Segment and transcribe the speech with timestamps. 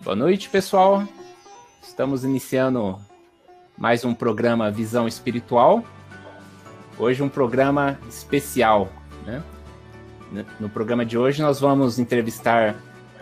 [0.00, 1.06] Boa noite, pessoal.
[1.82, 2.98] Estamos iniciando
[3.78, 5.84] mais um programa Visão Espiritual.
[6.98, 8.92] Hoje um programa especial,
[9.24, 9.42] né?
[10.58, 12.76] No programa de hoje nós vamos entrevistar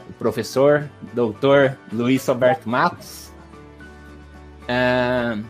[0.09, 3.31] o professor, doutor Luiz Alberto Matos.
[4.63, 5.45] Uh,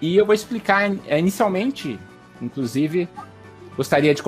[0.00, 1.98] e eu vou explicar é, inicialmente,
[2.42, 3.08] inclusive,
[3.76, 4.22] gostaria de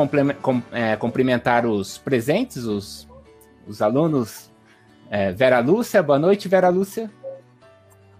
[0.72, 3.08] é, cumprimentar os presentes, os,
[3.66, 4.50] os alunos.
[5.08, 7.10] É, Vera Lúcia, boa noite, Vera Lúcia.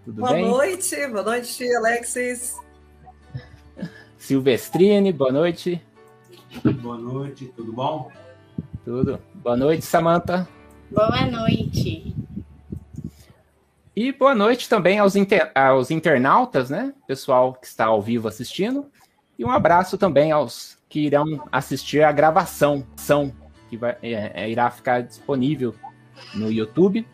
[0.05, 0.45] Tudo boa bem?
[0.45, 2.57] Boa noite, boa noite, Alexis.
[4.17, 5.83] Silvestrine, boa noite.
[6.81, 8.11] Boa noite, tudo bom?
[8.85, 9.21] Tudo.
[9.35, 10.49] Boa noite, Samantha.
[10.91, 12.15] Boa noite.
[13.97, 15.51] E boa noite também aos, inter...
[15.55, 16.95] aos internautas, né?
[17.07, 18.87] Pessoal que está ao vivo assistindo.
[19.39, 22.87] E um abraço também aos que irão assistir a gravação,
[23.69, 25.75] que vai, é, é, irá ficar disponível
[26.35, 27.07] no YouTube.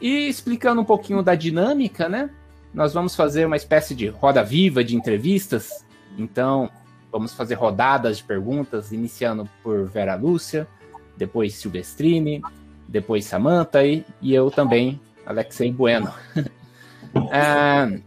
[0.00, 2.30] E explicando um pouquinho da dinâmica, né?
[2.72, 5.84] Nós vamos fazer uma espécie de roda viva de entrevistas.
[6.18, 6.70] Então,
[7.10, 10.68] vamos fazer rodadas de perguntas, iniciando por Vera Lúcia,
[11.16, 12.42] depois Silvestrini,
[12.86, 16.12] depois Samantha e, e eu também, Alexei Bueno.
[17.32, 18.00] é,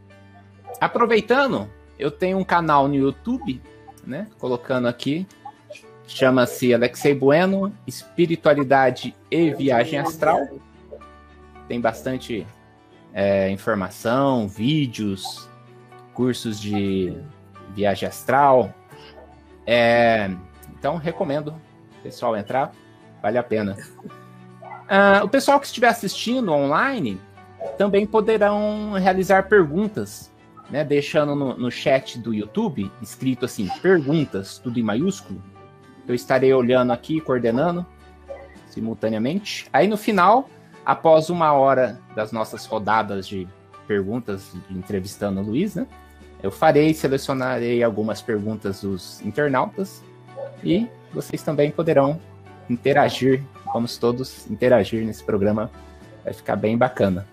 [0.80, 3.60] aproveitando, eu tenho um canal no YouTube,
[4.10, 4.28] né?
[4.40, 5.26] Colocando aqui,
[6.08, 10.48] chama-se Alexei Bueno, Espiritualidade e Viagem Astral
[11.70, 12.46] tem bastante
[13.14, 15.48] é, informação, vídeos,
[16.16, 17.16] cursos de
[17.76, 18.74] viagem astral.
[19.68, 20.32] É,
[20.78, 21.50] então, recomendo
[22.00, 22.74] o pessoal entrar,
[23.22, 23.78] vale a pena.
[24.90, 27.22] Uh, o pessoal que estiver assistindo online
[27.78, 30.32] também poderão realizar perguntas,
[30.70, 35.42] né, deixando no, no chat do YouTube, escrito assim, perguntas, tudo em maiúsculo.
[36.08, 37.86] Eu estarei olhando aqui, coordenando
[38.68, 39.68] simultaneamente.
[39.74, 40.50] Aí no final
[40.90, 43.48] após uma hora das nossas rodadas de
[43.88, 45.86] perguntas, entrevistando o Luiz, né?
[46.42, 50.04] Eu farei, selecionarei algumas perguntas dos internautas
[50.64, 52.20] e vocês também poderão
[52.70, 53.44] interagir.
[53.72, 55.70] Vamos todos interagir nesse programa,
[56.24, 57.28] vai ficar bem bacana.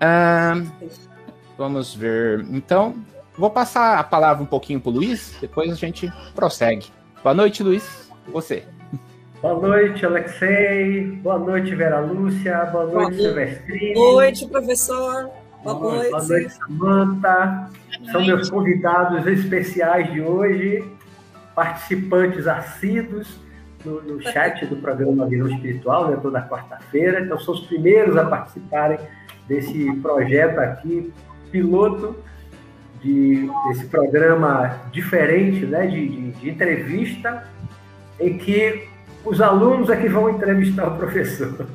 [0.00, 0.54] Ah,
[1.60, 2.40] vamos ver.
[2.50, 2.94] Então,
[3.36, 6.86] vou passar a palavra um pouquinho para o Luiz, depois a gente prossegue.
[7.22, 8.10] Boa noite, Luiz.
[8.32, 8.64] Você.
[9.42, 11.02] Boa noite, Alexei.
[11.22, 12.64] Boa noite, Vera Lúcia.
[12.72, 13.92] Boa noite, Silvestrini.
[13.92, 15.30] Boa noite, professor.
[15.62, 16.10] Boa, Boa noite.
[16.10, 17.70] Boa noite, Samanta.
[18.10, 20.82] São meus convidados especiais de hoje,
[21.54, 23.38] participantes assíduos
[23.84, 27.20] no, no chat do programa Visão Espiritual, né, toda quarta-feira.
[27.20, 28.98] Então, são os primeiros a participarem
[29.46, 31.12] desse projeto aqui,
[31.50, 32.16] piloto
[33.02, 37.44] de, desse programa diferente, né, de, de, de entrevista,
[38.18, 38.88] em que
[39.24, 41.66] os alunos é que vão entrevistar o professor.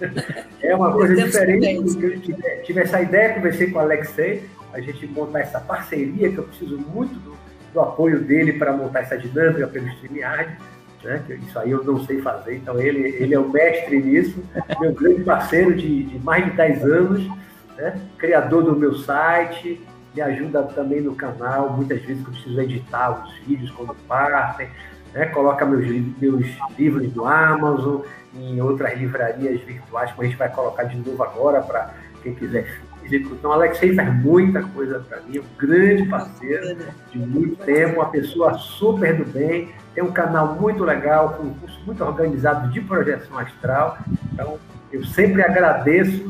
[0.60, 1.76] É uma coisa diferente.
[2.02, 6.38] Eu tive, tive essa ideia, conversei com o Alexei, a gente montar essa parceria, que
[6.38, 7.36] eu preciso muito do,
[7.72, 10.56] do apoio dele para montar essa dinâmica pelo StreamYard.
[11.04, 11.22] Né?
[11.26, 14.42] Que isso aí eu não sei fazer, então ele, ele é o mestre nisso,
[14.80, 17.28] meu grande parceiro de, de mais de 10 anos,
[17.76, 18.00] né?
[18.18, 19.80] criador do meu site,
[20.14, 24.68] me ajuda também no canal, muitas vezes que eu preciso editar os vídeos quando partem,
[25.14, 25.26] né?
[25.26, 25.86] Coloca meus,
[26.18, 26.46] meus
[26.78, 28.02] livros no Amazon,
[28.34, 32.66] em outras livrarias virtuais, como a gente vai colocar de novo agora para quem quiser
[33.02, 33.34] físico.
[33.34, 36.78] Então, Alexei faz muita coisa para mim, um grande parceiro
[37.10, 41.54] de muito tempo, uma pessoa super do bem, tem um canal muito legal, com um
[41.54, 43.98] curso muito organizado de projeção astral.
[44.32, 44.58] Então,
[44.90, 46.24] eu sempre agradeço,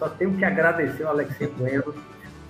[0.00, 1.94] só tenho que agradecer ao Alexei Bueno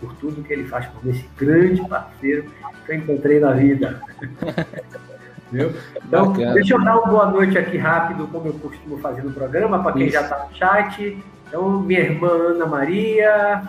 [0.01, 2.51] por tudo que ele faz por esse grande parceiro
[2.87, 4.01] que eu encontrei na vida.
[5.53, 5.73] Viu?
[6.07, 6.55] Então, Bacana.
[6.55, 9.93] deixa eu dar uma boa noite aqui rápido, como eu costumo fazer no programa, para
[9.95, 10.13] quem Isso.
[10.13, 11.19] já está no chat.
[11.49, 13.65] Então, minha irmã Ana Maria,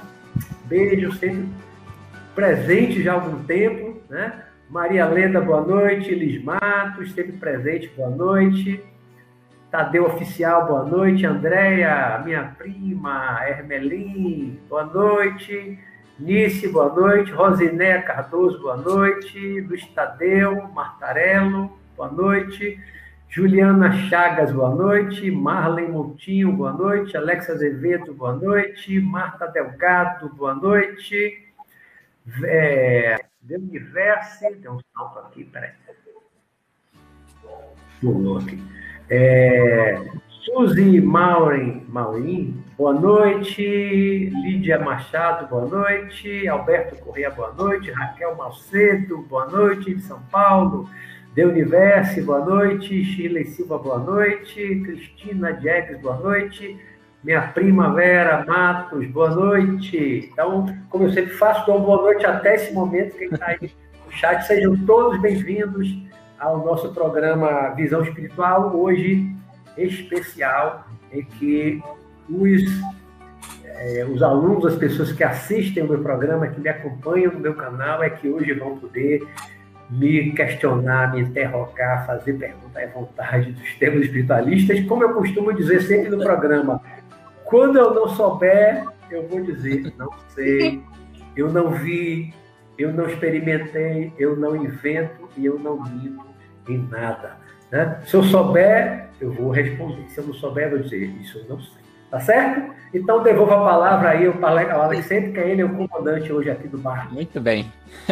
[0.65, 1.49] beijo, sempre
[2.35, 4.43] presente já há algum tempo, né?
[4.69, 6.13] Maria Lenda, boa noite.
[6.13, 8.81] Liz Matos, sempre presente, boa noite.
[9.71, 11.25] Tadeu Oficial, boa noite.
[11.25, 13.39] Andréia, minha prima.
[13.47, 15.79] Hermelim, boa noite.
[16.19, 17.31] Nice, boa noite.
[17.31, 19.61] Rosinéia Cardoso, boa noite.
[19.61, 22.77] Luiz Tadeu, Martarello, boa noite.
[23.29, 25.31] Juliana Chagas, boa noite.
[25.31, 27.15] Marlen Montinho, boa noite.
[27.15, 28.99] Alexa Azevedo, boa noite.
[28.99, 31.47] Marta Delgado, boa noite.
[32.43, 35.71] É, Universe, tem um salto aqui, peraí.
[38.01, 38.80] Pulou aqui.
[39.13, 39.99] É,
[40.45, 44.31] Suzy Maurin, Maurin, boa noite.
[44.41, 46.47] Lídia Machado, boa noite.
[46.47, 47.91] Alberto Correia, boa noite.
[47.91, 49.99] Raquel Malcedo, boa noite.
[49.99, 50.89] São Paulo.
[51.35, 53.03] De Universo, boa noite.
[53.03, 54.81] Shirley Silva, boa noite.
[54.85, 56.79] Cristina Jaques, boa noite.
[57.21, 60.29] Minha prima Vera Matos, boa noite.
[60.31, 63.17] Então, como eu sempre faço, dou boa noite até esse momento.
[63.17, 63.71] Quem está aí
[64.05, 66.09] no chat, sejam todos bem-vindos
[66.41, 69.31] ao nosso programa Visão Espiritual, hoje
[69.77, 71.81] especial, em que
[72.27, 72.63] os,
[73.63, 77.53] é, os alunos, as pessoas que assistem o meu programa, que me acompanham no meu
[77.53, 79.21] canal, é que hoje vão poder
[79.87, 85.81] me questionar, me interrogar, fazer perguntas à vontade dos temas espiritualistas, como eu costumo dizer
[85.83, 86.81] sempre no programa.
[87.45, 90.81] Quando eu não souber, eu vou dizer, não sei,
[91.35, 92.33] eu não vi,
[92.79, 96.30] eu não experimentei, eu não invento e eu não minto
[96.67, 97.37] em nada.
[97.71, 98.01] Né?
[98.05, 100.09] Se eu souber, eu vou responder.
[100.09, 101.81] Se eu não souber, eu vou dizer, isso eu não sei.
[102.09, 102.73] Tá certo?
[102.93, 106.67] Então devolvo a palavra aí ao Alex sempre que ele é o comandante hoje aqui
[106.67, 107.11] do bar.
[107.11, 107.71] Muito bem.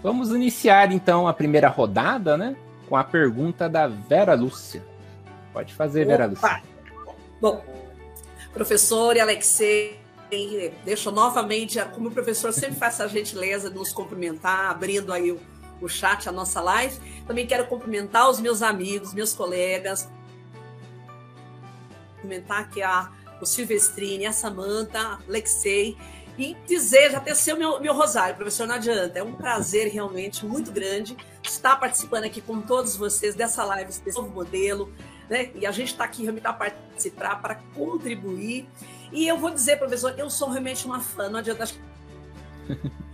[0.00, 2.54] Vamos iniciar então a primeira rodada, né?
[2.88, 4.80] Com a pergunta da Vera Lúcia.
[5.52, 6.10] Pode fazer, Opa.
[6.10, 6.62] Vera Lúcia.
[7.40, 7.64] Bom,
[8.52, 9.98] professor e Alexei,
[10.84, 15.40] deixo novamente, como o professor sempre faz a gentileza de nos cumprimentar, abrindo aí o,
[15.80, 16.98] o chat, a nossa live.
[17.26, 20.08] Também quero cumprimentar os meus amigos, meus colegas,
[22.14, 25.96] cumprimentar aqui a, o Silvestrini, a Samanta, Alexei,
[26.38, 29.18] e dizer, já teceu meu, meu rosário, professor, não adianta.
[29.18, 34.16] É um prazer realmente muito grande estar participando aqui com todos vocês dessa live, desse
[34.18, 34.92] novo modelo,
[35.30, 35.50] né?
[35.54, 38.68] E a gente está aqui realmente para participar, para contribuir.
[39.12, 41.64] E eu vou dizer, professor, eu sou realmente uma fã, não adianta.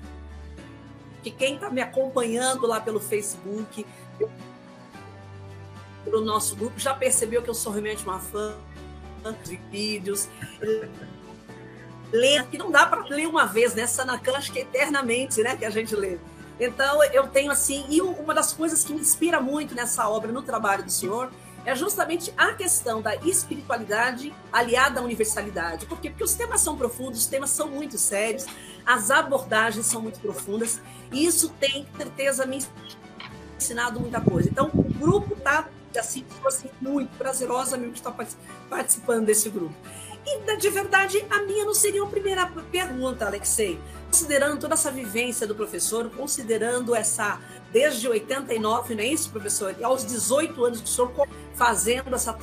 [1.22, 3.86] que quem está me acompanhando lá pelo Facebook,
[6.04, 8.54] pelo nosso grupo, já percebeu que eu sou realmente uma fã
[9.44, 10.28] de vídeos
[12.12, 13.86] ler, que não dá para ler uma vez, né?
[13.86, 15.56] Sanacan, acho que é eternamente, né?
[15.56, 16.18] Que a gente lê.
[16.60, 20.42] Então, eu tenho assim, e uma das coisas que me inspira muito nessa obra, no
[20.42, 21.30] trabalho do senhor,
[21.64, 25.86] é justamente a questão da espiritualidade aliada à universalidade.
[25.86, 26.10] Por quê?
[26.10, 28.46] Porque os temas são profundos, os temas são muito sérios,
[28.84, 30.80] as abordagens são muito profundas,
[31.12, 32.64] e isso tem, certeza, me
[33.56, 34.48] ensinado muita coisa.
[34.48, 38.14] Então, o grupo está, assim, assim, muito prazerosamente estar
[38.68, 39.74] participando desse grupo.
[40.24, 43.78] E, de verdade, a minha não seria a primeira pergunta, Alexei.
[44.06, 47.40] Considerando toda essa vivência do professor, considerando essa,
[47.72, 49.74] desde 89, não é isso, professor?
[49.78, 51.12] E aos 18 anos que o senhor
[51.54, 52.36] fazendo essa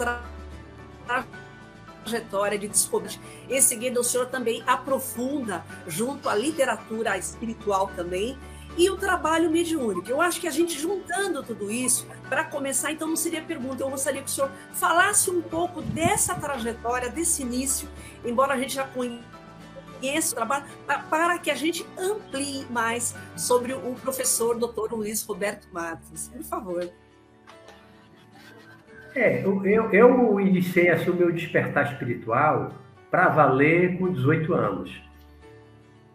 [2.04, 3.20] trajetória de descoberta.
[3.50, 8.38] Em seguida, o senhor também aprofunda, junto à literatura espiritual também,
[8.78, 10.10] e o trabalho mediúnico.
[10.10, 13.90] Eu acho que a gente juntando tudo isso, para começar, então não seria pergunta, eu
[13.90, 17.90] gostaria que o senhor falasse um pouco dessa trajetória, desse início,
[18.24, 20.66] embora a gente já conheça o trabalho,
[21.10, 24.94] para que a gente amplie mais sobre o professor Dr.
[24.94, 26.30] Luiz Roberto Matos.
[26.30, 26.90] Por favor.
[29.16, 32.74] É, eu, eu iniciei assim, o meu despertar espiritual
[33.10, 35.10] para valer com 18 anos.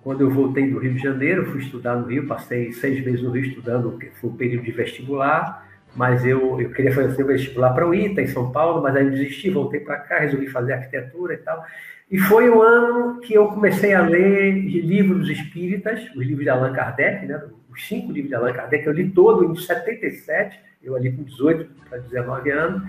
[0.03, 3.31] Quando eu voltei do Rio de Janeiro, fui estudar no Rio, passei seis meses no
[3.31, 7.89] Rio estudando, foi o período de vestibular, mas eu, eu queria fazer o vestibular para
[7.89, 11.39] o ITA, em São Paulo, mas aí desisti, voltei para cá, resolvi fazer arquitetura e
[11.39, 11.65] tal.
[12.11, 16.73] E foi o ano que eu comecei a ler livros espíritas, os livros de Allan
[16.73, 17.43] Kardec, né?
[17.71, 21.71] os cinco livros de Allan Kardec, eu li todo em 77, eu ali com 18
[21.89, 22.83] para 19 anos.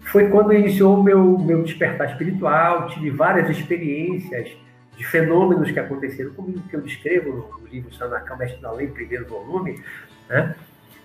[0.00, 4.50] Foi quando iniciou o meu, meu despertar espiritual, tive várias experiências,
[4.96, 9.26] de fenômenos que aconteceram comigo, que eu descrevo no livro Sanacão Mestre da Lei, primeiro
[9.26, 9.82] volume,
[10.28, 10.54] né?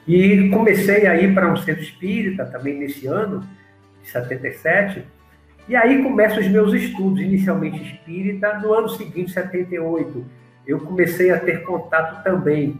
[0.07, 3.47] E comecei a ir para um centro espírita também nesse ano,
[4.01, 5.03] de 77,
[5.67, 10.25] e aí começam os meus estudos, inicialmente espírita, no ano seguinte, 78,
[10.65, 12.79] eu comecei a ter contato também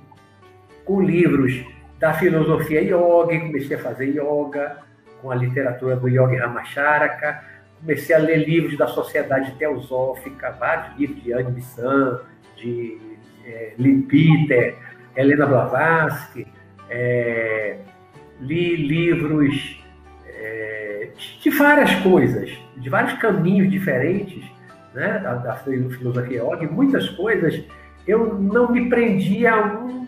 [0.86, 1.64] com livros
[2.00, 4.78] da filosofia yoga, comecei a fazer yoga,
[5.22, 7.44] com a literatura do Yogi Ramacharaka,
[7.82, 12.22] comecei a ler livros da Sociedade Teosófica, vários livros de Anne Bissan,
[12.56, 12.98] de
[13.46, 14.78] é, Lee Peter,
[15.16, 16.48] Helena Blavatsky,
[16.90, 17.80] é,
[18.40, 19.84] li livros
[20.26, 21.10] é,
[21.42, 24.50] de várias coisas, de vários caminhos diferentes
[24.94, 27.62] né, da, da filosofia yoga, muitas coisas
[28.08, 30.08] eu não me prendia a um,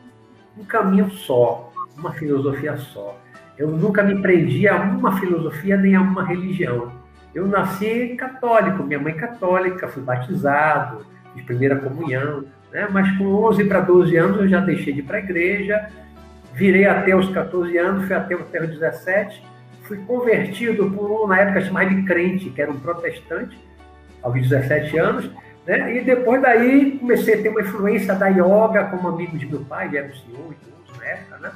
[0.58, 1.71] um caminho só,
[2.02, 3.18] uma filosofia só.
[3.58, 6.92] Eu nunca me prendia a uma filosofia nem a uma religião
[7.34, 12.88] eu nasci católico, minha mãe católica, fui batizado, fiz primeira comunhão, né?
[12.92, 15.90] mas com 11 para 12 anos eu já deixei de ir para a igreja,
[16.54, 19.44] virei até os 14 anos, fui até os 17,
[19.84, 23.58] fui convertido por um, na época chamado de crente, que era um protestante,
[24.22, 25.32] aos 17 anos,
[25.66, 25.98] né?
[25.98, 29.88] e depois daí comecei a ter uma influência da yoga como amigo de meu pai,
[29.88, 31.52] ele era um senhor idoso na época, né?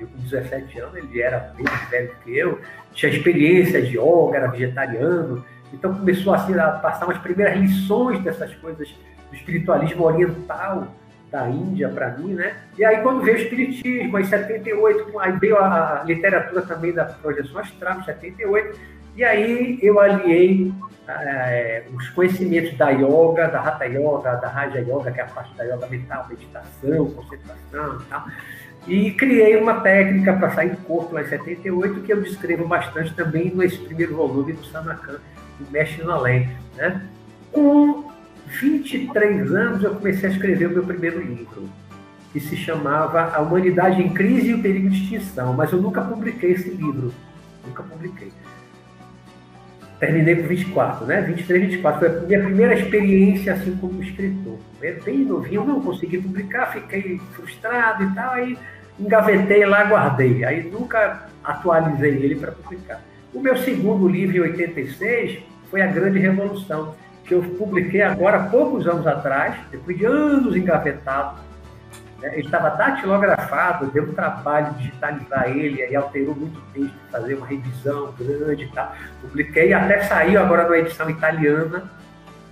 [0.00, 2.60] Eu com 17 anos, ele era bem mais velho que eu,
[2.92, 8.54] tinha experiência de yoga, era vegetariano, então começou assim, a passar umas primeiras lições dessas
[8.56, 8.88] coisas
[9.30, 10.88] do espiritualismo oriental
[11.30, 12.56] da Índia para mim, né?
[12.78, 17.04] E aí quando veio o espiritismo, em 78, aí veio a, a literatura também da
[17.04, 18.78] projeção astral, em 78,
[19.16, 20.72] e aí eu aliei
[21.08, 25.54] é, os conhecimentos da yoga, da Hatha Yoga, da Raja Yoga, que é a parte
[25.54, 28.24] da yoga mental, meditação, concentração e tal.
[28.86, 33.14] E criei uma técnica para sair do corpo lá em 78, que eu descrevo bastante
[33.14, 35.18] também nesse primeiro volume do Sanakan,
[35.58, 36.50] do Mestre no Além.
[36.76, 37.02] Né?
[37.50, 38.10] Com
[38.46, 41.68] 23 anos, eu comecei a escrever o meu primeiro livro,
[42.32, 46.02] que se chamava A Humanidade em Crise e o Perigo de Extinção, mas eu nunca
[46.02, 47.12] publiquei esse livro.
[47.66, 48.30] Nunca publiquei
[50.04, 51.22] terminei com 24, né?
[51.22, 52.00] 23, 24.
[52.00, 54.58] Foi a minha primeira experiência assim como escritor.
[55.04, 58.58] Bem novinho, não consegui publicar, fiquei frustrado e tal, aí
[58.98, 60.44] engavetei lá, guardei.
[60.44, 63.00] Aí nunca atualizei ele para publicar.
[63.32, 68.86] O meu segundo livro, em 86, foi A Grande Revolução, que eu publiquei agora, poucos
[68.86, 71.42] anos atrás, depois de anos engavetado,
[72.22, 77.34] ele estava datilografado, deu um trabalho de digitalizar ele, aí alterou muito o texto, fazer
[77.34, 78.94] uma revisão grande e tal.
[79.20, 81.90] Publiquei, até saiu agora numa edição italiana,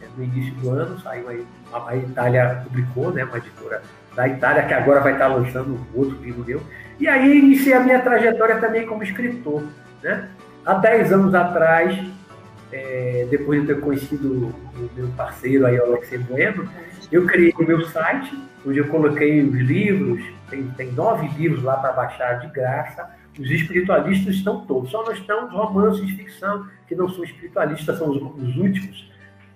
[0.00, 3.82] né, no início do ano, saiu aí, a Itália publicou, né, uma editora
[4.14, 6.62] da Itália, que agora vai estar lançando outro livro meu.
[7.00, 9.62] E aí iniciei a minha trajetória também como escritor.
[10.02, 10.28] Né?
[10.64, 11.99] Há 10 anos atrás,
[12.73, 16.69] é, depois de ter conhecido o meu parceiro aí, Alexei Bueno,
[17.11, 21.76] eu criei o meu site, onde eu coloquei os livros, tem, tem nove livros lá
[21.76, 23.11] para baixar de graça.
[23.38, 27.99] Os espiritualistas estão todos, só não estão os romances de ficção, que não são espiritualistas,
[27.99, 29.12] são os, os últimos.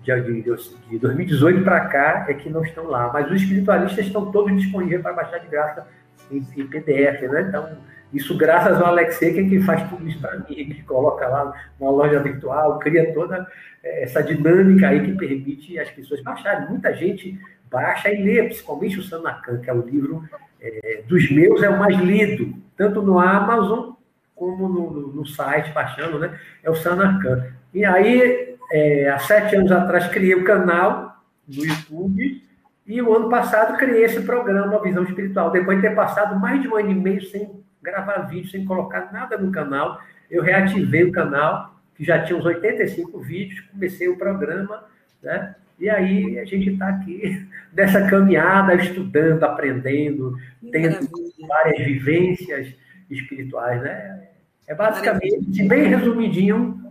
[0.06, 0.56] De, de,
[0.88, 5.02] de 2018 para cá é que não estão lá, mas os espiritualistas estão todos disponíveis
[5.02, 5.86] para baixar de graça
[6.30, 7.46] em, em PDF, né?
[7.48, 7.76] Então,
[8.12, 11.52] isso graças ao Alexei, que é quem faz tudo isso para mim, que coloca lá
[11.80, 13.46] na loja virtual, cria toda
[13.82, 16.68] é, essa dinâmica aí que permite as pessoas baixarem.
[16.68, 17.38] Muita gente
[17.70, 20.22] baixa e lê, principalmente o Sanacan, que é o livro
[20.60, 23.94] é, dos meus, é o mais lido, tanto no Amazon
[24.34, 26.38] como no, no, no site, baixando, né?
[26.62, 27.46] É o Sanacan.
[27.72, 32.42] E aí, é, há sete anos atrás, criei o canal no YouTube
[32.86, 35.50] e o ano passado criei esse programa, Visão Espiritual.
[35.50, 39.12] Depois de ter passado mais de um ano e meio sem gravar vídeo, sem colocar
[39.12, 44.16] nada no canal, eu reativei o canal, que já tinha uns 85 vídeos, comecei o
[44.16, 44.84] programa,
[45.22, 45.54] né?
[45.78, 50.36] E aí a gente está aqui nessa caminhada, estudando, aprendendo,
[50.72, 51.08] tendo
[51.46, 52.74] várias vivências
[53.10, 54.28] espirituais, né?
[54.66, 56.85] É basicamente, bem resumidinho.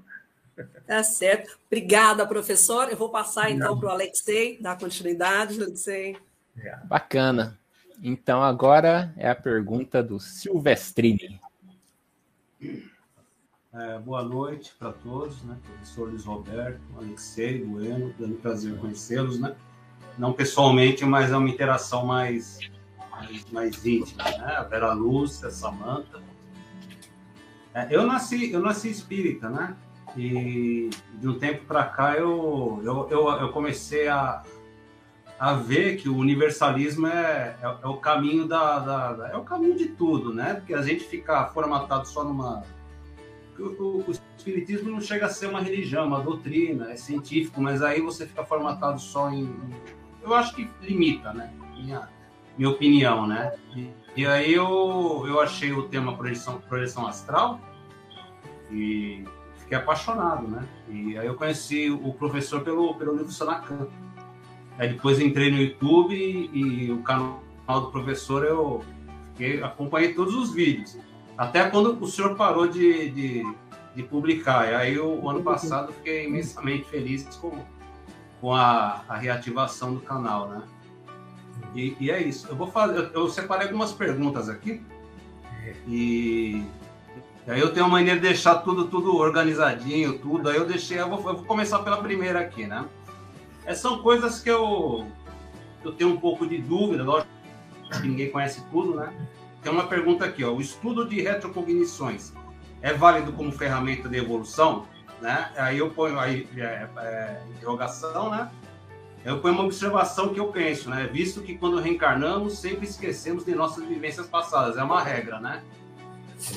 [0.87, 1.57] Tá certo.
[1.67, 2.89] Obrigada, professor.
[2.89, 6.17] Eu vou passar então para o Alexei, dar continuidade, Alexei.
[6.85, 7.59] Bacana.
[8.01, 11.39] Então agora é a pergunta do Silvestrini.
[13.73, 15.57] É, boa noite para todos, né?
[15.65, 19.53] Professor Luiz Roberto, Alexei, Bueno, dando prazer conhecê-los, né?
[20.17, 22.59] Não pessoalmente, mas é uma interação mais,
[23.11, 24.55] mais, mais íntima, né?
[24.55, 26.21] A Vera Lúcia, a Samanta.
[27.73, 29.75] É, eu nasci, eu nasci espírita, né?
[30.15, 34.43] E de um tempo para cá eu, eu, eu, eu, comecei a,
[35.37, 39.43] a ver que o universalismo é, é, é o caminho da, da, da, é o
[39.43, 40.53] caminho de tudo, né?
[40.53, 42.63] Porque a gente fica formatado só numa
[43.59, 48.01] o, o, espiritismo não chega a ser uma religião, uma doutrina, é científico, mas aí
[48.01, 49.53] você fica formatado só em.
[50.21, 51.53] Eu acho que limita, né?
[51.75, 52.09] Minha,
[52.57, 53.53] minha opinião, né?
[53.75, 57.59] E, e aí eu, eu achei o tema projeção, projeção astral
[58.71, 59.23] e
[59.65, 60.63] fiquei apaixonado, né?
[60.87, 63.87] E aí eu conheci o professor pelo, pelo livro Sanacan.
[64.77, 68.83] Aí depois entrei no YouTube e, e o canal do professor eu
[69.31, 70.97] fiquei, acompanhei todos os vídeos.
[71.37, 73.43] Até quando o senhor parou de, de,
[73.95, 74.71] de publicar.
[74.71, 77.57] E aí, o, o ano passado, fiquei imensamente feliz com,
[78.39, 80.61] com a, a reativação do canal, né?
[81.73, 82.47] E, e, é isso.
[82.47, 82.97] Eu vou fazer.
[82.97, 84.81] Eu, eu separei algumas perguntas aqui.
[85.87, 86.63] E,
[87.47, 90.49] e, aí eu tenho uma maneira de deixar tudo, tudo organizadinho, tudo.
[90.49, 90.99] Aí eu deixei.
[90.99, 92.85] Eu vou, eu vou começar pela primeira aqui, né?
[93.65, 95.07] É, são coisas que eu,
[95.83, 97.29] eu tenho um pouco de dúvida, lógico
[97.91, 99.13] que ninguém conhece tudo, né?
[99.61, 100.53] Tem uma pergunta aqui, ó.
[100.53, 102.33] O estudo de retrocognições
[102.81, 104.85] é válido como ferramenta de evolução?
[105.21, 105.49] Né?
[105.55, 108.51] Aí eu ponho aí é, é, interrogação, né?
[109.23, 111.09] Eu ponho uma observação que eu penso, né?
[111.11, 115.63] Visto que quando reencarnamos sempre esquecemos de nossas vivências passadas, é uma regra, né?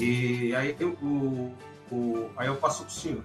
[0.01, 1.55] E aí eu, o,
[1.91, 3.23] o, aí eu passo para o senhor.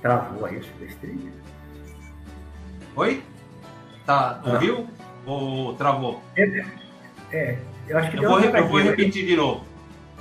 [0.00, 1.32] Travou aí, Silvestrinha?
[2.96, 3.22] Oi?
[4.04, 4.88] Tá, ouviu?
[5.24, 6.20] Ou travou?
[6.36, 6.64] É,
[7.30, 9.64] é, eu acho que eu vou, eu vou repetir de novo.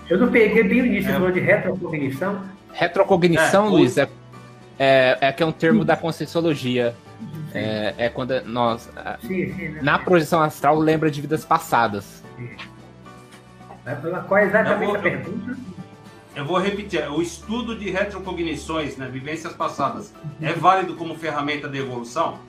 [0.07, 1.13] Eu não peguei bem o início, é.
[1.13, 2.43] falou de retrocognição.
[2.73, 4.09] Retrocognição, é, Luiz, é,
[4.77, 6.95] é, é que é um termo da Conscienciologia.
[7.53, 8.89] É, é, quando nós,
[9.21, 9.81] sim, sim, né?
[9.81, 12.23] na projeção astral, lembra de vidas passadas.
[12.37, 12.49] Sim.
[14.27, 15.57] Qual é exatamente vou, a pergunta?
[16.35, 17.11] Eu vou repetir.
[17.11, 22.39] O estudo de retrocognições, né, vivências passadas, é válido como ferramenta de evolução?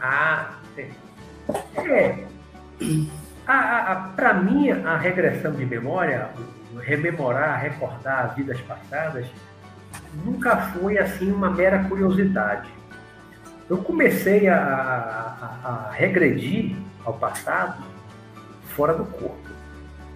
[0.00, 0.90] Ah, sim.
[1.76, 2.24] É.
[4.16, 6.30] Para mim, a regressão de memória,
[6.80, 9.26] rememorar, recordar vidas passadas,
[10.24, 12.68] nunca foi assim uma mera curiosidade.
[13.68, 17.82] Eu comecei a, a, a regredir ao passado
[18.76, 19.46] fora do corpo.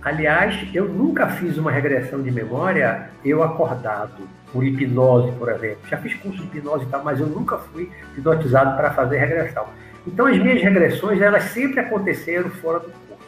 [0.03, 5.79] Aliás, eu nunca fiz uma regressão de memória eu acordado, por hipnose, por exemplo.
[5.89, 9.67] Já fiz curso de hipnose e tal, mas eu nunca fui hipnotizado para fazer regressão.
[10.07, 13.25] Então, as minhas regressões, elas sempre aconteceram fora do corpo.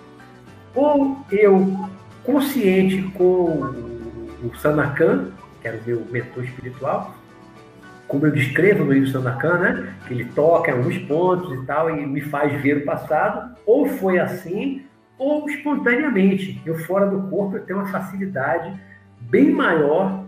[0.74, 1.88] Ou eu,
[2.24, 3.44] consciente com
[4.42, 7.14] o Sanakan, que era o meu mentor espiritual,
[8.12, 9.94] como eu descrevo no livro Sanakan, né?
[10.06, 13.86] que ele toca em alguns pontos e tal, e me faz ver o passado, ou
[13.86, 14.84] foi assim,
[15.16, 16.60] ou espontaneamente.
[16.66, 18.78] Eu, fora do corpo, eu tenho uma facilidade
[19.18, 20.26] bem maior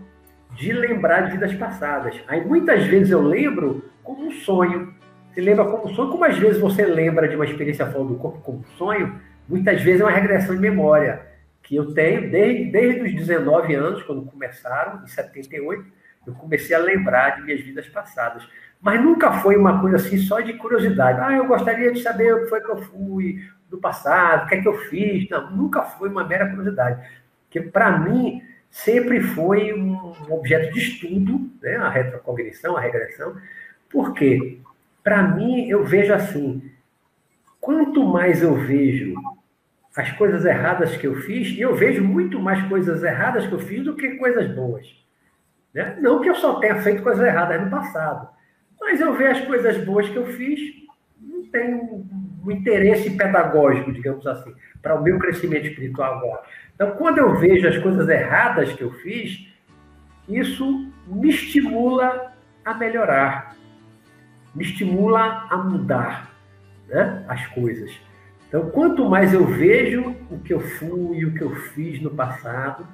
[0.55, 2.19] de lembrar de vidas passadas.
[2.27, 4.91] Aí muitas vezes eu lembro como um sonho.
[5.31, 8.15] Você lembra como um sonho, como às vezes você lembra de uma experiência fora do
[8.15, 11.21] corpo como um sonho, muitas vezes é uma regressão de memória
[11.61, 15.85] que eu tenho desde, desde os 19 anos, quando começaram, em 78,
[16.25, 18.47] eu comecei a lembrar de minhas vidas passadas.
[18.81, 21.19] Mas nunca foi uma coisa assim só de curiosidade.
[21.21, 24.55] Ah, eu gostaria de saber o que foi que eu fui, do passado, o que
[24.55, 25.29] é que eu fiz.
[25.29, 27.01] Não, nunca foi uma mera curiosidade.
[27.43, 31.77] Porque, para mim, sempre foi um objeto de estudo, né?
[31.77, 33.35] a retrocognição, a regressão.
[33.89, 34.59] Por quê?
[35.03, 36.71] Para mim, eu vejo assim:
[37.59, 39.15] quanto mais eu vejo
[39.95, 43.59] as coisas erradas que eu fiz, e eu vejo muito mais coisas erradas que eu
[43.59, 45.04] fiz do que coisas boas.
[45.75, 45.97] Né?
[45.99, 48.29] Não que eu só tenha feito coisas erradas no passado,
[48.79, 50.59] mas eu vejo as coisas boas que eu fiz,
[51.19, 52.07] não tenho
[52.45, 56.43] um interesse pedagógico, digamos assim, para o meu crescimento espiritual agora.
[56.73, 59.51] Então, quando eu vejo as coisas erradas que eu fiz,
[60.29, 62.33] isso me estimula
[62.63, 63.55] a melhorar,
[64.53, 66.31] me estimula a mudar
[66.87, 67.91] né, as coisas.
[68.47, 72.87] Então, quanto mais eu vejo o que eu fui, o que eu fiz no passado,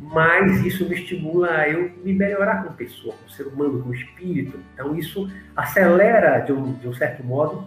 [0.00, 4.58] mais isso me estimula a eu me melhorar como pessoa, como ser humano, como espírito.
[4.74, 7.64] Então, isso acelera, de um, de um certo modo,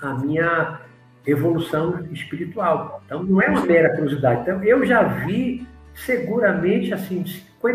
[0.00, 0.80] a minha
[1.26, 3.02] evolução espiritual.
[3.06, 4.42] Então, não é uma mera curiosidade.
[4.42, 7.24] Então, eu já vi, seguramente, assim,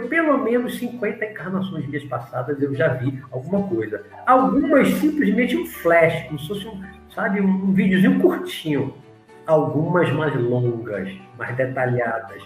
[0.09, 4.03] pelo menos 50 encarnações minhas passadas, eu já vi alguma coisa.
[4.25, 8.93] Algumas, simplesmente, um flash, como se fosse um, sabe, um videozinho curtinho.
[9.47, 12.43] Algumas mais longas, mais detalhadas.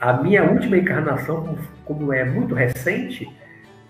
[0.00, 3.28] A minha última encarnação, como é muito recente,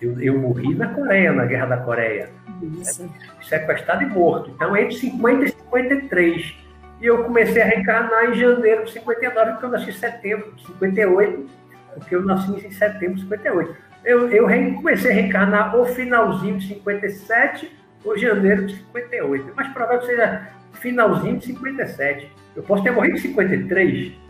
[0.00, 2.30] eu, eu morri na Coreia, na Guerra da Coreia.
[2.80, 3.10] Isso.
[3.42, 4.50] Sequestrado e morto.
[4.50, 6.56] Então, entre 50 e 53.
[7.00, 10.66] E eu comecei a reencarnar em janeiro de 59, porque eu nasci em setembro de
[10.66, 11.46] 58,
[11.94, 13.76] porque eu nasci em setembro de 58.
[14.04, 17.70] Eu, eu comecei a reencarnar o finalzinho de 57
[18.04, 19.52] ou janeiro de 58.
[19.54, 22.32] Mas provável que seja finalzinho de 57.
[22.56, 24.27] Eu posso ter morrido em 53.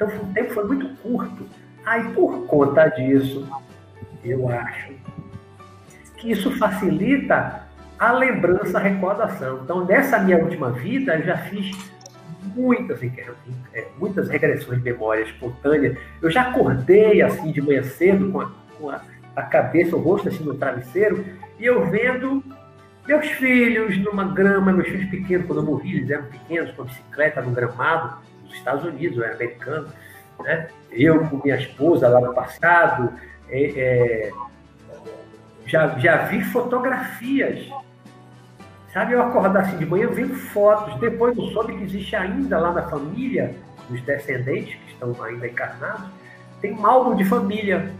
[0.00, 1.46] Então o tempo foi muito curto.
[1.84, 3.46] Aí, por conta disso,
[4.24, 4.94] eu acho
[6.16, 7.66] que isso facilita
[7.98, 9.60] a lembrança, a recordação.
[9.62, 11.76] Então, nessa minha última vida, eu já fiz
[12.54, 13.02] muitas,
[13.74, 15.96] é, muitas regressões de memória espontânea.
[16.22, 19.02] Eu já acordei assim de manhã cedo com a, com a,
[19.36, 21.22] a cabeça, o rosto assim no travesseiro,
[21.58, 22.42] e eu vendo
[23.06, 26.84] meus filhos numa grama, meus filhos pequenos, quando eu morri, eles eram pequenos, com a
[26.86, 28.18] bicicleta no gramado,
[28.50, 29.88] nos Estados Unidos, eu era americano,
[30.40, 30.68] né?
[30.90, 33.12] Eu com minha esposa lá no passado,
[33.48, 34.30] é, é,
[35.66, 37.68] já, já vi fotografias.
[38.92, 40.98] Sabe, eu acordar assim de manhã, vendo fotos.
[40.98, 43.54] Depois eu soube que existe ainda lá na família,
[43.88, 46.08] os descendentes que estão ainda encarnados,
[46.60, 47.92] tem um álbum de família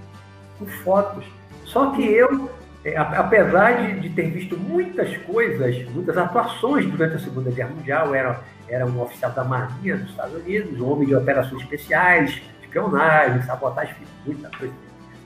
[0.59, 1.25] com fotos.
[1.65, 2.51] Só que eu,
[2.83, 8.15] é, apesar de, de, ter visto muitas coisas, muitas atuações durante a Segunda Guerra Mundial,
[8.15, 13.43] era, era um oficial da Marinha dos Estados Unidos, um homem de operações especiais, espionagem,
[13.43, 14.73] sabotagem, muita coisa.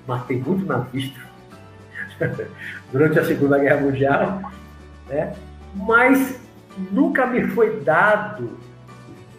[0.06, 1.20] Matei muito na vista
[2.90, 4.52] durante a Segunda Guerra Mundial,
[5.08, 5.32] né?
[5.76, 6.40] mas
[6.90, 8.58] nunca me foi dado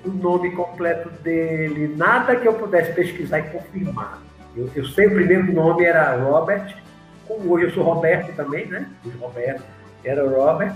[0.05, 4.21] o nome completo dele, nada que eu pudesse pesquisar e confirmar.
[4.55, 6.84] Eu, eu sei o primeiro nome era Robert,
[7.27, 8.87] como hoje eu sou Roberto também, né?
[9.05, 9.63] O Roberto.
[10.03, 10.75] era Robert,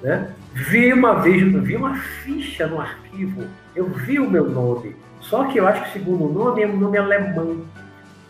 [0.00, 0.30] né?
[0.52, 5.58] Vi uma vez, vi uma ficha no arquivo, eu vi o meu nome, só que
[5.58, 7.64] eu acho que o segundo nome é um nome alemão,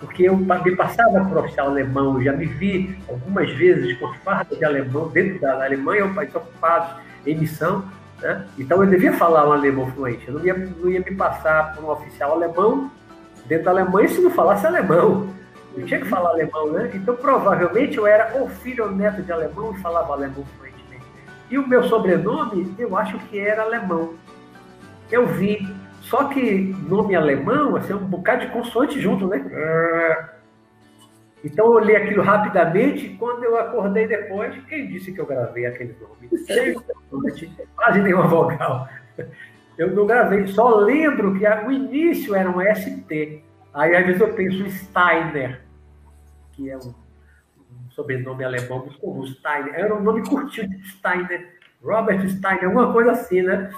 [0.00, 4.64] porque eu me passava por oficial alemão, já me vi algumas vezes com farda de
[4.64, 7.84] alemão dentro da Alemanha, ou país ocupado em missão,
[8.20, 8.46] né?
[8.58, 11.84] Então eu devia falar um alemão fluente, eu não ia, não ia me passar por
[11.84, 12.90] um oficial alemão
[13.46, 15.28] dentro da Alemanha se não falasse alemão.
[15.76, 16.90] Eu tinha que falar alemão, né?
[16.94, 21.04] Então provavelmente eu era ou filho ou neto de alemão e falava alemão fluentemente.
[21.50, 24.14] E o meu sobrenome, eu acho que era alemão.
[25.10, 25.66] Eu vi.
[26.02, 29.44] Só que nome alemão, assim, um bocado de consoante junto, né?
[31.44, 35.66] Então eu olhei aquilo rapidamente e quando eu acordei depois, quem disse que eu gravei
[35.66, 36.28] aquele nome?
[37.76, 38.88] Quase nenhuma vogal.
[39.76, 43.44] Eu não gravei, só lembro que o início era um ST.
[43.72, 45.60] Aí às vezes eu penso Steiner,
[46.52, 49.74] que é um, um sobrenome alemão muito comum, Steiner.
[49.74, 53.70] Era um nome curtinho de Steiner, Robert Steiner, alguma coisa assim, né?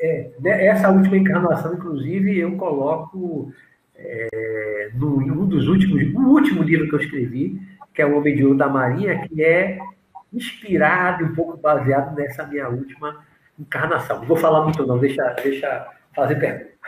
[0.00, 3.52] É, né, essa última encarnação, inclusive, eu coloco
[3.96, 7.60] é, no, um dos últimos, o último livro que eu escrevi,
[7.92, 9.78] que é O Homem de Ouro da Marinha, que é
[10.32, 13.24] inspirado, um pouco baseado nessa minha última
[13.58, 14.20] encarnação.
[14.20, 16.78] Não vou falar muito não, deixa, deixa fazer pergunta.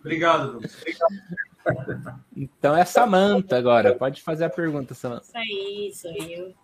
[0.00, 2.24] Obrigado, Obrigado.
[2.36, 3.94] Então é Samanta agora.
[3.94, 5.24] Pode fazer a pergunta, Samanta.
[5.24, 6.54] Isso aí, sou eu.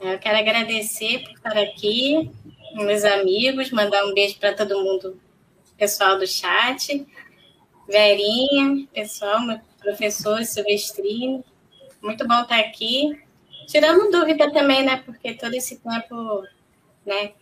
[0.00, 2.30] Eu quero agradecer por estar aqui,
[2.74, 5.18] meus amigos, mandar um beijo para todo mundo,
[5.78, 7.06] pessoal do chat.
[7.88, 11.44] Verinha, pessoal, meu professor Silvestrino.
[12.02, 13.18] Muito bom estar aqui.
[13.66, 15.02] Tirando dúvida também, né?
[15.06, 16.44] Porque todo esse tempo,
[17.06, 17.32] né?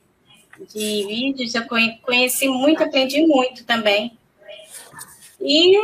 [0.68, 1.64] De vídeos, eu
[2.02, 4.16] conheci muito, aprendi muito também.
[5.40, 5.76] E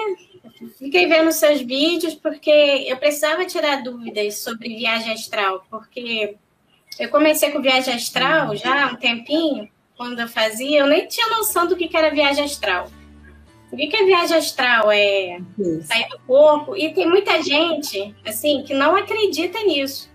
[0.78, 6.36] fiquei vendo seus vídeos porque eu precisava tirar dúvidas sobre viagem astral, porque
[6.98, 11.28] eu comecei com viagem astral já há um tempinho, quando eu fazia, eu nem tinha
[11.30, 12.88] noção do que era viagem astral.
[13.70, 14.90] O que é viagem astral?
[14.90, 15.40] É
[15.82, 16.74] sair do corpo.
[16.76, 20.08] E tem muita gente, assim, que não acredita nisso.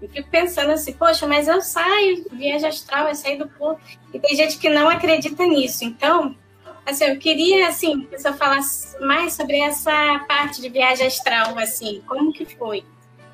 [0.00, 3.80] Eu fico pensando assim, poxa, mas eu saio, viagem astral é sair do corpo.
[4.12, 5.84] E tem gente que não acredita nisso.
[5.84, 6.36] Então,
[6.84, 12.02] assim, eu queria, assim, que você falasse mais sobre essa parte de viagem astral, assim,
[12.06, 12.84] como que foi?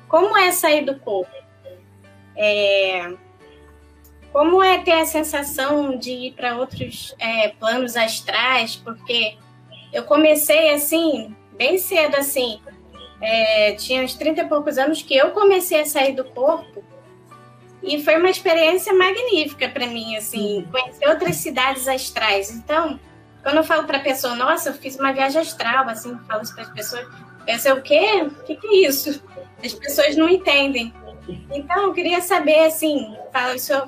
[0.07, 1.31] Como é sair do corpo?
[2.35, 3.13] É...
[4.31, 8.75] Como é ter a sensação de ir para outros é, planos astrais?
[8.75, 9.37] Porque
[9.91, 12.59] eu comecei assim, bem cedo, assim.
[13.25, 16.83] É, tinha uns 30 e poucos anos que eu comecei a sair do corpo.
[17.81, 20.71] E foi uma experiência magnífica para mim, assim, uhum.
[20.71, 22.51] conhecer outras cidades astrais.
[22.51, 22.99] Então,
[23.41, 26.53] quando eu falo para a pessoa, nossa, eu fiz uma viagem astral, assim, falo isso
[26.53, 27.07] para as pessoas,
[27.45, 28.23] pensa, o quê?
[28.23, 29.23] O que, que é isso?
[29.63, 30.93] As pessoas não entendem.
[31.49, 33.15] Então, eu queria saber, assim,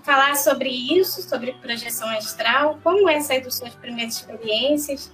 [0.03, 5.11] falar sobre isso, sobre projeção astral, como é sair das suas primeiras experiências,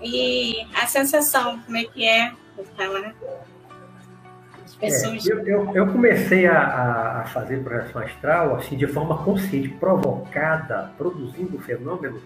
[0.00, 2.32] e a sensação, como é que é
[4.64, 5.28] as pessoas.
[5.28, 10.90] É, eu, eu, eu, comecei a, a fazer projeção astral assim, de forma consciente, provocada,
[10.96, 12.20] produzindo o fenômeno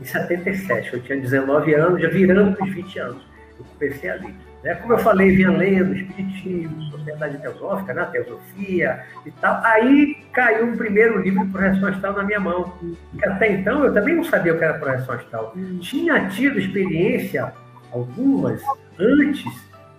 [0.00, 0.94] em 77.
[0.94, 3.22] Eu tinha 19 anos, já virando os 20 anos.
[3.58, 4.34] Eu comecei ali.
[4.62, 4.74] Né?
[4.74, 8.04] Como eu falei, vinha lendo Espiritismo, Sociedade Teosófica, né?
[8.06, 9.64] Teosofia e tal.
[9.64, 12.74] Aí caiu um primeiro livro de projeção astral na minha mão.
[13.18, 15.54] Que até então eu também não sabia o que era projeção astral.
[15.80, 17.52] Tinha tido experiência,
[17.92, 18.62] algumas,
[18.98, 19.44] antes,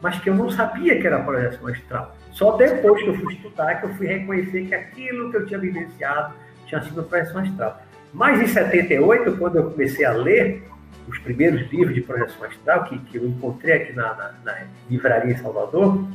[0.02, 2.16] mas que eu não sabia que era projeção astral.
[2.32, 5.60] Só depois que eu fui estudar que eu fui reconhecer que aquilo que eu tinha
[5.60, 6.34] vivenciado
[6.68, 7.82] tinha sido projeção astral.
[8.14, 10.64] Mas em 78, quando eu comecei a ler,
[11.08, 14.58] os primeiros livros de projeção astral que, que eu encontrei aqui na, na, na,
[14.90, 16.06] livraria em Salvador,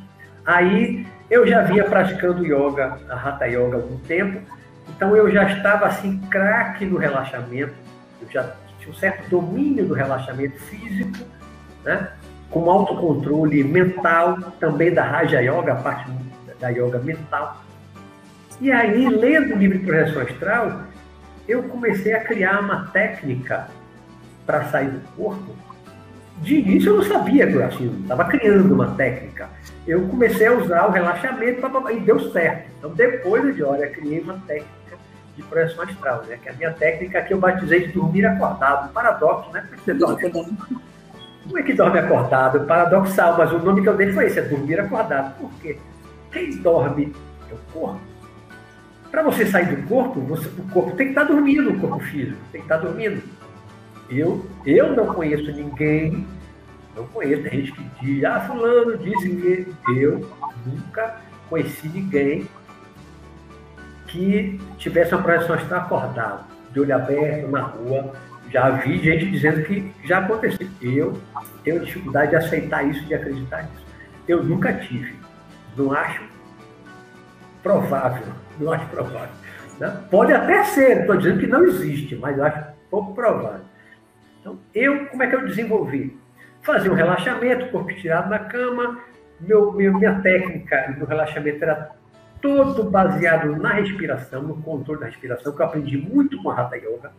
[0.45, 4.41] aí eu já vinha praticando yoga, a Hatha Yoga há algum tempo,
[4.89, 7.73] então eu já estava assim, craque no relaxamento,
[8.21, 11.25] eu já tinha um certo domínio do relaxamento físico,
[11.85, 12.09] né?
[12.51, 16.11] com autocontrole mental, também da Raja Yoga, a parte
[16.61, 17.63] da yoga mental.
[18.61, 20.83] E aí, lendo o livro de projeção astral,
[21.49, 23.69] eu comecei a criar uma técnica
[24.47, 25.57] para sair do corpo,
[26.43, 29.49] de início eu não sabia que eu assim, estava criando uma técnica.
[29.87, 32.69] Eu comecei a usar o relaxamento e deu certo.
[32.79, 34.97] Então, depois de hora, eu criei uma técnica
[35.37, 36.39] de projeção astral, né?
[36.43, 38.93] que é a minha técnica que eu batizei de dormir acordado.
[38.93, 39.67] Paradoxo, né?
[39.85, 40.31] Você dorme...
[41.53, 42.61] Como é que dorme acordado?
[42.61, 45.37] Paradoxal, mas o nome que eu dei foi esse, é dormir acordado.
[45.37, 45.77] Por quê?
[46.33, 47.15] Quem dorme
[47.51, 48.01] é o corpo.
[49.11, 52.01] Para você sair do corpo, você, o corpo tem que estar tá dormindo, o corpo
[52.01, 53.23] físico tem que estar tá dormindo.
[54.09, 56.27] Eu, eu não conheço ninguém,
[56.97, 60.27] não conheço, tem gente que diz, ah, fulano disse que eu
[60.65, 61.17] nunca
[61.51, 62.49] conheci ninguém
[64.07, 66.41] que tivesse uma projeção astral acordada,
[66.73, 68.15] de olho aberto, na rua.
[68.53, 70.69] Já vi gente dizendo que já aconteceu.
[70.83, 71.19] Eu
[71.65, 73.87] tenho dificuldade de aceitar isso, de acreditar nisso.
[74.29, 75.15] Eu nunca tive.
[75.77, 76.23] Não acho
[77.63, 78.27] provável.
[78.61, 79.35] Não acho provável.
[79.81, 80.05] Né?
[80.11, 83.65] Pode até ser, estou dizendo que não existe, mas eu acho pouco provável.
[84.41, 86.21] Então, eu, como é que eu desenvolvi?
[86.61, 89.01] Fazia um relaxamento, corpo tirado na cama.
[89.41, 91.91] Meu, meu, minha técnica do relaxamento era
[92.41, 96.77] todo baseado na respiração, no controle da respiração, que eu aprendi muito com a Hatha
[96.77, 97.13] Yoga.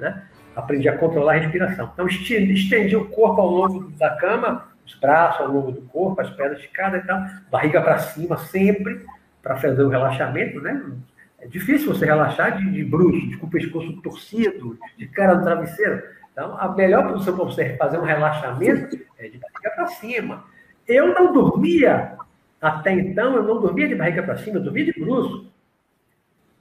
[0.00, 0.22] Né?
[0.56, 1.90] Aprendi a controlar a respiração.
[1.92, 6.30] Então, estendi o corpo ao longo da cama, os braços ao longo do corpo, as
[6.30, 9.04] pernas esticadas e tal, barriga para cima sempre,
[9.42, 10.82] para fazer o relaxamento, né?
[11.38, 16.02] É difícil você relaxar de, de bruxo, com o pescoço torcido, de cara no travesseiro.
[16.32, 20.44] Então, a melhor posição para você fazer um relaxamento é de barriga para cima.
[20.86, 22.16] Eu não dormia,
[22.60, 25.49] até então, eu não dormia de barriga para cima, eu dormia de bruxo.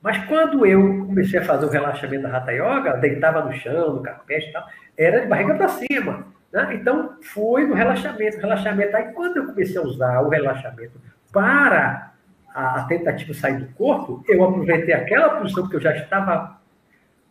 [0.01, 4.03] Mas quando eu comecei a fazer o relaxamento da Hatha Yoga, deitava no chão, no
[4.03, 4.65] carpete e tal,
[4.97, 6.25] era de barriga para cima.
[6.51, 6.75] Né?
[6.75, 8.95] Então, foi no relaxamento, relaxamento.
[8.95, 10.99] Aí, quando eu comecei a usar o relaxamento
[11.31, 12.13] para
[12.53, 16.59] a, a tentativa de sair do corpo, eu aproveitei aquela posição que eu já estava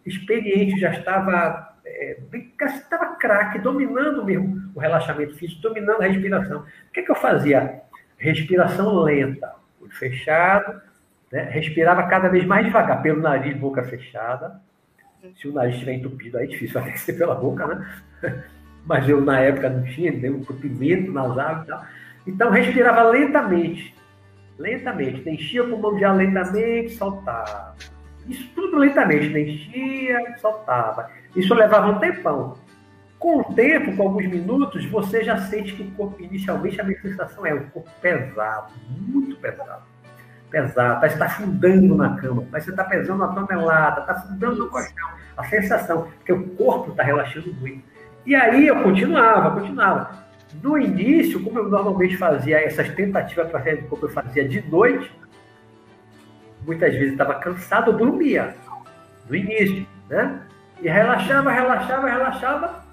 [0.05, 2.19] experiente, já estava é,
[2.67, 6.61] estava craque, dominando mesmo o relaxamento físico, dominando a respiração.
[6.61, 7.83] O que, é que eu fazia?
[8.19, 10.81] Respiração lenta, olho fechado,
[11.31, 11.49] né?
[11.51, 14.61] respirava cada vez mais devagar, pelo nariz, boca fechada.
[15.37, 17.89] Se o nariz estiver entupido, aí é difícil até ser pela boca, né?
[18.87, 21.85] Mas eu, na época, não tinha, deu um entupimento nasal e tal.
[22.27, 23.95] Então, respirava lentamente
[24.59, 25.29] lentamente.
[25.29, 27.75] Enchia o pulmão de ar lentamente, soltava.
[28.27, 31.11] Isso tudo lentamente, enchia, soltava.
[31.35, 32.59] Isso levava um tempão.
[33.19, 37.01] Com o tempo, com alguns minutos, você já sente que o corpo, inicialmente, a minha
[37.01, 39.83] sensação é um corpo pesado, muito pesado.
[40.51, 44.69] Pesado, que está afundando na cama, parece que está pesando uma tonelada, está afundando no
[44.69, 45.11] colchão.
[45.37, 47.85] A sensação, porque o corpo está relaxando muito.
[48.25, 50.11] E aí eu continuava, continuava.
[50.63, 55.13] No início, como eu normalmente fazia essas tentativas para do corpo, eu fazia de noite,
[56.67, 58.55] muitas vezes estava cansado, eu dormia.
[59.29, 60.41] No início, né?
[60.81, 62.85] E relaxava, relaxava, relaxava,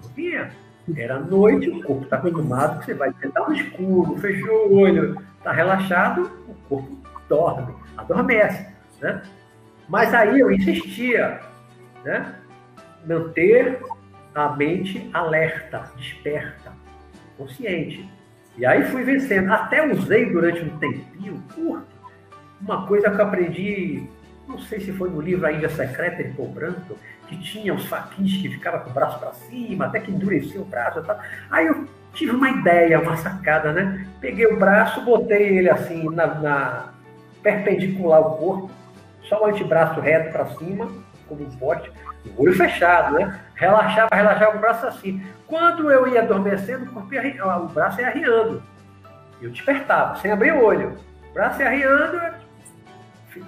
[0.00, 0.50] dormia.
[0.96, 5.50] Era noite, o corpo está acostumado, você vai tentar no escuro, fechou o olho, está
[5.50, 8.66] relaxado, o corpo dorme, adormece,
[9.00, 9.22] né?
[9.88, 11.40] Mas aí eu insistia,
[12.04, 12.34] né?
[13.06, 13.80] Manter
[14.34, 16.72] a mente alerta, desperta
[17.36, 18.08] consciente.
[18.56, 19.52] E aí fui vencendo.
[19.52, 21.94] Até usei durante um tempinho curto
[22.60, 24.08] uma coisa que eu aprendi,
[24.48, 26.96] não sei se foi no livro A Índia Secreta de Paul Branco,
[27.28, 30.64] que tinha os faquins que ficavam com o braço para cima, até que endurecia o
[30.64, 31.02] braço.
[31.02, 31.22] Tá?
[31.50, 34.06] Aí eu tive uma ideia, uma sacada, né?
[34.20, 36.84] Peguei o braço, botei ele assim na, na
[37.42, 38.70] perpendicular ao corpo,
[39.24, 40.88] só o antebraço reto para cima,
[41.28, 41.90] como um pote,
[42.36, 43.40] o olho fechado, né?
[43.54, 45.22] Relaxava, relaxava o braço assim.
[45.46, 48.62] Quando eu ia adormecendo, o, ia, o braço ia arriando.
[49.42, 50.96] Eu despertava, sem abrir o olho.
[51.30, 52.20] O braço ia arriando,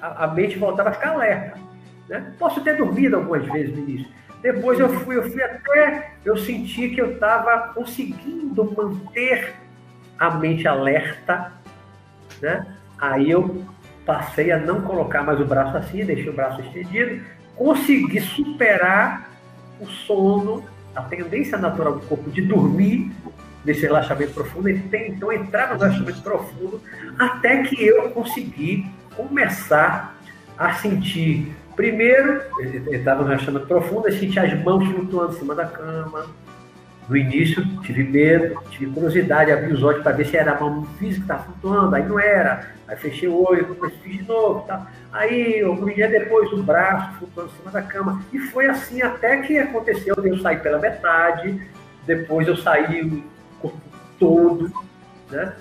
[0.02, 1.58] a, a mente voltava a ficar alerta.
[2.08, 2.32] Né?
[2.38, 4.08] Posso ter dormido algumas vezes no início.
[4.46, 9.54] Depois eu fui, eu fui até, eu senti que eu estava conseguindo manter
[10.16, 11.52] a mente alerta,
[12.40, 12.64] né?
[12.96, 13.64] Aí eu
[14.04, 17.24] passei a não colocar mais o braço assim, deixei o braço estendido,
[17.56, 19.28] consegui superar
[19.80, 23.10] o sono, a tendência natural do corpo de dormir
[23.64, 26.80] nesse relaxamento profundo, então entrar no relaxamento profundo,
[27.18, 30.16] até que eu consegui começar
[30.56, 31.52] a sentir.
[31.76, 36.26] Primeiro, eu estava relaxamento profundo, eu senti as mãos flutuando em cima da cama,
[37.08, 40.84] no início, tive medo, tive curiosidade, abri os olhos para ver se era a mão
[40.98, 42.74] física que estava flutuando, aí não era.
[42.88, 44.66] Aí fechei o olho, fiz de novo.
[44.66, 44.90] Tá?
[45.12, 48.22] Aí, algum dia depois, o braço flutuando em cima da cama.
[48.32, 51.60] E foi assim até que aconteceu eu sair pela metade,
[52.06, 53.22] depois eu saí o
[53.60, 53.80] corpo
[54.18, 54.72] todo,
[55.30, 55.52] né?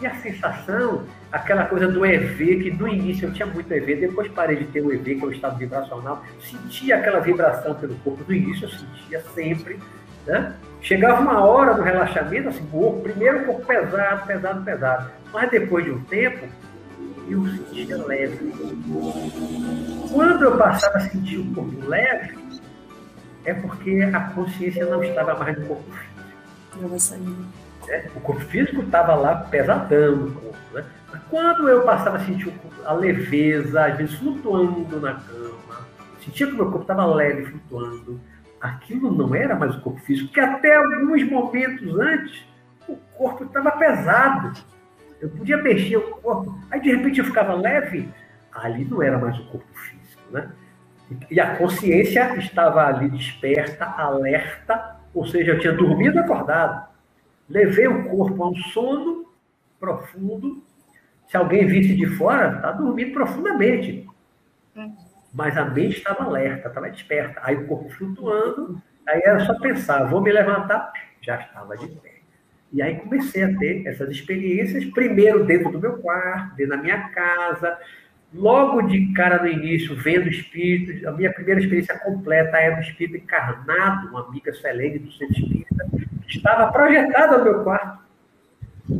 [0.00, 4.30] E a sensação, aquela coisa do EV, que no início eu tinha muito EV, depois
[4.30, 8.24] parei de ter o EV, que é o estado vibracional, sentia aquela vibração pelo corpo.
[8.26, 9.80] No início eu sentia sempre,
[10.24, 10.54] né?
[10.80, 15.10] Chegava uma hora do relaxamento, assim, o primeiro um pouco pesado, pesado, pesado.
[15.32, 16.46] Mas depois de um tempo,
[17.28, 18.52] eu sentia leve.
[20.12, 22.38] Quando eu passava a sentir o corpo leve,
[23.44, 27.44] é porque a consciência não estava mais no corpo físico.
[27.88, 30.58] É, o corpo físico estava lá pesadão no corpo.
[30.72, 30.84] Né?
[31.30, 32.52] Quando eu passava a sentir
[32.84, 35.86] a leveza, às vezes flutuando na cama,
[36.20, 38.20] sentia que meu corpo estava leve, flutuando,
[38.60, 42.44] aquilo não era mais o corpo físico, porque até alguns momentos antes
[42.88, 44.52] o corpo estava pesado.
[45.20, 48.08] Eu podia mexer o corpo, aí de repente eu ficava leve,
[48.52, 50.50] ali não era mais o corpo físico, né?
[51.30, 56.88] E a consciência estava ali desperta, alerta, ou seja, eu tinha dormido acordado.
[57.48, 59.26] Levei o corpo a um sono
[59.78, 60.62] profundo.
[61.26, 64.06] Se alguém visse de fora, está dormindo profundamente.
[65.32, 67.40] Mas a mente estava alerta, estava desperta.
[67.42, 72.14] Aí o corpo flutuando, aí era só pensar, vou me levantar, já estava de pé.
[72.72, 77.08] E aí comecei a ter essas experiências, primeiro dentro do meu quarto, dentro da minha
[77.10, 77.78] casa,
[78.32, 83.16] logo de cara no início, vendo espíritos, a minha primeira experiência completa era um espírito
[83.16, 85.86] encarnado, uma amiga Selene do Centro Espírita,
[86.26, 88.03] que estava projetada no meu quarto.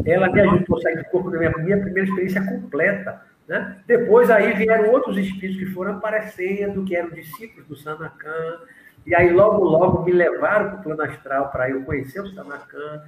[0.06, 3.22] Ela me ajudou a sair do corpo da minha, primeira experiência completa.
[3.46, 3.78] Né?
[3.86, 8.60] Depois aí vieram outros espíritos que foram aparecendo, que eram discípulos do Sanacan,
[9.06, 13.02] e aí logo, logo me levaram para o plano astral para eu conhecer o Sanacan,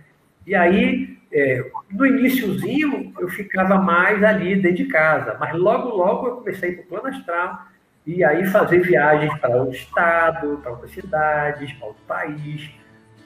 [0.46, 6.28] e aí, é, no iníciozinho, eu ficava mais ali dentro de casa, mas logo, logo
[6.28, 7.66] eu comecei para o plano astral,
[8.06, 12.70] e aí fazer viagens para outro estado, para outras cidades, para outro país,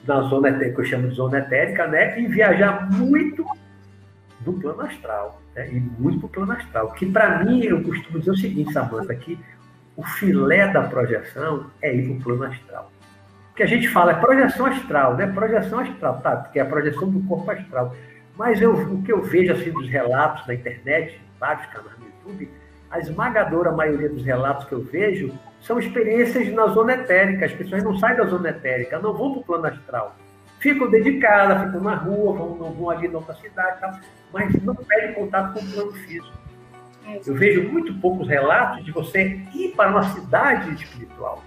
[0.07, 2.19] na zona que eu chamo de zona etérica, né?
[2.19, 3.45] E viajar muito
[4.39, 5.69] do plano astral, né?
[5.71, 6.91] E muito para o plano astral.
[6.93, 9.37] Que para mim, eu costumo dizer o seguinte, Samanta, que
[9.95, 12.91] o filé da projeção é ir para o plano astral
[13.61, 15.27] que a gente fala é projeção astral, né?
[15.27, 16.35] Projeção astral, tá?
[16.37, 17.95] Porque é a projeção do corpo astral.
[18.35, 22.49] Mas eu, o que eu vejo assim dos relatos na internet, vários canais no YouTube,
[22.89, 25.31] a esmagadora maioria dos relatos que eu vejo
[25.61, 27.45] são experiências na zona etérica.
[27.45, 30.15] As pessoas não saem da zona etérica, não vão para o plano astral.
[30.59, 33.91] Ficam dedicadas, ficam na rua, vão, vão ali na outra cidade, tal,
[34.31, 36.41] mas não perdem contato com o plano físico.
[37.25, 41.41] Eu vejo muito poucos relatos de você ir para uma cidade espiritual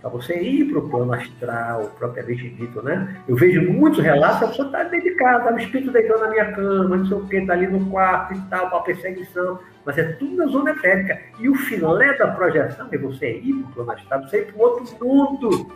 [0.00, 3.16] para você ir para o plano astral, propriamente dito, né?
[3.28, 6.96] Eu vejo muitos relatos, a pessoa está dedicada, tá o espírito deitando na minha cama,
[6.96, 10.36] não sei o que, está ali no quarto e tal, para perseguição, mas é tudo
[10.36, 11.18] na zona etérica.
[11.38, 14.56] E o filé da projeção é você ir para o plano astral, você ir para
[14.56, 15.72] um outro mundo,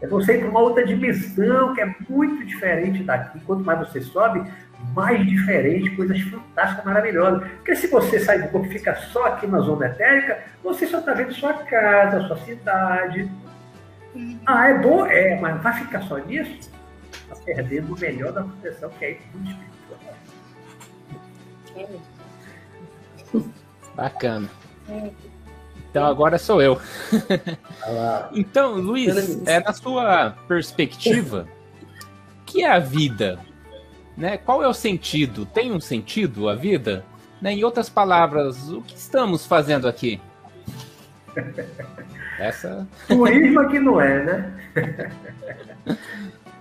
[0.00, 3.40] é você ir para uma outra dimensão que é muito diferente daqui.
[3.40, 4.48] Quanto mais você sobe,
[4.94, 7.42] mais diferente, coisas fantásticas, maravilhosas.
[7.56, 11.00] Porque se você sai do corpo e fica só aqui na zona etérica, você só
[11.00, 13.28] está vendo sua casa, sua cidade.
[14.46, 15.06] Ah, é bom?
[15.06, 16.70] É, mas vai ficar só nisso?
[17.12, 19.48] Está perdendo o melhor da proteção, que é isso do
[21.74, 23.52] espírito.
[23.94, 24.48] Bacana.
[25.90, 26.80] Então agora sou eu.
[28.32, 31.46] então, Luiz, é na sua perspectiva,
[32.42, 33.38] o que é a vida?
[34.16, 34.36] Né?
[34.36, 35.46] Qual é o sentido?
[35.46, 37.04] Tem um sentido a vida?
[37.40, 37.52] Né?
[37.52, 40.20] Em outras palavras, o que estamos fazendo aqui?
[42.38, 42.86] Essa.
[43.08, 44.52] Turismo aqui não é, né?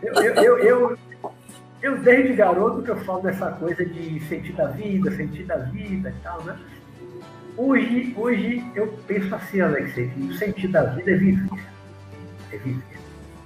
[0.02, 0.98] eu, eu, eu,
[1.82, 6.10] eu, desde garoto que eu falo dessa coisa de sentir da vida, sentir da vida
[6.10, 6.58] e tal, né?
[7.56, 11.60] Hoje, hoje eu penso assim, Alex, que o sentido da vida é viver.
[12.52, 12.98] É viver.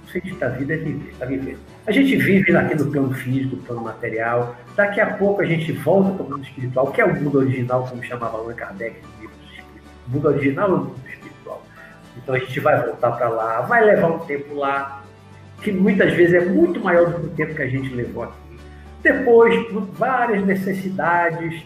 [0.06, 1.58] O sentido da vida é viver, é viver.
[1.86, 4.56] A gente vive aqui no plano físico, no plano material.
[4.76, 7.86] Daqui a pouco a gente volta para o mundo espiritual, que é o mundo original,
[7.88, 9.36] como chamava Allan Kardec no livro.
[10.06, 11.11] O mundo original é o mundo.
[12.22, 15.02] Então a gente vai voltar para lá, vai levar um tempo lá,
[15.62, 18.58] que muitas vezes é muito maior do que o tempo que a gente levou aqui.
[19.02, 21.64] Depois, por várias necessidades,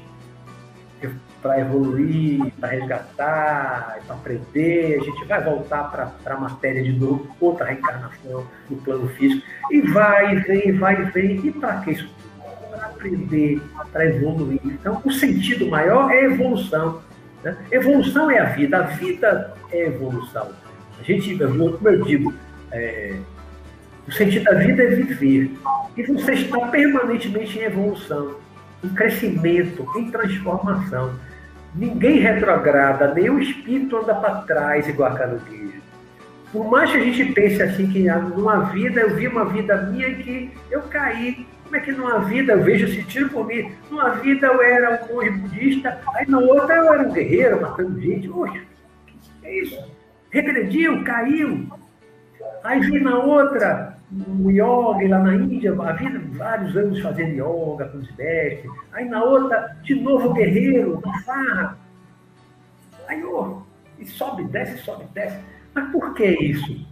[1.47, 4.99] para evoluir, para resgatar, para aprender.
[5.01, 9.47] A gente vai voltar para a matéria de novo, outra reencarnação no plano físico.
[9.71, 11.47] E vai, vem, vai, vem.
[11.47, 12.09] E para que isso?
[12.71, 14.61] Para aprender, para evoluir.
[14.64, 17.01] Então, o sentido maior é evolução.
[17.47, 17.57] Né?
[17.71, 20.51] Evolução é a vida, a vida é evolução.
[20.99, 22.35] A gente, como eu digo,
[22.73, 23.15] é,
[24.09, 25.53] o sentido da vida é viver.
[25.97, 28.35] E você está permanentemente em evolução,
[28.83, 31.15] em crescimento, em transformação.
[31.73, 35.81] Ninguém retrograda, nem o espírito anda para trás igual a caranguejo.
[36.53, 40.13] Por mais que a gente pense assim, que numa vida, eu vi uma vida minha
[40.17, 41.47] que eu caí.
[41.67, 45.05] Como é que numa vida, eu vejo esse tiro por mim, numa vida eu era
[45.05, 48.29] um monge budista, aí na outra eu era um guerreiro matando gente.
[48.29, 48.62] Poxa,
[49.43, 49.93] é isso?
[50.31, 51.67] Regrediu, caiu.
[52.62, 53.99] Aí vi na outra,
[54.41, 58.71] o yoga lá na Índia, a vida, vários anos fazendo yoga com os mestres.
[58.93, 61.79] Aí na outra, de novo guerreiro, na farra.
[63.09, 63.62] Aí, oh,
[63.99, 65.41] e sobe, desce, sobe, desce.
[65.75, 66.87] Mas por que isso?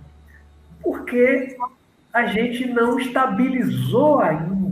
[0.83, 1.57] Porque
[2.13, 4.64] a gente não estabilizou ainda.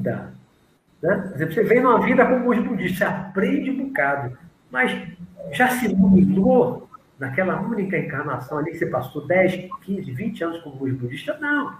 [1.02, 1.32] Né?
[1.36, 4.36] Você vem numa vida como hoje budista, você aprende um bocado,
[4.70, 4.96] mas
[5.52, 6.88] já se iluminou
[7.18, 11.36] naquela única encarnação ali que você passou 10, 15, 20 anos como budista?
[11.40, 11.76] Não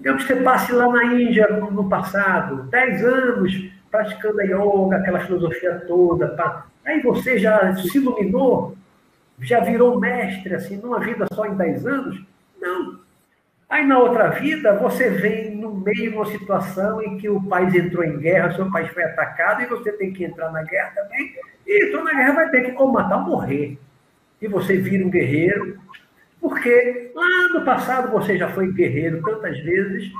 [0.00, 5.20] Digamos que você passe lá na Índia no passado, 10 anos praticando a yoga, aquela
[5.20, 6.28] filosofia toda.
[6.28, 6.64] Pra...
[6.86, 8.74] Aí você já se iluminou,
[9.38, 12.22] já virou mestre, assim, numa vida só em 10 anos?
[12.58, 12.98] Não.
[13.68, 17.74] Aí na outra vida, você vem no meio de uma situação em que o país
[17.74, 21.32] entrou em guerra, seu país foi atacado e você tem que entrar na guerra também.
[21.66, 23.78] E entrou na guerra, vai ter que ou matar ou morrer.
[24.42, 25.78] E você vira um guerreiro,
[26.40, 30.10] porque lá no passado você já foi guerreiro tantas vezes,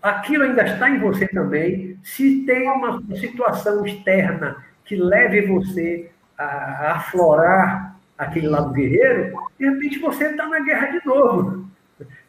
[0.00, 1.98] aquilo ainda está em você também.
[2.02, 9.98] Se tem uma situação externa que leve você a aflorar aquele lado guerreiro, de repente
[9.98, 11.68] você está na guerra de novo.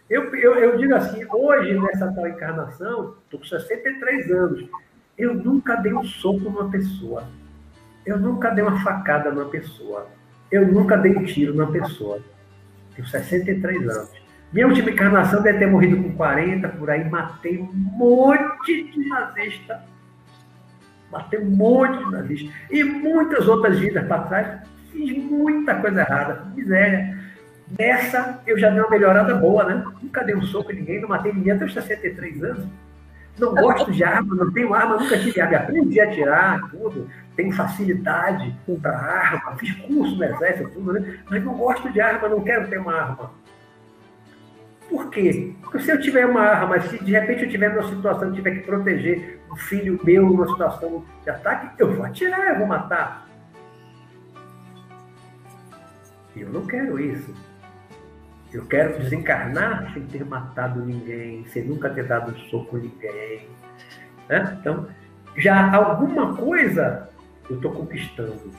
[0.09, 4.69] Eu, eu, eu, digo assim, hoje, nessa tal encarnação, estou com 63 anos,
[5.17, 7.23] eu nunca dei um soco numa pessoa.
[8.05, 10.07] Eu nunca dei uma facada numa pessoa.
[10.51, 12.19] Eu nunca dei um tiro numa pessoa.
[12.95, 14.11] Tenho 63 anos.
[14.53, 19.83] Minha última encarnação deve ter morrido com 40, por aí, matei um monte de nazista.
[21.11, 22.53] Matei um monte de nazista.
[22.69, 24.59] E muitas outras vidas para trás,
[24.91, 27.14] fiz muita coisa errada, miséria.
[27.67, 29.83] Nessa, eu já dei uma melhorada boa, né?
[30.01, 32.67] Nunca dei um soco em ninguém, não matei ninguém até os 63 anos.
[33.37, 35.57] Não gosto de arma, não tenho arma, nunca tive arma.
[35.57, 37.09] Aprendi a tirar, tudo.
[37.35, 41.19] Tenho facilidade para arma, fiz curso no exército, tudo, né?
[41.29, 43.31] Mas não gosto de arma, não quero ter uma arma.
[44.89, 45.53] Por quê?
[45.61, 48.61] Porque se eu tiver uma arma, se de repente eu tiver numa situação tiver que
[48.61, 53.27] proteger um filho meu numa situação de ataque, eu vou atirar, eu vou matar.
[56.35, 57.33] Eu não quero isso.
[58.55, 63.49] Eu quero desencarnar sem ter matado ninguém, sem nunca ter dado um soco a ninguém.
[64.29, 64.57] Né?
[64.61, 64.87] Então,
[65.35, 67.09] já alguma coisa
[67.49, 68.49] eu estou conquistando.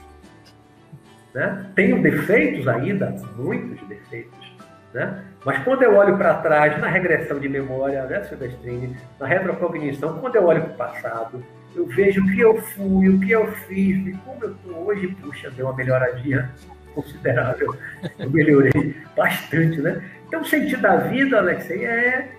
[1.33, 1.71] Né?
[1.73, 4.55] Tenho defeitos ainda, muitos defeitos.
[4.93, 5.23] Né?
[5.43, 10.35] Mas quando eu olho para trás, na regressão de memória, né, Silvestrine, na retrocognição, quando
[10.35, 11.43] eu olho para o passado,
[11.75, 15.07] eu vejo o que eu fui, o que eu fiz, e como eu estou hoje,
[15.19, 16.53] puxa, deu uma melhoradinha
[16.97, 17.75] considerável.
[18.17, 20.01] Eu melhorei bastante, né?
[20.27, 22.29] Então, o sentido da vida, Alexei, é,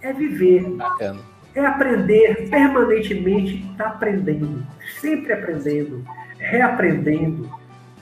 [0.00, 0.62] é viver.
[0.70, 1.20] Bacana.
[1.54, 4.62] É aprender permanentemente, está aprendendo,
[5.00, 6.04] sempre aprendendo,
[6.38, 7.50] reaprendendo,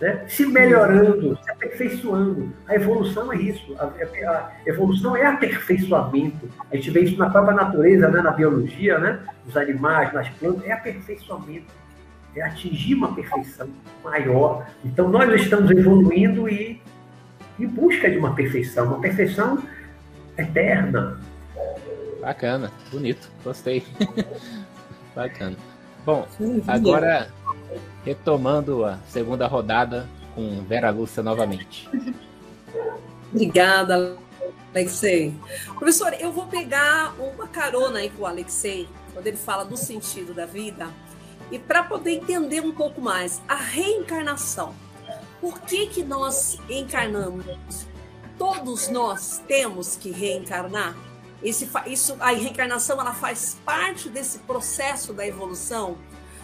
[0.00, 0.24] né?
[0.26, 2.52] se melhorando, se aperfeiçoando.
[2.66, 3.76] A evolução é isso.
[3.78, 6.48] A, a, evolução é aperfeiçoamento.
[6.72, 8.22] A gente vê isso na própria natureza, né?
[8.22, 9.20] na biologia, né?
[9.46, 11.83] nos animais, nas plantas, é aperfeiçoamento
[12.36, 13.68] é atingir uma perfeição
[14.02, 14.66] maior.
[14.84, 16.80] Então, nós estamos evoluindo e
[17.58, 19.62] em busca de uma perfeição, uma perfeição
[20.36, 21.20] eterna.
[22.20, 23.84] Bacana, bonito, gostei.
[25.14, 25.56] Bacana.
[26.04, 26.26] Bom,
[26.66, 27.30] agora
[28.04, 31.88] retomando a segunda rodada com Vera Lúcia novamente.
[33.32, 34.16] Obrigada,
[34.74, 35.34] Alexei.
[35.78, 40.34] Professor, eu vou pegar uma carona aí com o Alexei, quando ele fala do sentido
[40.34, 40.88] da vida.
[41.50, 44.74] E para poder entender um pouco mais, a reencarnação.
[45.40, 47.86] Por que, que nós encarnamos?
[48.38, 50.96] Todos nós temos que reencarnar?
[51.42, 55.98] Esse, isso, a reencarnação ela faz parte desse processo da evolução?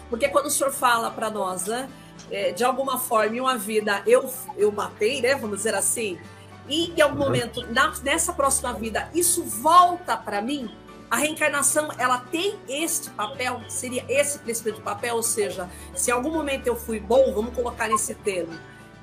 [0.09, 1.89] Porque quando o senhor fala para nós, né,
[2.29, 6.19] é, de alguma forma, em uma vida eu, eu matei, né, vamos dizer assim,
[6.67, 7.25] e em algum uhum.
[7.25, 10.69] momento, na, nessa próxima vida, isso volta para mim,
[11.11, 16.13] a reencarnação, ela tem este papel, seria esse princípio de papel, ou seja, se em
[16.13, 18.53] algum momento eu fui bom, vamos colocar nesse termo,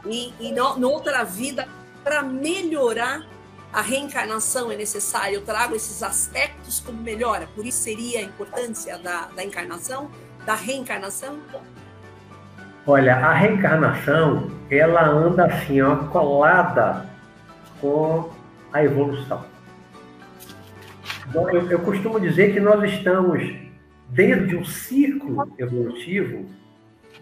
[0.07, 1.69] e, e no, noutra vida,
[2.03, 3.27] para melhorar
[3.71, 8.97] a reencarnação é necessário, eu trago esses aspectos como melhora, por isso seria a importância
[8.97, 10.11] da, da encarnação,
[10.47, 11.39] da reencarnação?
[12.87, 17.07] Olha, a reencarnação, ela anda assim, ó, colada
[17.83, 18.31] com
[18.73, 19.45] a evolução.
[21.33, 23.55] Bom, eu, eu costumo dizer que nós estamos
[24.09, 26.47] dentro de um ciclo evolutivo,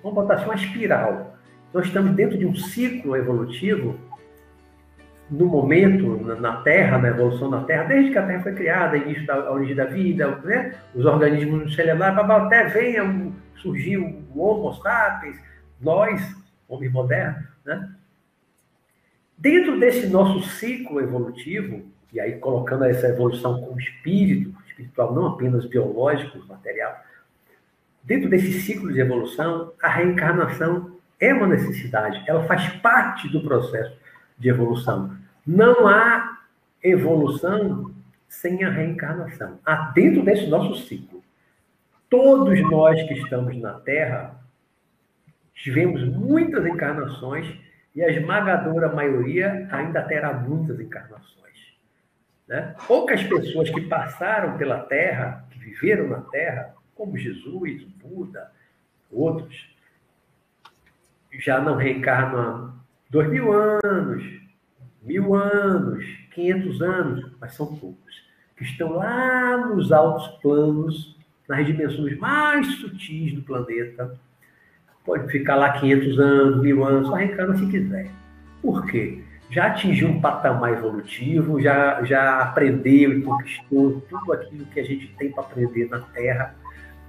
[0.01, 1.37] vamos botar assim, uma espiral.
[1.75, 3.99] Nós estamos dentro de um ciclo evolutivo
[5.29, 9.27] no momento, na Terra, na evolução da Terra, desde que a Terra foi criada, início
[9.27, 10.77] da origem da vida, né?
[10.95, 15.37] os organismos celulares, até venha surgir o Homo sapiens,
[15.81, 16.23] nós,
[16.69, 17.91] homens modernos, né?
[19.37, 25.67] Dentro desse nosso ciclo evolutivo, e aí colocando essa evolução como espírito, espiritual, não apenas
[25.67, 26.97] biológico, material,
[28.03, 33.97] dentro desse ciclo de evolução, a reencarnação é uma necessidade, ela faz parte do processo
[34.39, 35.17] de evolução.
[35.47, 36.41] Não há
[36.83, 37.95] evolução
[38.29, 39.59] sem a reencarnação.
[39.65, 41.23] Há dentro desse nosso ciclo.
[42.09, 44.41] Todos nós que estamos na Terra
[45.55, 47.47] tivemos muitas encarnações
[47.95, 51.46] e a esmagadora maioria ainda terá muitas encarnações.
[52.47, 52.75] Né?
[52.87, 58.51] Poucas pessoas que passaram pela Terra, que viveram na Terra, como Jesus, Buda,
[59.11, 59.75] outros
[61.39, 62.75] já não reencarnam
[63.11, 64.25] dois mil anos,
[65.03, 68.25] mil anos, quinhentos anos, mas são poucos,
[68.57, 71.17] que estão lá nos altos planos,
[71.49, 74.19] nas dimensões mais sutis do planeta.
[75.05, 78.11] Pode ficar lá 500 anos, mil anos, só reencarna se quiser.
[78.61, 79.23] Por quê?
[79.51, 85.07] Já atingiu um patamar evolutivo, já, já aprendeu e conquistou tudo aquilo que a gente
[85.19, 86.55] tem para aprender na Terra,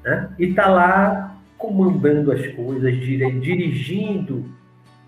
[0.04, 0.30] né?
[0.38, 4.46] e está lá comandando as coisas, dirigindo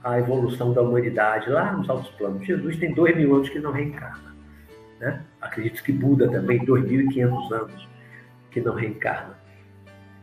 [0.03, 2.45] a evolução da humanidade lá nos altos planos.
[2.45, 4.33] Jesus tem dois mil anos que não reencarna.
[4.99, 5.21] Né?
[5.39, 7.87] Acredito que Buda também, dois mil e quinhentos anos
[8.49, 9.37] que não reencarna.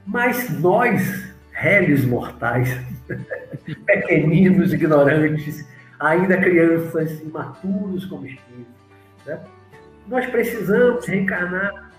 [0.04, 2.76] Mas nós, réis mortais,
[3.86, 5.66] pequeninos, ignorantes,
[5.98, 8.74] ainda crianças, imaturos como espíritos,
[9.24, 9.40] né?
[10.06, 11.90] nós precisamos reencarnar.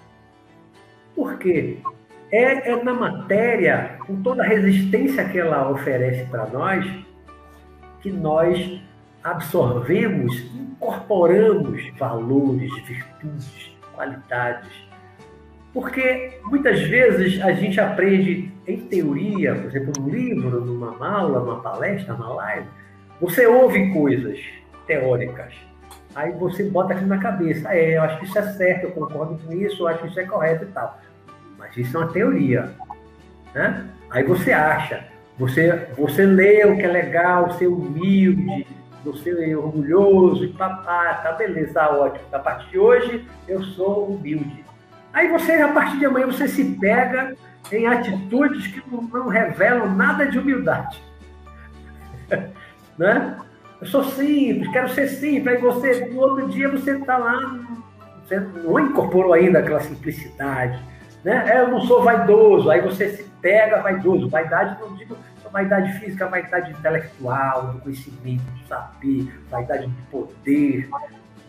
[1.15, 1.79] Por quê?
[2.31, 6.85] É, é na matéria, com toda a resistência que ela oferece para nós,
[8.01, 8.81] que nós
[9.23, 14.69] absorvemos, incorporamos valores, virtudes, qualidades.
[15.73, 21.61] Porque muitas vezes a gente aprende em teoria, por exemplo, num livro, numa aula, numa
[21.61, 22.67] palestra, numa live,
[23.19, 24.39] você ouve coisas
[24.85, 25.53] teóricas,
[26.15, 29.39] aí você bota aquilo na cabeça, é, eu acho que isso é certo, eu concordo
[29.39, 30.99] com isso, eu acho que isso é correto e tal.
[31.57, 32.71] Mas isso é uma teoria.
[33.53, 33.87] Né?
[34.11, 35.05] Aí você acha,
[35.37, 38.67] você, você lê o que é legal, ser humilde,
[39.03, 42.25] você é orgulhoso e papá, tá beleza, tá ótimo.
[42.31, 44.65] A partir de hoje eu sou humilde.
[45.13, 47.35] Aí você, a partir de amanhã, você se pega
[47.71, 51.01] em atitudes que não, não revelam nada de humildade.
[52.97, 53.37] né?
[53.79, 55.55] Eu sou simples, quero ser simples.
[55.55, 57.59] Aí você, no outro dia, você está lá,
[58.23, 60.81] você não incorporou ainda aquela simplicidade
[61.27, 61.43] né?
[61.49, 64.29] É, eu não sou vaidoso, aí você se pega vaidoso.
[64.29, 65.17] Vaidade, não digo
[65.51, 70.89] vaidade física, vaidade intelectual, do conhecimento, do saber, vaidade de poder,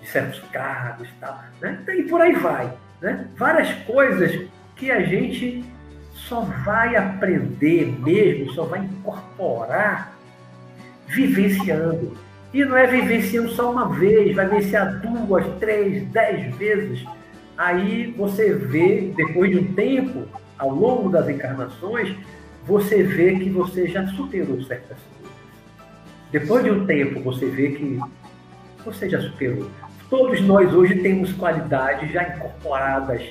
[0.01, 1.40] de certos cargos e tal.
[1.61, 1.80] Né?
[1.88, 2.72] E por aí vai.
[3.01, 3.28] Né?
[3.36, 5.64] Várias coisas que a gente
[6.12, 10.12] só vai aprender mesmo, só vai incorporar
[11.09, 12.16] vivenciando.
[12.52, 17.06] E não é vivenciando só uma vez, vai vivenciar duas, três, dez vezes
[17.59, 22.14] aí você vê, depois de um tempo, ao longo das encarnações,
[22.64, 25.36] você vê que você já superou certas coisas.
[26.30, 27.98] Depois de um tempo, você vê que
[28.84, 29.68] você já superou.
[30.09, 33.22] Todos nós hoje temos qualidades já incorporadas,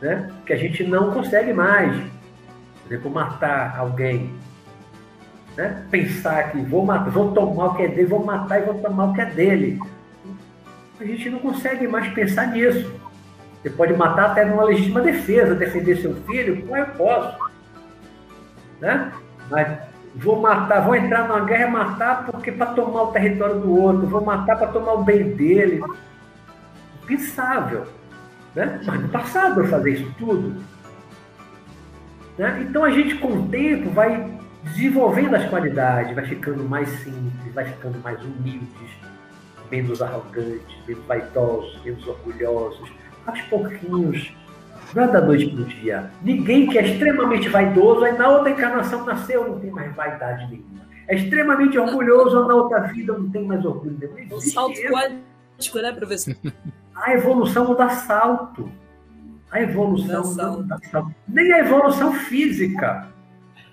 [0.00, 0.32] né?
[0.46, 1.94] que a gente não consegue mais.
[2.82, 4.30] Por exemplo, matar alguém.
[5.56, 5.82] Né?
[5.90, 9.06] Pensar que vou, matar, vou tomar o que é dele, vou matar e vou tomar
[9.06, 9.80] o que é dele.
[11.00, 12.92] A gente não consegue mais pensar nisso.
[13.62, 17.38] Você pode matar até numa legítima defesa, defender seu filho, como eu posso.
[18.80, 19.12] Né?
[19.50, 19.78] Mas
[20.14, 24.06] vou matar, vou entrar numa guerra e matar porque para tomar o território do outro,
[24.06, 25.82] vou matar para tomar o bem dele.
[27.02, 27.86] Impensável.
[28.54, 28.80] Né?
[28.84, 30.62] Mas no passado eu fazer isso tudo.
[32.36, 32.66] Né?
[32.68, 34.36] Então a gente com o tempo vai
[34.66, 38.90] desenvolvendo as qualidades, vai ficando mais simples, vai ficando mais humildes,
[39.70, 42.90] menos arrogantes, menos vaidosos, menos orgulhosos,
[43.26, 44.32] aos pouquinhos.
[44.94, 46.10] Não é da noite para o dia.
[46.22, 50.86] Ninguém que é extremamente vaidoso, aí na outra encarnação nasceu, não tem mais vaidade nenhuma.
[51.08, 54.36] É extremamente orgulhoso, na outra vida não tem mais orgulho nenhum.
[54.36, 56.34] Um salto quântico, né, professor?
[56.94, 58.70] A evolução não dá salto.
[59.50, 61.14] A evolução não dá salto.
[61.28, 63.06] Nem a evolução física.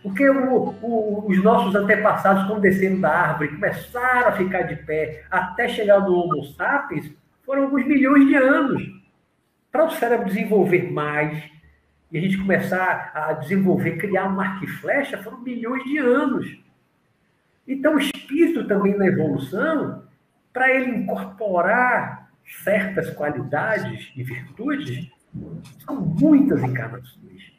[0.04, 5.24] Porque o, o, os nossos antepassados, quando desceram da árvore, começaram a ficar de pé
[5.32, 7.10] até chegar no Homo sapiens,
[7.46, 8.84] foram alguns milhões de anos
[9.72, 11.42] para o cérebro desenvolver mais
[12.12, 16.60] e a gente começar a desenvolver, criar um arco e flecha, foram milhões de anos.
[17.68, 20.04] Então, o espírito também na evolução,
[20.52, 22.30] para ele incorporar
[22.64, 25.10] certas qualidades e virtudes,
[25.84, 27.53] são muitas encarnações.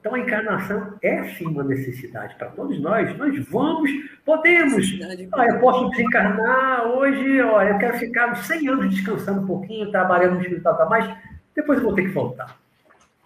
[0.00, 3.16] Então, a encarnação é sim uma necessidade para todos nós.
[3.18, 3.90] Nós vamos,
[4.24, 4.98] podemos.
[5.32, 10.36] Ah, eu posso desencarnar hoje, olha, eu quero ficar 100 anos descansando um pouquinho, trabalhando
[10.36, 11.06] no espiritual, tá mais
[11.54, 12.58] depois eu vou ter que voltar.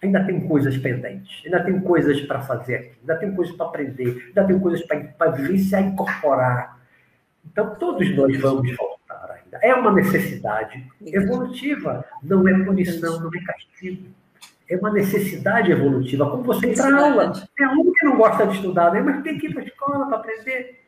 [0.03, 4.25] Ainda tem coisas pendentes, ainda tem coisas para fazer aqui, ainda tem coisas para aprender,
[4.27, 6.79] ainda tem coisas para vivenciar e incorporar.
[7.45, 9.57] Então, todos nós vamos voltar ainda.
[9.61, 14.07] É uma necessidade evolutiva, não é punição, não é castigo.
[14.67, 17.33] É uma necessidade evolutiva, como você ir para aula.
[17.55, 19.01] Tem aluno que não gosta de estudar, né?
[19.01, 20.83] mas tem que ir para a escola para aprender.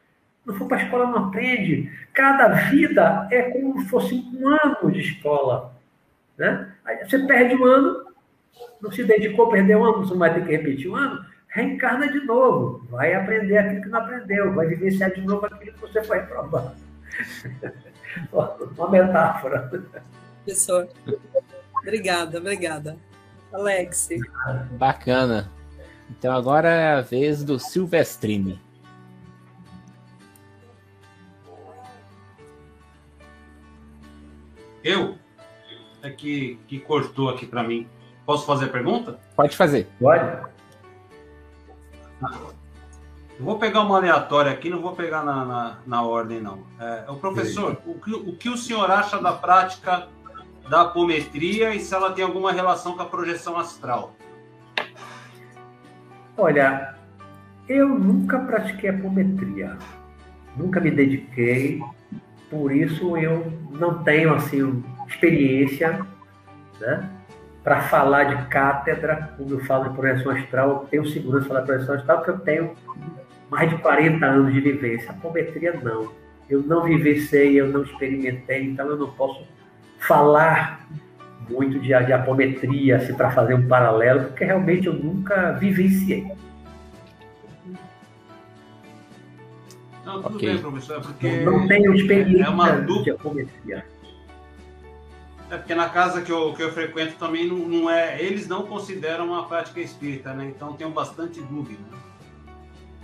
[0.45, 1.91] Não for para a escola, não aprende.
[2.13, 5.75] Cada vida é como se fosse um ano de escola.
[6.37, 6.71] Né?
[6.85, 8.07] Aí você perde um ano,
[8.81, 12.11] não se dedicou, perdeu um ano, você não vai ter que repetir um ano, reencarna
[12.11, 16.03] de novo, vai aprender aquilo que não aprendeu, vai vivenciar de novo aquilo que você
[16.03, 16.75] foi reprovado.
[18.77, 19.69] Uma metáfora.
[20.43, 20.87] Professor,
[21.81, 22.97] obrigada, obrigada.
[23.53, 24.09] Alex.
[24.71, 25.51] Bacana.
[26.09, 28.59] Então agora é a vez do Silvestrini.
[34.83, 35.17] Eu?
[36.01, 37.87] É que, que cortou aqui para mim.
[38.25, 39.19] Posso fazer a pergunta?
[39.35, 39.87] Pode fazer.
[39.99, 40.23] Pode.
[43.39, 46.63] Eu vou pegar uma aleatória aqui, não vou pegar na, na, na ordem, não.
[46.79, 50.07] É, o professor, o que, o que o senhor acha da prática
[50.69, 54.13] da apometria e se ela tem alguma relação com a projeção astral?
[56.37, 56.95] Olha,
[57.67, 59.77] eu nunca pratiquei apometria.
[60.55, 61.81] Nunca me dediquei.
[62.49, 66.05] Por isso eu não tenho assim experiência,
[66.79, 67.09] né?
[67.63, 71.59] Para falar de cátedra, quando eu falo de projeção astral, eu tenho segurança para falar
[71.61, 72.73] de projeção astral, porque eu tenho
[73.49, 75.09] mais de 40 anos de vivência.
[75.11, 76.11] Apometria não.
[76.49, 79.43] Eu não vivenciei, eu não experimentei, então eu não posso
[79.99, 80.87] falar
[81.49, 86.31] muito de, de apometria assim, para fazer um paralelo, porque realmente eu nunca vivenciei.
[90.05, 90.53] Não, tudo okay.
[90.53, 91.39] bem, professor, é porque.
[91.41, 93.03] Não tenho experiência é uma dupla...
[93.03, 93.85] de apometria.
[95.49, 98.21] É porque na casa que eu, que eu frequento também não, não é.
[98.21, 100.45] Eles não consideram uma prática espírita, né?
[100.45, 101.83] Então tenho bastante dúvida.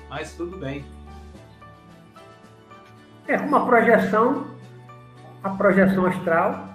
[0.10, 0.86] Mas tudo bem.
[3.28, 4.48] É uma projeção,
[5.42, 6.73] a projeção astral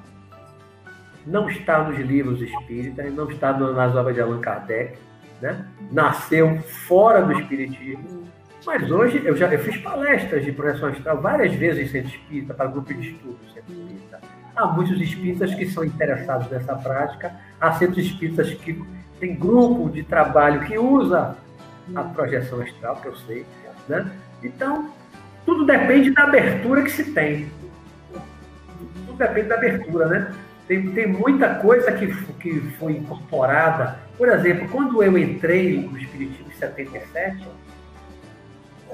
[1.29, 4.99] não está nos livros espíritas, não está nas obras de Allan Kardec,
[5.41, 5.65] né?
[5.93, 8.27] nasceu fora do espiritismo.
[8.67, 12.55] Mas hoje eu já eu fiz palestras de projeção astral várias vezes em centro espírita,
[12.55, 14.21] para grupo de estudo centro espírita.
[14.57, 18.83] Há muitos espíritas que são interessados nessa prática, há centros espíritas que
[19.21, 21.37] têm grupo de trabalho que usa
[21.95, 23.47] a projeção astral, que eu sei.
[23.89, 24.11] Né?
[24.43, 24.91] Então,
[25.47, 27.49] tudo depende da abertura que se tem.
[29.07, 30.35] Tudo depende da abertura, né?
[30.69, 33.99] Tem, tem muita coisa que, que foi incorporada.
[34.19, 37.49] Por exemplo, quando eu entrei no Espiritismo em 77,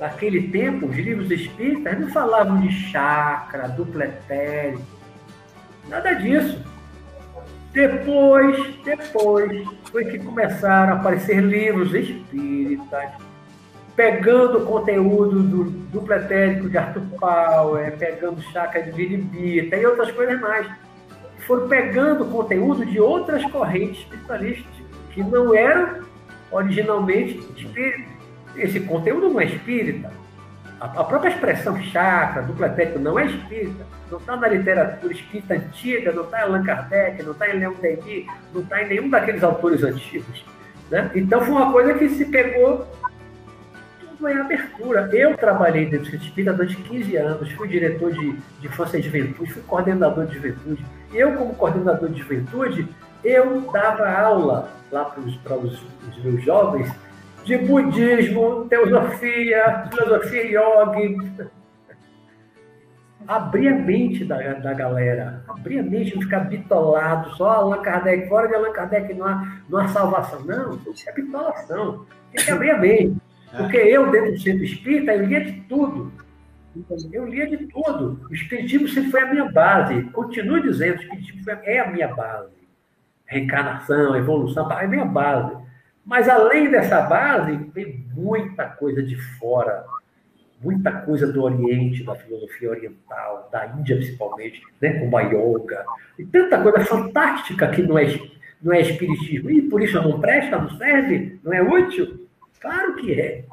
[0.00, 4.84] naquele tempo, os livros espíritas não falavam de chakra, duplo etérico,
[5.88, 6.62] nada disso.
[7.72, 13.10] Depois, depois, foi que começaram a aparecer livros espíritas,
[13.96, 20.12] pegando o conteúdo do duplo etérico de Arthur Power, pegando chakra de Viribita e outras
[20.12, 20.68] coisas mais
[21.46, 24.72] foram pegando conteúdo de outras correntes espiritualistas,
[25.10, 26.02] que não eram
[26.50, 28.12] originalmente espíritas.
[28.56, 30.12] Esse conteúdo não é espírita.
[30.80, 33.86] A própria expressão chakra, dupla técnica, não é espírita.
[34.10, 37.74] Não está na literatura espírita antiga, não está em Allan Kardec, não está em Leon
[37.80, 40.44] Denis, não está em nenhum daqueles autores antigos.
[40.90, 41.10] Né?
[41.14, 42.86] Então foi uma coisa que se pegou
[43.98, 45.08] tudo em abertura.
[45.12, 49.52] Eu trabalhei dentro do espírita durante 15 anos, fui diretor de, de infância e juventude,
[49.52, 52.88] fui coordenador de juventude eu, como coordenador de juventude,
[53.24, 55.82] eu dava aula lá para os,
[56.22, 56.92] meus jovens
[57.44, 61.50] de budismo, teosofia, filosofia yoga.
[63.26, 68.28] Abrir a mente da, da galera, abrir a mente, não ficar bitolado, só Allan Kardec,
[68.28, 70.44] fora de Allan Kardec não há, não há salvação.
[70.44, 72.04] Não, isso é bitolação.
[72.32, 73.16] Tem que abrir a mente.
[73.52, 73.56] É.
[73.56, 76.12] Porque eu, dentro do centro espírita, eu lia de tudo.
[77.12, 78.26] Eu lia de tudo.
[78.28, 80.02] O Espiritismo sempre foi a minha base.
[80.10, 82.52] Continuo dizendo, o Espiritismo é a minha base.
[83.26, 85.56] Reencarnação, evolução, é a minha base.
[86.04, 89.84] Mas além dessa base, tem muita coisa de fora.
[90.60, 95.84] Muita coisa do Oriente, da filosofia oriental, da Índia principalmente, né, como a yoga.
[96.18, 98.06] E tanta coisa fantástica que não é,
[98.62, 99.50] não é espiritismo.
[99.50, 102.26] E por isso não presta, não serve, não é útil?
[102.60, 103.44] Claro que é.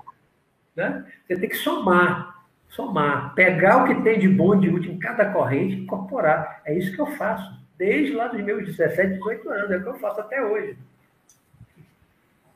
[0.76, 1.06] Né?
[1.28, 2.31] Você tem que somar
[2.72, 6.62] somar, pegar o que tem de bom e de útil em cada corrente e incorporar.
[6.66, 9.90] É isso que eu faço, desde lá dos meus 17, 18 anos, é o que
[9.90, 10.78] eu faço até hoje.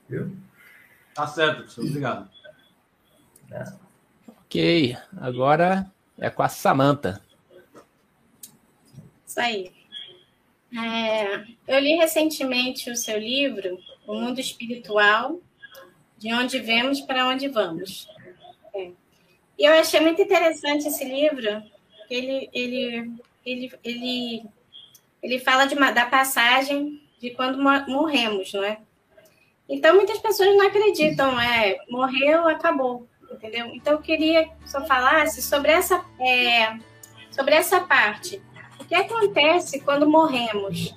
[0.07, 0.35] Viu?
[1.13, 1.85] Tá certo, professor.
[1.85, 2.29] Obrigado.
[3.51, 3.63] É.
[4.27, 5.85] Ok, agora
[6.17, 7.21] é com a Samanta.
[9.27, 9.71] Isso aí.
[10.77, 15.39] É, eu li recentemente o seu livro, O Mundo Espiritual,
[16.17, 18.07] de onde vemos para onde vamos.
[19.57, 21.63] E eu achei muito interessante esse livro,
[22.09, 23.13] ele, ele,
[23.45, 24.43] ele, ele,
[25.23, 28.79] ele fala de uma, da passagem de quando morremos, não é?
[29.67, 33.67] Então, muitas pessoas não acreditam, é, morreu, acabou, entendeu?
[33.67, 36.77] Então, eu queria que você falasse sobre essa, é,
[37.31, 38.41] sobre essa parte.
[38.79, 40.93] O que acontece quando morremos?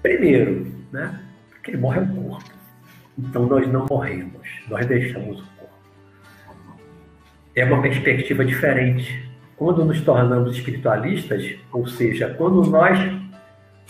[0.00, 1.22] Primeiro, né?
[1.62, 2.59] Quem morre o corpo.
[3.28, 5.74] Então nós não morremos, nós deixamos o corpo.
[7.54, 9.28] É uma perspectiva diferente.
[9.56, 12.98] Quando nos tornamos espiritualistas, ou seja, quando nós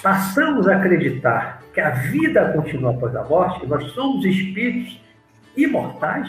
[0.03, 5.01] passamos a acreditar que a vida continua após a morte, nós somos espíritos
[5.57, 6.29] imortais,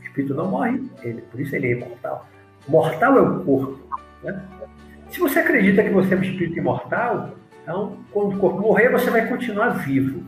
[0.00, 2.28] o espírito não morre, ele, por isso ele é imortal.
[2.68, 3.80] Mortal é o corpo.
[4.22, 4.42] Né?
[5.08, 7.30] Se você acredita que você é um espírito imortal,
[7.62, 10.22] então, quando o corpo morrer, você vai continuar vivo.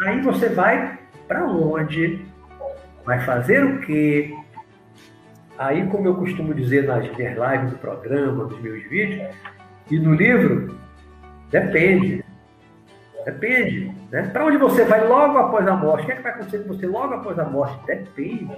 [0.00, 0.98] Aí você vai
[1.28, 2.24] para onde?
[3.04, 4.34] Vai fazer o quê?
[5.58, 9.34] Aí, como eu costumo dizer nas minhas lives do programa, nos meus vídeos,
[9.90, 10.76] e no livro,
[11.50, 12.24] depende.
[13.24, 13.92] Depende.
[14.10, 14.22] Né?
[14.32, 16.04] Para onde você vai logo após a morte?
[16.04, 17.86] O que, é que vai acontecer com você logo após a morte?
[17.86, 18.56] Depende.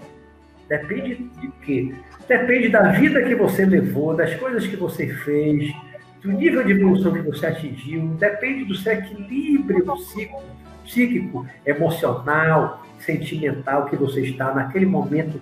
[0.68, 1.94] Depende de quê?
[2.28, 5.74] Depende da vida que você levou, das coisas que você fez,
[6.22, 10.42] do nível de evolução que você atingiu, depende do seu equilíbrio psíquico,
[10.90, 15.40] psíquico, emocional, sentimental que você está naquele momento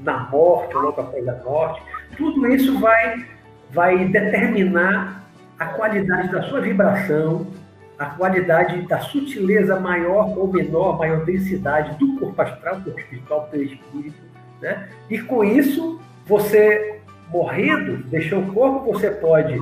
[0.00, 1.82] na morte, logo após a morte.
[2.16, 3.24] Tudo isso vai,
[3.70, 5.24] vai determinar
[5.58, 7.46] a qualidade da sua vibração,
[7.98, 14.20] a qualidade da sutileza maior ou menor, maior densidade do corpo astral, corpo espiritual, perispírito.
[14.60, 14.88] Né?
[15.08, 19.56] E com isso, você morrendo, deixou o corpo, você pode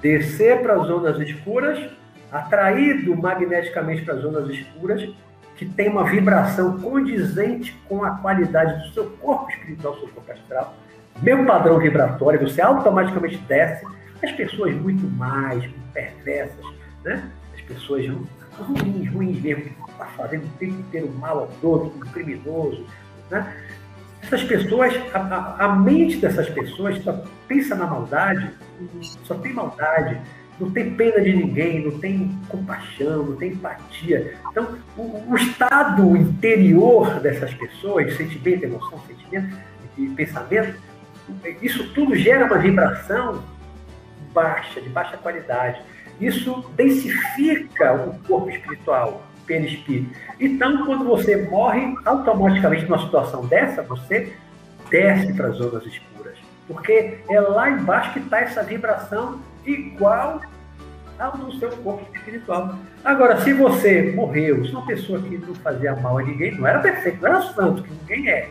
[0.00, 1.78] descer para as zonas escuras,
[2.34, 5.08] atraído magneticamente para as zonas escuras,
[5.56, 10.74] que tem uma vibração condizente com a qualidade do seu corpo espiritual, seu corpo astral.
[11.22, 13.86] Meu padrão vibratório, você automaticamente desce.
[14.22, 16.64] As pessoas muito mais perversas,
[17.04, 17.30] né?
[17.54, 18.04] as pessoas
[18.58, 22.84] ruins, ruins mesmo, que estão fazendo o tempo inteiro mal ao todo, um criminoso,
[23.30, 23.54] né?
[24.22, 28.50] Essas pessoas, a, a, mente dessas pessoas só pensa na maldade,
[29.24, 30.18] só tem maldade,
[30.60, 34.34] não tem pena de ninguém, não tem compaixão, não tem empatia.
[34.50, 39.56] Então, o, o estado interior dessas pessoas, sentimento, emoção, sentimento
[39.98, 40.78] e pensamento,
[41.60, 43.42] isso tudo gera uma vibração
[44.32, 45.80] baixa, de baixa qualidade.
[46.20, 50.14] Isso densifica o corpo espiritual perispírito.
[50.38, 54.32] Então, quando você morre, automaticamente numa situação dessa, você
[54.90, 56.38] desce para as zonas escuras.
[56.66, 60.40] Porque é lá embaixo que está essa vibração igual
[61.18, 62.76] ao do seu corpo espiritual.
[63.04, 66.80] Agora, se você morreu, se uma pessoa que não fazia mal a ninguém, não era
[66.80, 68.48] perfeito, não era santo, que ninguém é.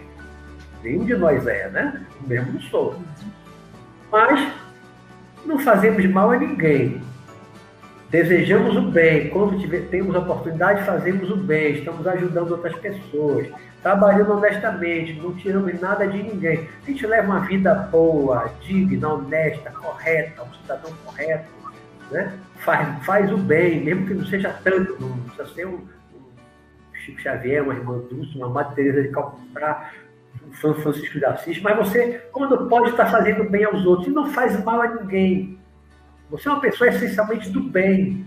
[0.84, 2.06] Nenhum de nós é, né?
[2.22, 2.96] Eu mesmo não sou.
[4.12, 4.54] Mas
[5.46, 7.02] não fazemos mal a ninguém
[8.14, 13.48] desejamos o bem, quando tiver, temos a oportunidade, fazemos o bem, estamos ajudando outras pessoas,
[13.84, 16.68] trabalhando honestamente, não tiramos nada de ninguém.
[16.82, 21.46] A gente leva uma vida boa, digna, honesta, correta, um cidadão correto,
[22.10, 22.34] né?
[22.64, 27.22] faz, faz o bem, mesmo que não seja tanto, não precisa ser um, um Chico
[27.22, 29.92] Xavier, uma irmã Dulce, uma Madre de Calcutá,
[30.48, 34.32] um Francisco de Assis, mas você, quando pode estar fazendo bem aos outros, e não
[34.32, 35.60] faz mal a ninguém,
[36.30, 38.26] você é uma pessoa essencialmente do bem.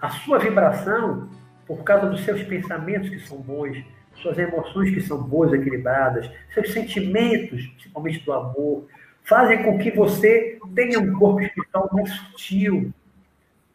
[0.00, 1.28] A sua vibração,
[1.66, 3.84] por causa dos seus pensamentos que são bons,
[4.22, 8.86] suas emoções que são boas, equilibradas, seus sentimentos, principalmente do amor,
[9.24, 12.92] fazem com que você tenha um corpo espiritual mais sutil,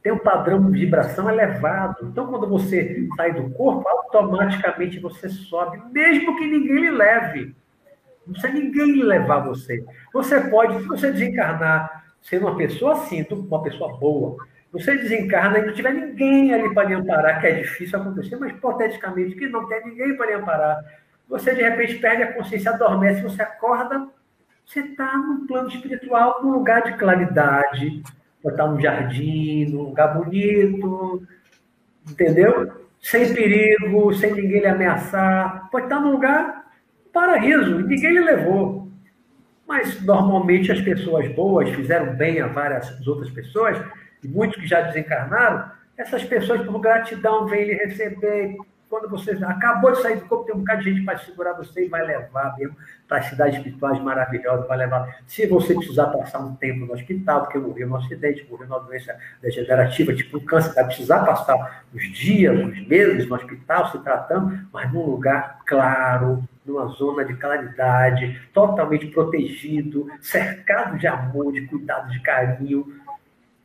[0.01, 2.07] tenha um padrão de vibração elevado.
[2.07, 7.55] Então, quando você sai do corpo, automaticamente você sobe, mesmo que ninguém lhe leve.
[8.25, 9.83] Não precisa ninguém levar você.
[10.13, 14.37] Você pode, se você desencarnar sendo uma pessoa assim, uma pessoa boa,
[14.73, 18.51] você desencarna e não tiver ninguém ali para lhe amparar, que é difícil acontecer, mas
[18.51, 20.83] hipoteticamente, que não tem ninguém para lhe amparar,
[21.29, 24.07] você de repente perde a consciência, adormece, você acorda,
[24.65, 28.01] você está num plano espiritual, num lugar de claridade,
[28.43, 31.21] estar num jardim, num lugar bonito,
[32.09, 32.71] entendeu?
[32.99, 36.65] Sem perigo, sem ninguém lhe ameaçar, pode estar num lugar
[37.13, 38.87] paraíso, ninguém lhe levou.
[39.67, 43.77] Mas normalmente as pessoas boas fizeram bem a várias outras pessoas,
[44.23, 48.55] e muitos que já desencarnaram, essas pessoas, por gratidão, vêm lhe receber.
[48.89, 51.85] Quando você acabou de sair do corpo, tem um bocado de gente para segurar você
[51.85, 52.75] e vai levar mesmo
[53.07, 55.17] para cidades espirituais maravilhosas, vai levar.
[55.25, 59.15] Se você precisar passar um tempo no hospital, porque morreu num acidente, morreu numa doença
[59.41, 64.59] degenerativa, tipo um câncer, vai precisar passar os dias, os meses no hospital se tratando,
[64.71, 72.09] mas num lugar claro, numa zona de claridade, totalmente protegido, cercado de amor, de cuidado,
[72.11, 73.01] de carinho.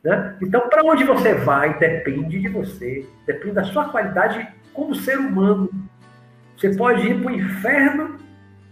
[0.03, 0.35] Né?
[0.41, 5.69] Então, para onde você vai depende de você, depende da sua qualidade como ser humano.
[6.55, 8.17] Você pode ir para o inferno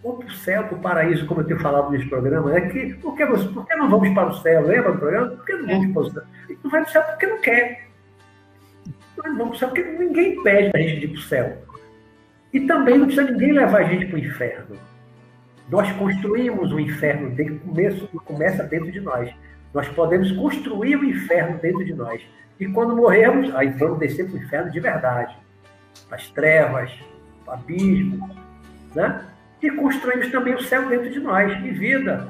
[0.04, 2.56] ou para o céu, para o paraíso, como eu tenho falado nesse programa.
[2.56, 4.66] É que, por, que, por que não vamos para o céu?
[4.66, 5.28] Lembra do programa?
[5.30, 6.24] Por que não vamos para o céu?
[6.64, 7.88] não vai para o céu porque não quer.
[9.18, 11.58] nós vamos para o céu, porque ninguém pede para a gente ir para o céu.
[12.54, 14.78] E também não precisa ninguém levar a gente para o inferno.
[15.70, 19.30] Nós construímos o inferno, desde começo, começa dentro de nós.
[19.74, 22.22] Nós podemos construir o inferno dentro de nós.
[22.60, 25.36] E quando morrermos, aí vamos descer para o inferno de verdade.
[26.10, 26.92] As trevas,
[27.46, 28.36] o abismo.
[28.96, 29.26] Né?
[29.62, 32.28] E construímos também o céu dentro de nós, de vida.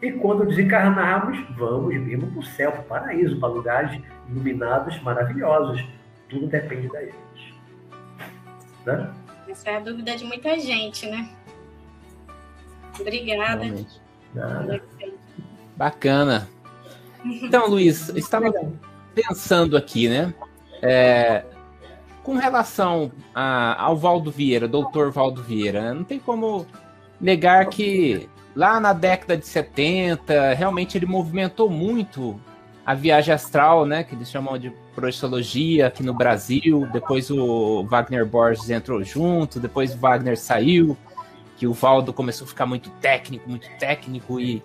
[0.00, 5.84] E quando desencarnarmos, vamos mesmo para o céu, para o paraíso, para lugares iluminados, maravilhosos.
[6.28, 7.54] Tudo depende da gente.
[8.86, 9.10] Né?
[9.48, 11.28] Essa é a dúvida de muita gente, né?
[13.00, 13.64] Obrigada.
[15.76, 16.48] Bacana.
[17.24, 18.52] Então, Luiz, estava
[19.14, 20.32] pensando aqui, né?
[20.82, 21.44] É,
[22.22, 25.92] com relação a, ao Valdo Vieira, doutor Valdo Vieira, né?
[25.94, 26.66] não tem como
[27.20, 32.40] negar que lá na década de 70, realmente ele movimentou muito
[32.84, 34.02] a viagem astral, né?
[34.02, 36.88] Que eles chamam de projeciologia aqui no Brasil.
[36.92, 40.96] Depois o Wagner Borges entrou junto, depois o Wagner saiu
[41.56, 44.62] que o Valdo começou a ficar muito técnico, muito técnico e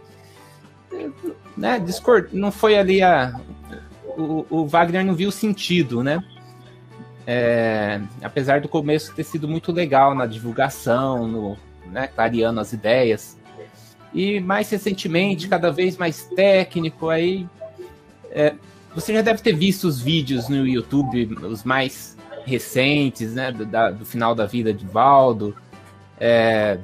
[1.57, 3.39] né, discord, não foi ali a
[4.17, 6.23] o, o Wagner não viu sentido, né?
[7.25, 11.57] É, apesar do começo ter sido muito legal na divulgação, no,
[11.89, 13.37] né, clareando as ideias.
[14.13, 17.47] E mais recentemente, cada vez mais técnico, aí
[18.29, 18.53] é,
[18.93, 23.89] você já deve ter visto os vídeos no YouTube, os mais recentes, né, do, da,
[23.89, 25.55] do final da vida de Valdo,
[26.19, 26.77] é,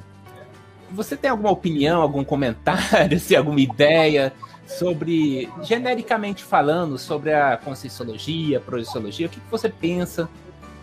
[0.92, 4.32] você tem alguma opinião, algum comentário, se alguma ideia
[4.66, 9.26] sobre, genericamente falando, sobre a conscienciologia, a projeciologia?
[9.26, 10.28] O que, que você pensa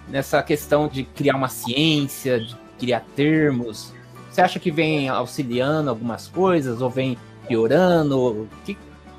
[0.07, 3.93] nessa questão de criar uma ciência, de criar termos?
[4.29, 8.17] Você acha que vem auxiliando algumas coisas ou vem piorando?
[8.17, 8.77] O que,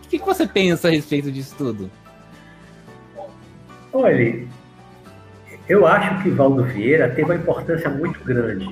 [0.09, 1.91] que, que você pensa a respeito disso tudo?
[3.93, 4.47] Olha,
[5.69, 8.69] eu acho que Valdo Vieira teve uma importância muito grande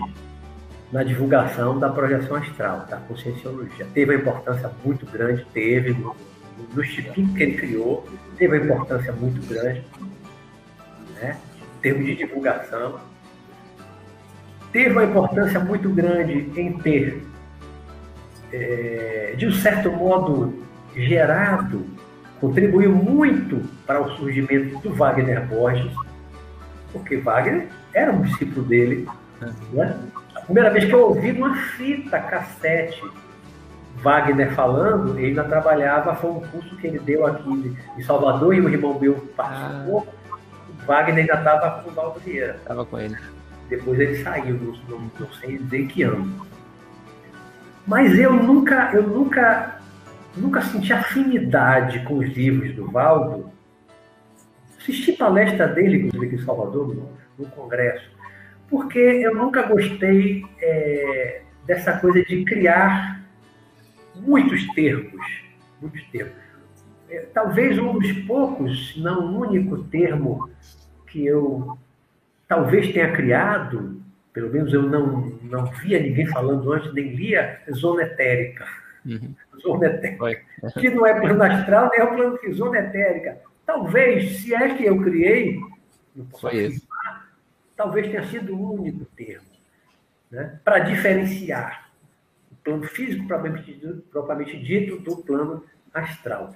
[0.92, 3.86] na divulgação da projeção astral, da conscienciologia.
[3.92, 6.14] Teve uma importância muito grande, teve, no,
[6.74, 8.06] no instituto que ele criou,
[8.36, 9.84] teve uma importância muito grande,
[11.20, 11.36] né,
[11.78, 13.00] em termos de divulgação.
[14.72, 17.24] Teve uma importância muito grande em ter,
[18.52, 20.62] é, de um certo modo,
[20.94, 21.84] gerado,
[22.40, 25.92] contribuiu muito para o surgimento do Wagner Borges,
[26.92, 29.06] porque Wagner era um discípulo dele,
[29.40, 29.98] né?
[30.46, 33.02] Primeira vez que eu ouvi uma fita cassete
[34.02, 38.60] Wagner falando, ele ainda trabalhava, foi um curso que ele deu aqui em Salvador e
[38.60, 40.06] o irmão meu participou.
[40.06, 40.36] Ah.
[40.86, 42.56] Wagner ainda estava com o Valdo Vieira.
[42.56, 43.16] Estava com ele.
[43.68, 46.46] Depois ele saiu, não, não, não sei dizer que ano.
[47.86, 49.80] Mas eu nunca, eu nunca,
[50.36, 53.50] nunca senti afinidade com os livros do Valdo.
[54.78, 58.15] Assisti palestra dele, inclusive aqui em Salvador, no, no congresso
[58.68, 63.24] porque eu nunca gostei é, dessa coisa de criar
[64.14, 65.26] muitos termos,
[65.80, 66.34] muitos termos.
[67.08, 70.50] É, talvez um dos poucos, não o único termo
[71.06, 71.78] que eu
[72.48, 74.00] talvez tenha criado,
[74.32, 78.66] pelo menos eu não, não via ninguém falando antes, nem lia, zona etérica.
[79.04, 79.34] Uhum.
[79.62, 80.42] Zona etérica.
[80.78, 83.38] Que não é plano astral, nem é o plano físico, zona etérica.
[83.64, 85.58] Talvez, se é que eu criei,
[86.14, 86.48] não posso
[87.76, 89.46] talvez tenha sido o único termo
[90.30, 91.90] né, para diferenciar
[92.50, 96.54] o plano físico propriamente dito, propriamente dito do plano astral.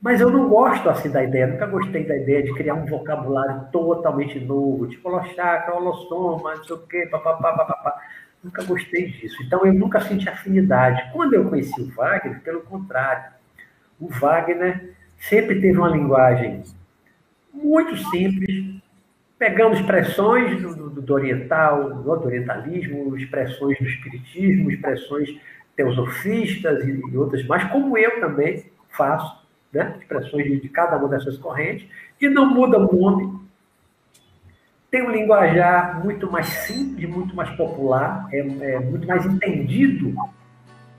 [0.00, 3.66] Mas eu não gosto assim da ideia, nunca gostei da ideia de criar um vocabulário
[3.72, 8.00] totalmente novo, tipo holochakra, holossoma, não sei o quê, papapá, papapá.
[8.42, 9.42] Nunca gostei disso.
[9.42, 11.10] Então eu nunca senti afinidade.
[11.12, 13.32] Quando eu conheci o Wagner, pelo contrário,
[13.98, 16.62] o Wagner sempre teve uma linguagem
[17.52, 18.67] muito simples,
[19.38, 25.38] pegando expressões do, do, do oriental, do orientalismo, expressões do espiritismo, expressões
[25.76, 29.96] teosofistas e, e outras mais, como eu também faço, né?
[30.00, 31.88] expressões de, de cada uma dessas correntes,
[32.20, 33.38] e não muda o nome.
[34.90, 40.14] Tem um linguajar muito mais simples, muito mais popular, é, é muito mais entendido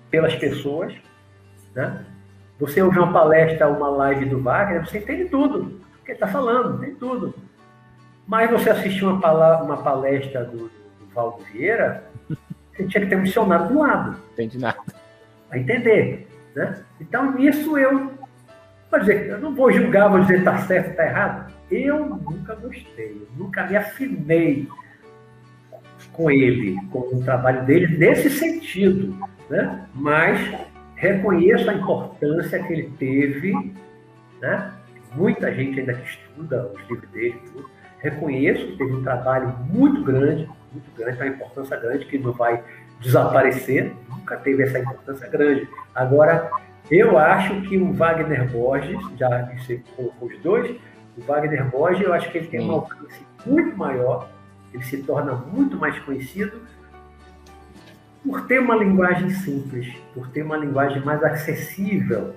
[0.10, 0.94] pelas pessoas.
[1.76, 2.06] Né?
[2.60, 6.28] Você ouve uma palestra, uma live do Wagner, você entende tudo o que ele está
[6.28, 7.34] falando, tem tudo.
[8.30, 12.04] Mas você assistiu uma, uma palestra do, do Valdo Vieira,
[12.72, 14.18] você tinha que ter um dicionário do lado.
[14.34, 14.78] Entendi nada.
[15.50, 16.28] Para entender.
[16.56, 16.80] Né?
[17.02, 18.14] Então, nisso eu.
[18.92, 21.52] Vou dizer, eu não vou julgar, vou dizer está certo, está errado.
[21.72, 24.68] Eu nunca gostei, eu nunca me afinei
[26.14, 29.18] com ele, com o trabalho dele nesse sentido.
[29.50, 29.88] Né?
[29.96, 30.40] Mas
[30.96, 33.74] reconheço a importância que ele teve
[34.40, 34.72] né?
[35.16, 37.79] muita gente ainda que estuda os livros dele, tudo.
[38.00, 42.64] Reconheço que teve um trabalho muito grande, muito grande, uma importância grande que não vai
[43.00, 45.68] desaparecer, nunca teve essa importância grande.
[45.94, 46.50] Agora,
[46.90, 50.76] eu acho que o Wagner Borges, já disse com os dois,
[51.18, 54.30] o Wagner Borges, eu acho que ele tem um alcance muito maior,
[54.74, 56.62] ele se torna muito mais conhecido
[58.24, 62.36] por ter uma linguagem simples, por ter uma linguagem mais acessível,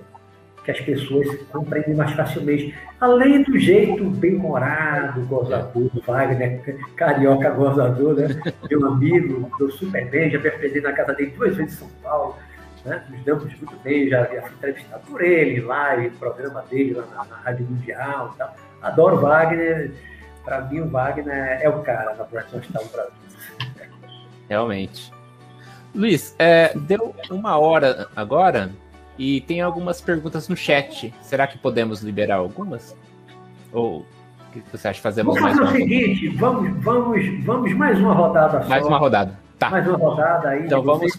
[0.63, 2.73] que as pessoas compreendem mais facilmente.
[2.99, 6.61] Além do jeito bem-humorado, gozador do Wagner,
[6.95, 8.41] carioca gozador, né?
[8.69, 11.89] Meu amigo, deu super bem, já me aprendi na casa dele duas vezes em São
[12.01, 12.35] Paulo,
[12.85, 13.03] né?
[13.09, 17.35] Nos damos muito bem, já fui entrevistado por ele, live, programa dele lá na, na
[17.37, 18.55] Rádio Mundial e tal.
[18.81, 19.91] Adoro Wagner,
[20.45, 23.13] para mim o Wagner é o cara na Projeção Estado Brasil.
[24.49, 25.11] Realmente.
[25.93, 28.71] Luiz, é, deu uma hora agora
[29.17, 31.13] e tem algumas perguntas no chat.
[31.21, 32.95] Será que podemos liberar algumas?
[33.71, 34.05] Ou o
[34.51, 35.01] que você acha?
[35.01, 38.69] Fazemos vamos mais fazer uma o seguinte, vamos, vamos, vamos mais uma rodada só.
[38.69, 39.39] Mais uma rodada.
[39.59, 39.69] Tá.
[39.69, 40.65] Mais uma rodada aí.
[40.65, 41.15] Então vamos.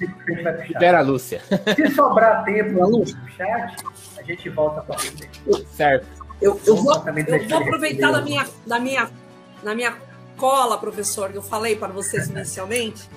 [0.68, 1.40] Libera a Lúcia.
[1.74, 3.76] Se sobrar tempo no chat,
[4.18, 5.30] a gente volta para frente.
[5.68, 6.06] Certo.
[6.42, 9.08] Eu, eu, vou, eu vou aproveitar da minha, da, minha,
[9.62, 9.94] da minha
[10.36, 13.08] cola, professor, que eu falei para vocês inicialmente.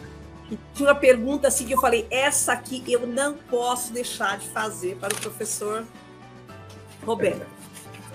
[0.73, 4.95] Tinha uma pergunta assim que eu falei: essa aqui eu não posso deixar de fazer
[4.97, 5.85] para o professor
[7.05, 7.45] Roberto.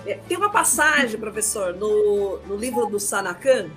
[0.05, 3.69] É, tem uma passagem, professor, no, no livro do Sanacan.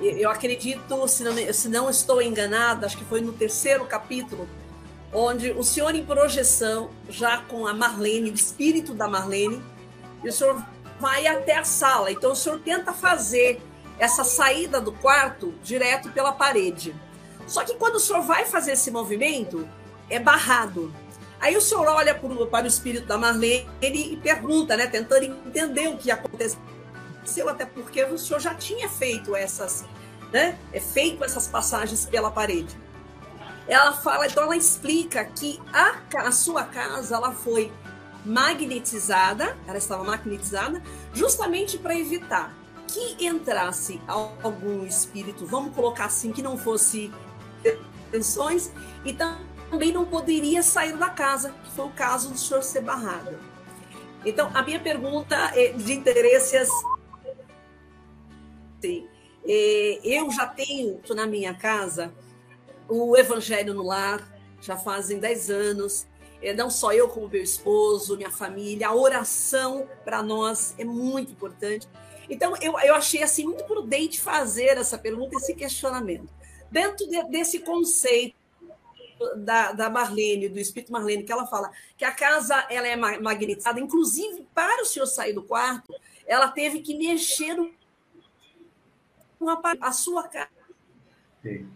[0.00, 4.48] Eu acredito, se não, se não estou enganada, acho que foi no terceiro capítulo,
[5.12, 9.60] onde o senhor em projeção, já com a Marlene, o espírito da Marlene,
[10.22, 10.62] e o senhor
[11.00, 12.12] vai até a sala.
[12.12, 13.60] Então o senhor tenta fazer
[13.98, 16.94] essa saída do quarto direto pela parede.
[17.48, 19.66] Só que quando o senhor vai fazer esse movimento,
[20.08, 20.92] é barrado.
[21.40, 25.96] Aí o senhor olha para o espírito da Marlene e pergunta, né, tentando entender o
[25.96, 26.58] que aconteceu,
[27.48, 29.84] até porque o senhor já tinha feito essas,
[30.32, 32.76] né, é feito essas passagens pela parede.
[33.66, 37.72] Ela fala, então ela explica que a, a sua casa ela foi
[38.24, 40.82] magnetizada, ela estava magnetizada,
[41.14, 42.52] justamente para evitar
[42.88, 47.12] que entrasse algum espírito, vamos colocar assim, que não fosse
[48.10, 48.72] tensões
[49.04, 53.38] e também não poderia sair da casa, que foi o caso do senhor ser barrado.
[54.24, 56.86] Então, a minha pergunta é de interesse é assim,
[60.04, 62.12] eu já tenho na minha casa
[62.88, 64.26] o Evangelho no Lar,
[64.60, 66.06] já fazem 10 anos.
[66.40, 71.32] É, não só eu, como meu esposo, minha família, a oração para nós é muito
[71.32, 71.88] importante.
[72.30, 76.28] Então, eu, eu achei assim muito prudente fazer essa pergunta, esse questionamento
[76.70, 78.36] dentro de, desse conceito
[79.36, 83.80] da, da Marlene, do espírito Marlene, que ela fala que a casa ela é magnetizada,
[83.80, 85.94] inclusive para o senhor sair do quarto,
[86.26, 87.56] ela teve que mexer
[89.40, 90.48] uma, a sua casa.
[91.42, 91.68] Sim.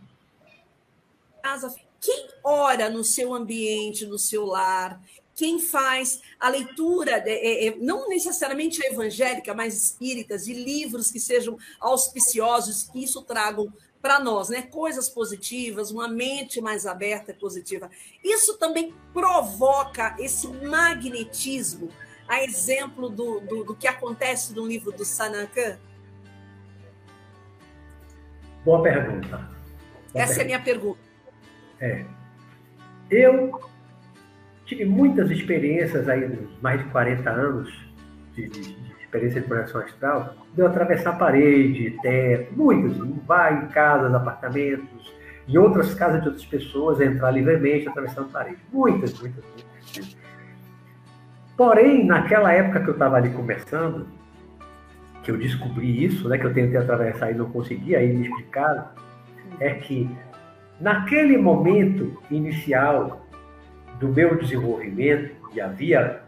[2.01, 5.01] Quem ora no seu ambiente, no seu lar,
[5.35, 11.57] quem faz a leitura, é, é, não necessariamente evangélica, mas espíritas, de livros que sejam
[11.81, 13.73] auspiciosos, que isso tragam
[14.03, 14.63] para nós, né?
[14.63, 17.89] Coisas positivas, uma mente mais aberta e positiva.
[18.23, 21.89] Isso também provoca esse magnetismo,
[22.29, 25.79] a exemplo do, do, do que acontece no livro do Sanankan?
[28.65, 29.37] Boa pergunta.
[29.39, 29.49] Boa
[30.15, 30.41] Essa pergunta.
[30.41, 31.01] é a minha pergunta.
[31.81, 32.05] É.
[33.11, 33.71] Eu
[34.67, 37.73] tive muitas experiências aí, mais de 40 anos
[38.35, 42.97] de, de, experiência de projeção astral, de atravessar parede, teto, muitas,
[43.27, 45.13] vai em casas, apartamentos,
[45.47, 48.59] em outras casas de outras pessoas, entrar livremente atravessando parede.
[48.73, 50.17] Muitas, muitas, muitas.
[51.57, 54.07] Porém, naquela época que eu estava ali conversando,
[55.23, 58.87] que eu descobri isso, né, que eu tentei atravessar e não consegui, aí me explicaram,
[59.61, 60.11] é que
[60.81, 63.27] naquele momento inicial
[64.01, 66.23] do meu desenvolvimento, e havia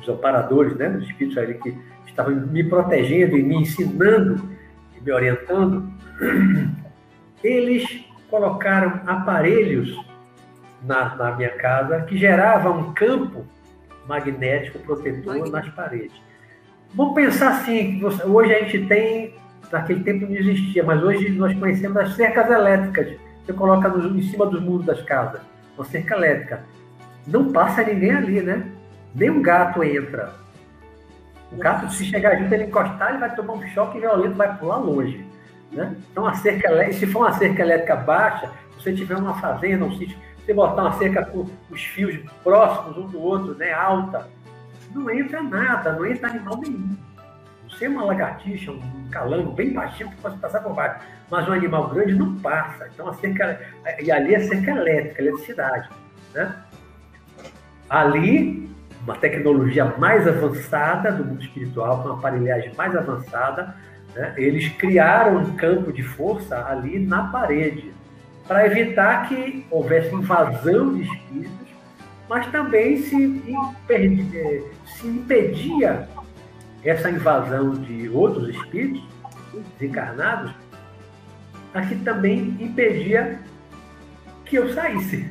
[0.00, 1.76] os amparadores, né, os espíritos ali que
[2.14, 4.48] estava me protegendo e me ensinando
[4.96, 5.92] e me orientando,
[7.42, 10.00] eles colocaram aparelhos
[10.82, 13.44] na, na minha casa que geravam um campo
[14.06, 16.22] magnético protetor nas paredes.
[16.94, 19.34] Vamos pensar assim, hoje a gente tem,
[19.72, 23.18] naquele tempo não existia, mas hoje nós conhecemos as cercas elétricas.
[23.44, 25.40] Você coloca em cima dos muros das casas,
[25.76, 26.62] uma cerca elétrica.
[27.26, 28.64] Não passa ninguém ali, né?
[29.14, 30.43] Nem um gato entra.
[31.54, 34.78] O gato, se chegar junto, ele encostar, ele vai tomar um choque violento, vai pular
[34.78, 35.24] longe.
[35.70, 35.96] Né?
[36.10, 39.96] Então, a cerca, se for uma cerca elétrica baixa, se você tiver uma fazenda, um
[39.96, 44.28] sítio, você botar uma cerca com os fios próximos um do outro, né, alta,
[44.92, 46.96] não entra nada, não entra animal nenhum.
[47.68, 51.00] Você é uma lagartixa, um calango bem baixinho que pode passar por baixo,
[51.30, 52.88] mas um animal grande não passa.
[52.92, 53.60] Então a cerca,
[54.00, 55.88] e ali é cerca elétrica, eletricidade.
[56.34, 56.54] Né?
[57.88, 58.70] Ali,
[59.04, 63.76] uma tecnologia mais avançada do mundo espiritual, com uma aparelhagem mais avançada,
[64.14, 64.34] né?
[64.36, 67.92] eles criaram um campo de força ali na parede
[68.48, 71.68] para evitar que houvesse invasão de espíritos,
[72.28, 76.08] mas também se, impedia, se impedia
[76.82, 79.02] essa invasão de outros espíritos
[79.78, 80.52] desencarnados,
[81.72, 83.38] aqui também impedia
[84.44, 85.30] que eu saísse.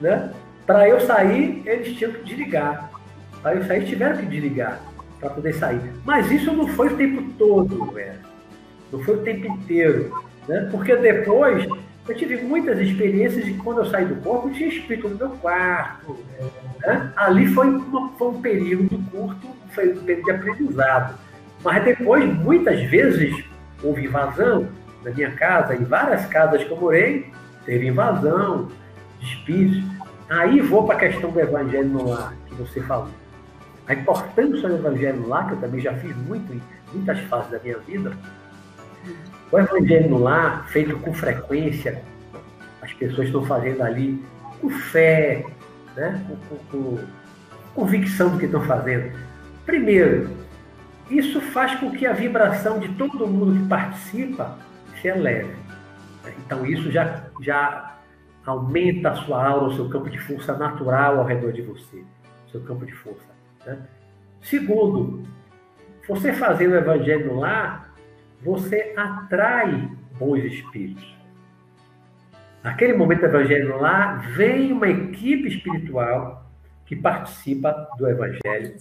[0.00, 0.32] Né?
[0.70, 2.92] Para eu sair, eles tinham que desligar.
[3.42, 4.80] Para eu sair, tiveram que desligar
[5.18, 5.80] para poder sair.
[6.04, 8.20] Mas isso não foi o tempo todo, velho.
[8.92, 10.16] Não foi o tempo inteiro.
[10.46, 10.68] Né?
[10.70, 11.66] Porque depois
[12.08, 16.16] eu tive muitas experiências de quando eu saí do corpo, tinha espírito no meu quarto.
[16.78, 17.12] Né?
[17.16, 21.18] Ali foi, uma, foi um período curto, foi um período de aprendizado.
[21.64, 23.44] Mas depois, muitas vezes,
[23.82, 24.68] houve invasão
[25.02, 27.26] na minha casa, em várias casas que eu morei,
[27.66, 28.68] teve invasão
[29.18, 29.89] de espíritos.
[30.30, 33.08] Aí vou para a questão do evangelho no lar, que você falou.
[33.88, 36.62] A importância do evangelho no lar, que eu também já fiz muito em
[36.94, 38.16] muitas fases da minha vida,
[39.50, 42.00] o evangelho no lar, feito com frequência,
[42.80, 44.24] as pessoas estão fazendo ali
[44.60, 45.44] com fé,
[45.96, 46.24] né?
[46.28, 46.98] com, com, com
[47.74, 49.12] convicção do que estão fazendo.
[49.66, 50.30] Primeiro,
[51.10, 54.56] isso faz com que a vibração de todo mundo que participa
[55.00, 55.56] se eleve.
[56.38, 57.96] Então, isso já, já
[58.50, 62.04] aumenta a sua aura, o seu campo de força natural ao redor de você,
[62.50, 63.28] seu campo de força.
[63.64, 63.78] Né?
[64.40, 65.22] Segundo,
[66.08, 67.94] você fazendo o evangelho lar,
[68.42, 71.14] você atrai bons espíritos.
[72.62, 76.46] Naquele momento do evangelho lá, vem uma equipe espiritual
[76.84, 78.76] que participa do evangelho,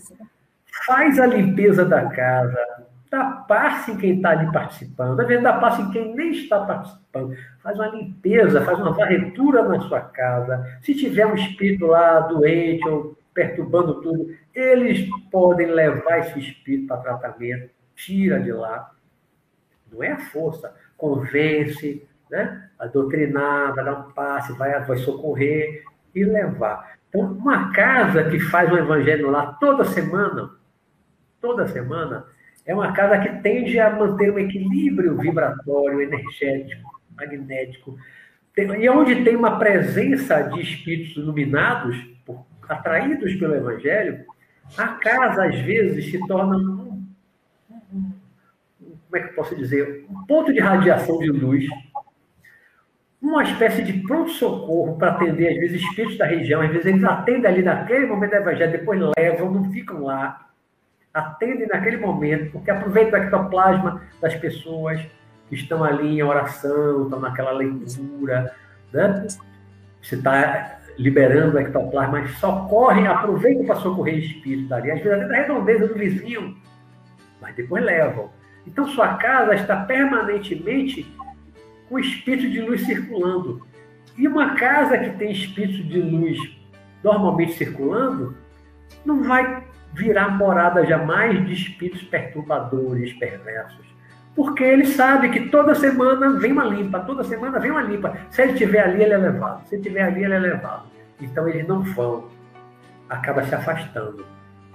[0.86, 2.79] faz a limpeza da casa,
[3.10, 7.36] dá passe em quem está ali participando, às vezes passe em quem nem está participando,
[7.62, 10.80] faz uma limpeza, faz uma varredura na sua casa.
[10.82, 16.98] Se tiver um espírito lá doente ou perturbando tudo, eles podem levar esse espírito para
[16.98, 18.92] tratamento, tira de lá
[19.92, 20.74] não é a força.
[20.98, 22.70] Convence, né?
[22.78, 25.84] a doutrinar, vai dar um passe, vai, vai socorrer
[26.14, 26.98] e levar.
[27.10, 30.52] Então, uma casa que faz um evangelho lá toda semana,
[31.42, 32.26] toda semana,
[32.66, 37.98] é uma casa que tende a manter um equilíbrio vibratório, energético, magnético.
[38.58, 41.98] E onde tem uma presença de espíritos iluminados,
[42.68, 44.26] atraídos pelo evangelho,
[44.78, 47.08] a casa, às vezes, se torna um,
[47.92, 48.12] um,
[48.72, 51.66] como é que eu posso dizer, um ponto de radiação de luz,
[53.22, 57.52] uma espécie de pronto-socorro para atender, às vezes, espíritos da região, às vezes eles atendem
[57.52, 60.49] ali naquele momento do evangelho, depois levam, não ficam lá,
[61.14, 65.02] atendem naquele momento, porque aproveitam o ectoplasma das pessoas
[65.48, 68.54] que estão ali em oração, estão naquela leitura,
[68.94, 69.28] né?
[70.02, 75.28] Você está liberando o ectoplasma, mas socorrem, aproveitam para socorrer espíritos dali, às vezes até
[75.28, 76.58] da redondeza do vizinho,
[77.42, 78.30] mas depois levam.
[78.68, 81.12] Então sua casa está permanentemente
[81.88, 83.66] com espírito de luz circulando.
[84.18, 86.38] E uma casa que tem espírito de luz
[87.04, 88.36] normalmente circulando,
[89.06, 93.88] não vai virar morada jamais de espíritos perturbadores, perversos.
[94.36, 98.16] Porque ele sabe que toda semana vem uma limpa, toda semana vem uma limpa.
[98.30, 99.68] Se ele estiver ali, ele é levado.
[99.68, 100.84] Se ele estiver ali, ele é levado.
[101.20, 102.30] Então eles não vão.
[103.10, 104.26] Acaba se afastando.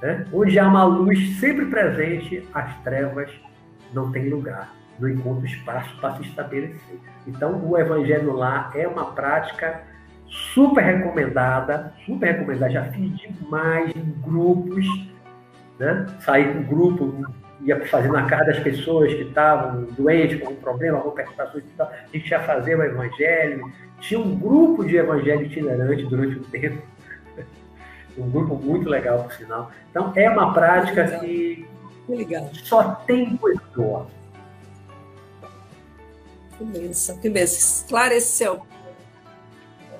[0.02, 0.26] Né?
[0.32, 3.30] Onde há uma luz sempre presente, as trevas
[3.94, 6.98] não tem lugar, não encontra espaço para se estabelecer.
[7.26, 9.82] Então, o evangelho lá é uma prática
[10.28, 12.72] super recomendada, super recomendada.
[12.72, 14.86] Já fiz demais em grupos,
[15.78, 16.06] né?
[16.20, 17.24] Saí com grupo,
[17.62, 22.16] ia fazer na casa das pessoas que estavam doentes, com algum problema, alguma perturbação, a
[22.16, 23.72] gente ia fazer o evangelho.
[24.00, 26.82] Tinha um grupo de evangelho itinerante durante um tempo.
[28.18, 29.70] um grupo muito legal, por sinal.
[29.90, 31.66] Então, é uma prática que
[32.52, 34.06] só tem coisa boa.
[36.58, 37.58] Que benção, que benção.
[37.58, 38.73] Esclareceu.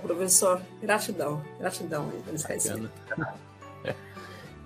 [0.05, 2.13] Professor, gratidão, gratidão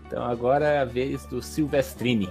[0.07, 2.29] Então agora é a vez do Silvestrini.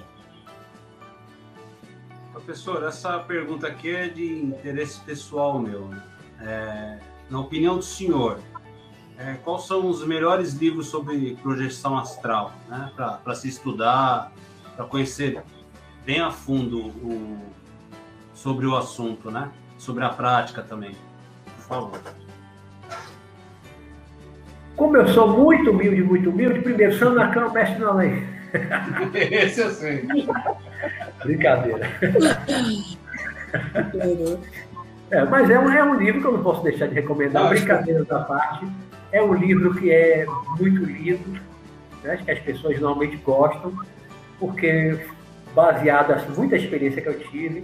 [2.31, 5.87] Professor, essa pergunta aqui é de interesse pessoal meu.
[5.87, 6.03] Né?
[6.41, 8.39] É, na opinião do senhor,
[9.17, 12.91] é, quais são os melhores livros sobre projeção astral, né?
[12.95, 14.31] Para se estudar,
[14.75, 15.43] para conhecer
[16.05, 17.39] bem a fundo o,
[18.33, 19.51] sobre o assunto, né?
[19.77, 20.95] Sobre a prática também.
[21.45, 22.26] Por favor.
[24.77, 28.23] Como eu sou muito humilde, muito humilde, primeiro, São na cama, mestre na lei.
[29.13, 30.07] Esse eu sei.
[31.23, 31.89] Brincadeira.
[35.09, 37.49] É, mas é um, é um livro que eu não posso deixar de recomendar, Não,
[37.49, 38.67] brincadeira da parte.
[39.11, 40.25] É um livro que é
[40.59, 41.39] muito lido,
[42.03, 43.73] né, que as pessoas normalmente gostam,
[44.39, 44.99] porque
[45.55, 47.63] baseado em muita experiência que eu tive.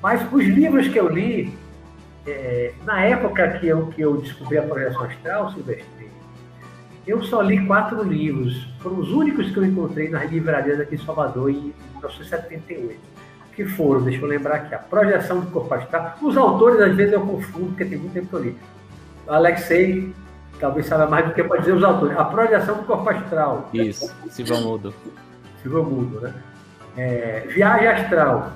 [0.00, 1.52] Mas os livros que eu li,
[2.26, 5.86] é, na época que eu, que eu descobri a projeção astral, Silvestre,
[7.08, 8.68] eu só li quatro livros.
[8.80, 13.00] Foram os únicos que eu encontrei nas livrarias aqui em Salvador em 1978.
[13.54, 16.14] Que foram, deixa eu lembrar aqui, a projeção do corpo astral.
[16.22, 18.56] Os autores, às vezes, eu confundo, porque tem muito tempo que eu li.
[19.26, 20.14] Alexei,
[20.60, 22.16] talvez saiba mais do que pode dizer os autores.
[22.16, 23.68] A projeção do corpo astral.
[23.72, 24.94] Isso, Silvão Mudo.
[25.62, 26.34] Silvio Mudo, né?
[26.96, 28.52] É, Viagem Astral.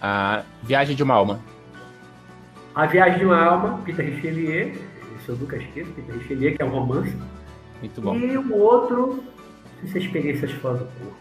[0.00, 1.40] A Viagem de uma Alma.
[2.74, 4.74] A Viagem de uma Alma, Peter Richelieu.
[5.22, 7.16] Esse eu nunca esqueço, Peter Richelieu, que é um romance.
[7.80, 8.16] Muito bom.
[8.16, 9.22] E o outro,
[9.80, 11.16] não sei se é Experiências Fora do Corpo.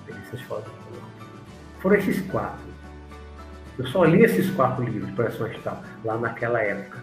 [0.00, 1.06] Experiências Fora do Corpo.
[1.80, 2.68] Foram esses quatro.
[3.78, 6.98] Eu só li esses quatro livros, Projeção Astral, lá naquela época.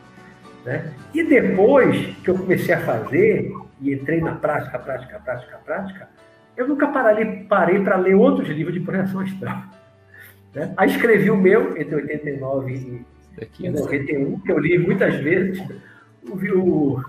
[0.64, 0.94] Né?
[1.14, 3.52] E depois que eu comecei a fazer,
[3.82, 6.10] e entrei na prática, prática, prática, prática,
[6.56, 9.64] eu nunca parei, parei para ler outros livros de projeção astral.
[10.54, 10.74] Né?
[10.78, 13.80] Aí escrevi o meu, entre 89 e Daqui, né?
[13.80, 15.62] 91, que eu li muitas vezes.
[16.28, 17.02] O,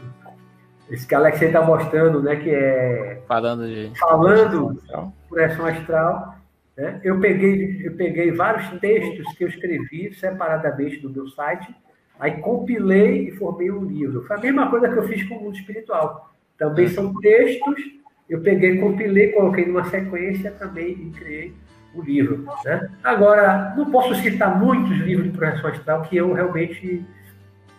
[0.91, 3.99] esse que a Alexei está mostrando, né, que é Falando de.
[3.99, 4.83] falando
[5.29, 6.37] projeção astral.
[6.77, 7.01] Né?
[7.03, 11.75] Eu, peguei, eu peguei vários textos que eu escrevi separadamente no meu site,
[12.21, 14.25] aí compilei e formei um livro.
[14.27, 16.35] Foi a mesma coisa que eu fiz com o mundo espiritual.
[16.59, 17.83] Também são textos,
[18.29, 21.55] eu peguei, compilei, coloquei numa sequência também e criei
[21.97, 22.47] o livro.
[22.65, 22.89] Né?
[23.03, 27.05] Agora, não posso citar muitos livros de projeção astral que eu realmente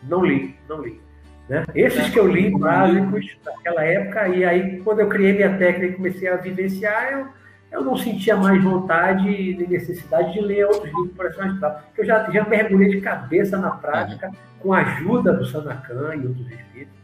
[0.04, 1.02] não li, não li.
[1.48, 1.64] Né?
[1.74, 5.96] Esses que eu li, básicos, naquela época, e aí quando eu criei minha técnica e
[5.96, 7.28] comecei a vivenciar, eu,
[7.72, 12.06] eu não sentia mais vontade nem necessidade de ler outros livros de projeção astral, eu
[12.06, 14.30] já, já mergulhei de cabeça na prática,
[14.60, 16.98] com a ajuda do Sanacan e outros espíritos.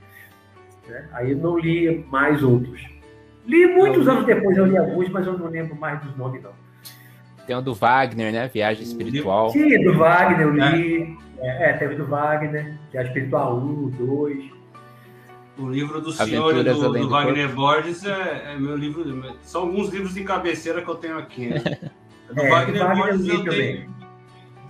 [0.88, 1.08] Né?
[1.14, 2.86] Aí eu não li mais outros.
[3.46, 6.52] Li muitos anos depois, eu li alguns, mas eu não lembro mais dos nomes, não.
[7.46, 8.48] Tem o do Wagner, né?
[8.48, 9.50] Viagem espiritual.
[9.50, 11.18] Sim, do Wagner eu li.
[11.40, 14.52] É, é, teve do Wagner, que é Espiritual 1, 2.
[15.58, 19.36] O livro do senhor e do, do do Wagner Borges é, é meu livro.
[19.42, 21.50] São alguns livros de cabeceira que eu tenho aqui.
[21.50, 21.60] Né?
[22.30, 23.96] Do É, Wagner, do Wagner Borges eu eu tenho.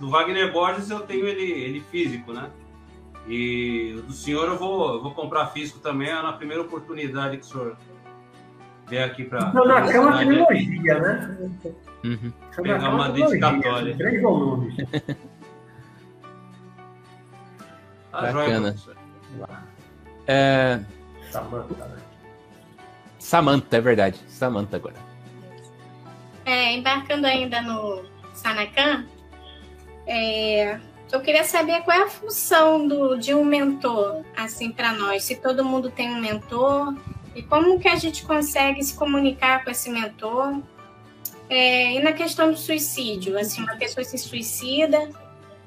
[0.00, 2.50] Do Wagner Borges eu tenho ele, ele físico, né?
[3.26, 7.38] E o do senhor eu vou, eu vou comprar físico também é na primeira oportunidade
[7.38, 7.76] que o senhor
[8.88, 9.48] vier aqui para.
[9.48, 11.36] Então, na cama trilogia, né?
[12.04, 12.32] Uhum.
[12.56, 13.96] Pegar uma dedicatória.
[13.96, 14.76] Três volumes.
[18.10, 18.76] Tá Bacana.
[20.26, 20.80] É,
[21.30, 21.96] Samanta, né?
[23.18, 24.20] Samantha, é verdade.
[24.28, 24.94] Samantha agora.
[26.44, 28.04] É, embarcando ainda no
[28.34, 29.04] Sanacan,
[30.06, 30.78] é,
[31.10, 35.24] eu queria saber qual é a função do, de um mentor, assim, para nós.
[35.24, 36.94] Se todo mundo tem um mentor,
[37.34, 40.60] e como que a gente consegue se comunicar com esse mentor.
[41.48, 45.10] É, e na questão do suicídio, assim, uma pessoa se suicida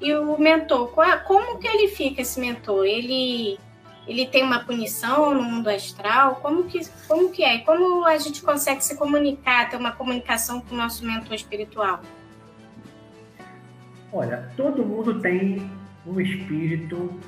[0.00, 2.84] e o mentor, qual- como que ele fica, esse mentor?
[2.84, 3.58] Ele
[4.06, 6.36] ele tem uma punição no mundo astral?
[6.36, 7.58] Como que, como que é?
[7.58, 12.00] Como a gente consegue se comunicar, ter uma comunicação com o nosso mentor espiritual?
[14.10, 15.70] Olha, todo mundo tem
[16.06, 17.20] um espírito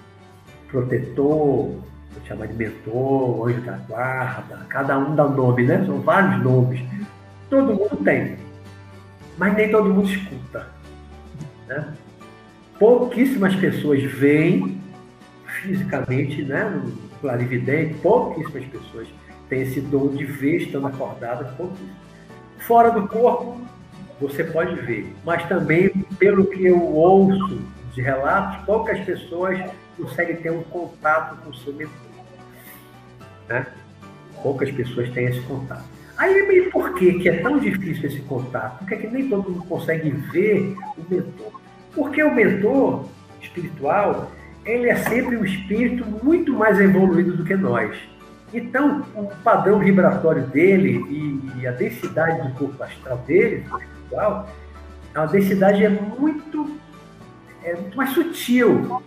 [0.69, 1.77] protetor,
[2.13, 5.85] vou chamar de mentor, anjo da guarda, cada um dá um nome, né?
[5.87, 6.81] São vários nomes.
[7.49, 8.37] Todo mundo tem,
[9.37, 10.69] mas nem todo mundo escuta.
[11.67, 11.95] Né?
[12.79, 14.81] Pouquíssimas pessoas veem
[15.63, 16.65] fisicamente, né?
[16.65, 19.09] No clarividente, pouquíssimas pessoas
[19.49, 21.95] têm esse dom de ver estando acordadas, pouquíssimas.
[22.59, 23.61] Fora do corpo,
[24.21, 25.15] você pode ver.
[25.25, 25.89] Mas também,
[26.19, 27.61] pelo que eu ouço
[27.95, 29.59] de relatos, poucas pessoas
[30.01, 31.95] conseguem ter um contato com o seu mentor.
[33.49, 33.67] Né?
[34.43, 35.85] Poucas pessoas têm esse contato.
[36.17, 38.79] Aí, por que, que é tão difícil esse contato?
[38.79, 41.61] Por que, que nem todo mundo consegue ver o mentor?
[41.95, 43.07] Porque o mentor
[43.41, 44.31] espiritual,
[44.65, 47.97] ele é sempre um espírito muito mais evoluído do que nós.
[48.53, 54.49] Então, o padrão vibratório dele e, e a densidade do corpo astral dele, espiritual,
[55.15, 56.79] a densidade é muito,
[57.65, 59.03] é muito mais sutil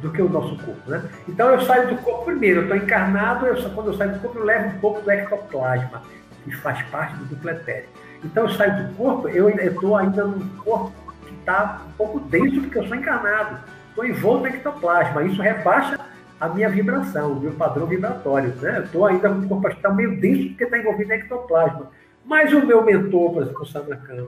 [0.00, 0.90] do que o nosso corpo.
[0.90, 1.02] Né?
[1.28, 4.38] Então, eu saio do corpo primeiro, eu estou encarnado, eu quando eu saio do corpo,
[4.38, 6.02] eu levo um pouco do ectoplasma,
[6.44, 7.88] que faz parte do duplo etéreo.
[8.24, 10.92] Então, eu saio do corpo, eu estou ainda num corpo
[11.26, 13.58] que está um pouco denso, porque eu sou encarnado.
[13.90, 15.22] Estou envolto no ectoplasma.
[15.24, 15.98] Isso rebaixa
[16.40, 18.54] a minha vibração, o meu padrão vibratório.
[18.56, 18.78] Né?
[18.78, 21.90] Eu estou ainda o corpo astral meio denso porque está envolvido em ectoplasma.
[22.24, 24.26] Mas o meu mentor, por exemplo, o Sanakan,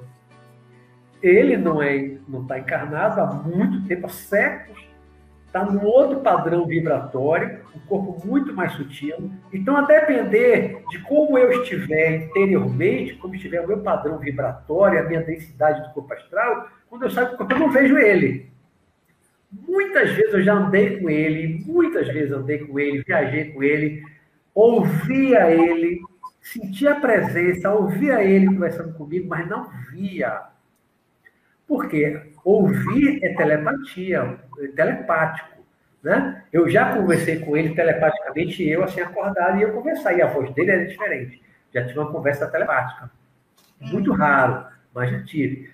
[1.23, 4.90] ele não é, não está encarnado há muito tempo, há séculos,
[5.51, 9.31] está num outro padrão vibratório, um corpo muito mais sutil.
[9.52, 15.02] Então, a depender de como eu estiver interiormente, como estiver o meu padrão vibratório, a
[15.02, 18.48] minha densidade do corpo astral, quando eu saio do corpo, eu não vejo ele.
[19.51, 24.05] Muitas vezes eu já andei com ele, muitas vezes andei com ele, viajei com ele,
[24.55, 26.01] ouvia ele,
[26.40, 30.43] sentia a presença, ouvia ele conversando comigo, mas não via.
[31.66, 32.30] Por quê?
[32.45, 35.61] Ouvir é telepatia, é telepático.
[36.03, 36.45] Né?
[36.53, 40.53] Eu já conversei com ele telepaticamente, eu assim acordado e eu conversar, e a voz
[40.55, 41.43] dele era diferente.
[41.75, 43.11] Já tive uma conversa telepática.
[43.81, 45.71] Muito raro, mas já tive.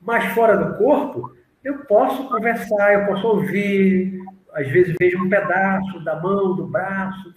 [0.00, 4.18] Mas fora do corpo, eu posso conversar, eu posso ouvir,
[4.52, 7.34] às vezes vejo um pedaço da mão, do braço,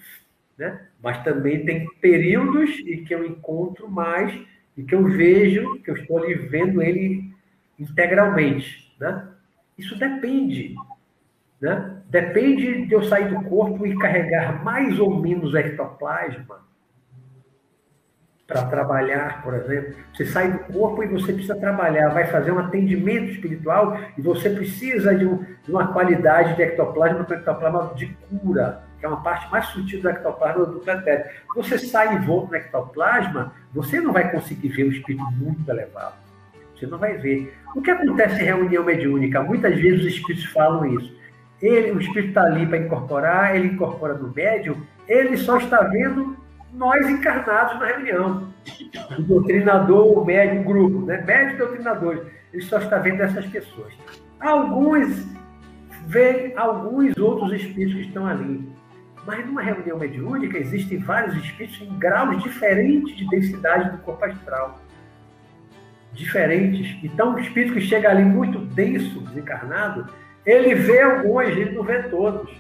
[0.58, 0.82] né?
[1.02, 4.34] Mas também tem períodos em que eu encontro mais
[4.78, 7.34] e que eu vejo, que eu estou ali vendo ele
[7.80, 9.28] integralmente, né?
[9.78, 10.76] Isso depende,
[11.62, 12.02] né?
[12.10, 16.60] Depende de eu sair do corpo e carregar mais ou menos ectoplasma
[18.50, 19.94] para trabalhar, por exemplo.
[20.14, 24.50] Você sai do corpo e você precisa trabalhar, vai fazer um atendimento espiritual e você
[24.50, 29.22] precisa de, um, de uma qualidade de ectoplasma, um ectoplasma de cura, que é uma
[29.22, 31.30] parte mais sutil do ectoplasma do planeta.
[31.56, 36.29] Você sai e volta no ectoplasma, você não vai conseguir ver o espírito muito elevado.
[36.80, 37.54] Você não vai ver.
[37.76, 39.44] O que acontece em reunião mediúnica?
[39.44, 41.14] Muitas vezes os espíritos falam isso.
[41.62, 44.78] Ele, o espírito está ali para incorporar, ele incorpora no médium,
[45.08, 46.38] ele só está vendo
[46.74, 48.48] nós encarnados na reunião.
[49.18, 51.22] O doutrinador, o médium, o grupo, né?
[51.26, 52.22] médios doutrinadores.
[52.54, 53.94] Ele só está vendo essas pessoas.
[54.40, 55.28] Alguns
[56.08, 58.68] veem alguns outros espíritos que estão ali.
[59.26, 64.80] Mas numa reunião mediúnica existem vários espíritos em graus diferentes de densidade do corpo astral.
[66.14, 66.98] Diferentes.
[67.04, 70.08] Então, o espírito que chega ali muito denso, desencarnado,
[70.46, 72.52] ele vê alguns, ele não vê todos.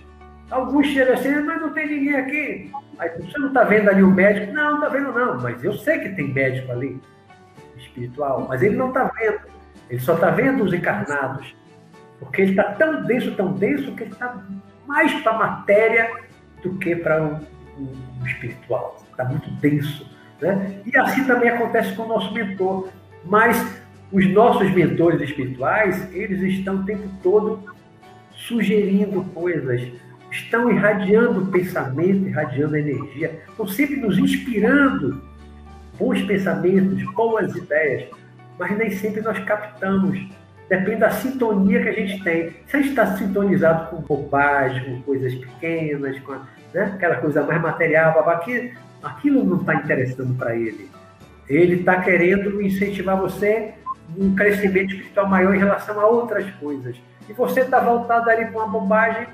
[0.50, 2.72] Alguns chegam assim, mas não tem ninguém aqui.
[2.98, 4.52] Aí você não está vendo ali o médico?
[4.52, 7.00] Não, não está vendo não, mas eu sei que tem médico ali,
[7.78, 9.40] espiritual, mas ele não está vendo.
[9.90, 11.56] Ele só está vendo os encarnados.
[12.20, 14.44] Porque ele está tão denso, tão denso, que ele está
[14.86, 16.12] mais para a matéria
[16.62, 17.40] do que para o
[18.26, 18.98] espiritual.
[19.10, 20.10] Está muito denso.
[20.42, 20.82] Né?
[20.86, 22.90] E assim também acontece com o nosso mentor.
[23.26, 23.80] Mas
[24.12, 27.64] os nossos mentores espirituais, eles estão o tempo todo
[28.34, 29.88] sugerindo coisas,
[30.32, 35.22] estão irradiando pensamento, irradiando energia, estão sempre nos inspirando
[35.98, 38.10] bons pensamentos, boas ideias,
[38.58, 40.20] mas nem sempre nós captamos.
[40.70, 42.52] Depende da sintonia que a gente tem.
[42.68, 46.34] Se a gente está sintonizado com bobagem, com coisas pequenas, com
[46.74, 48.70] né, aquela coisa mais material, aquilo,
[49.02, 50.90] aquilo não está interessando para ele.
[51.50, 53.74] Ele está querendo incentivar você
[54.18, 56.96] um crescimento espiritual maior em relação a outras coisas.
[57.28, 59.28] E você está voltado ali para uma bobagem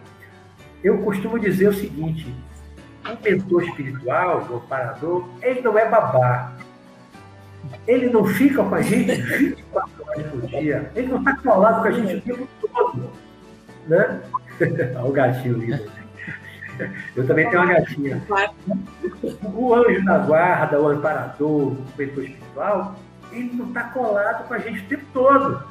[0.86, 2.32] eu costumo dizer o seguinte:
[3.04, 6.54] um mentor espiritual, um amparador, ele não é babá.
[7.88, 10.92] Ele não fica com a gente 24 horas por dia.
[10.96, 13.10] Ele não está colado com a gente o tempo todo.
[13.88, 14.22] Né?
[14.96, 15.92] Olha o gatinho lindo.
[17.16, 18.22] Eu também tenho uma gatinha.
[19.54, 22.96] O anjo da guarda, o amparador, o mentor espiritual,
[23.32, 25.64] ele não está colado com a gente o tempo todo.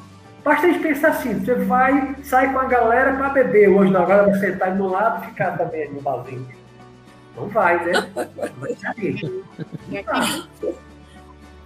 [0.44, 4.00] Basta a gente pensar assim, você vai, sai com a galera para beber, hoje na
[4.00, 6.46] hora vai sentar do lado e ficar também no barzinho.
[7.34, 7.92] Não vai, né?
[8.58, 9.44] Vai sair.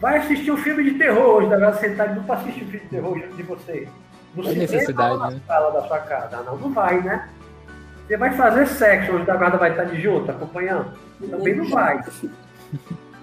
[0.00, 2.88] Vai assistir um filme de terror hoje, agora sentar não para assistir um filme de
[2.88, 3.88] terror junto de você.
[4.34, 5.40] No cinema necessidade, na né?
[5.46, 6.42] sala da sua casa.
[6.42, 7.28] Não, não vai, né?
[8.08, 10.92] Você vai fazer sexo, hoje da guarda vai estar de junto, acompanhando?
[11.30, 12.02] Também não vai.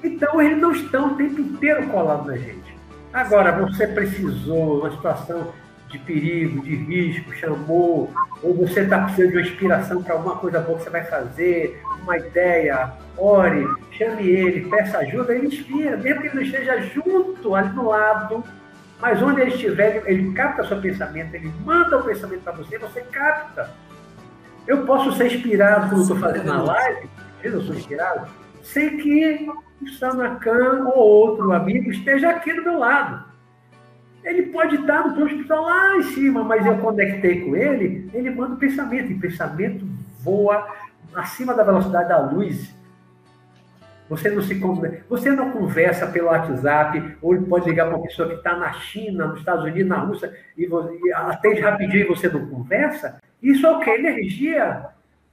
[0.04, 2.78] Então eles não estão o tempo inteiro colados na gente.
[3.12, 5.52] Agora, você precisou, uma situação
[5.90, 8.14] de perigo, de risco, chamou,
[8.44, 11.82] ou você está precisando de uma inspiração para alguma coisa boa que você vai fazer,
[12.04, 17.56] uma ideia, ore, chame ele, peça ajuda, ele inspira, mesmo que ele não esteja junto,
[17.56, 18.44] ali do lado,
[19.02, 23.02] mas onde ele estiver, ele capta seu pensamento, ele manda o pensamento para você, você
[23.02, 23.72] capta.
[24.68, 27.10] Eu posso ser inspirado quando estou fazendo a live,
[27.44, 28.28] eu sou inspirado,
[28.64, 29.48] sem que
[29.82, 33.26] o Sanacan ou outro amigo esteja aqui do meu lado.
[34.24, 38.56] Ele pode estar no espiritual lá em cima, mas eu conectei com ele, ele manda
[38.56, 39.86] o pensamento, e pensamento
[40.22, 40.68] voa
[41.14, 42.74] acima da velocidade da luz.
[44.10, 44.54] Você não se
[45.10, 48.72] você não conversa pelo WhatsApp, ou ele pode ligar para uma pessoa que está na
[48.74, 53.20] China, nos Estados Unidos, na Rússia, e, você, e atende rapidinho e você não conversa.
[53.46, 53.90] Isso é o que?
[53.92, 54.88] Energia.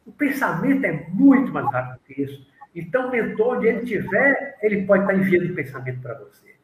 [0.06, 2.47] O pensamento é muito mais rápido que isso.
[2.74, 6.55] Então, o mentor, onde ele estiver, ele pode estar enviando pensamento para você.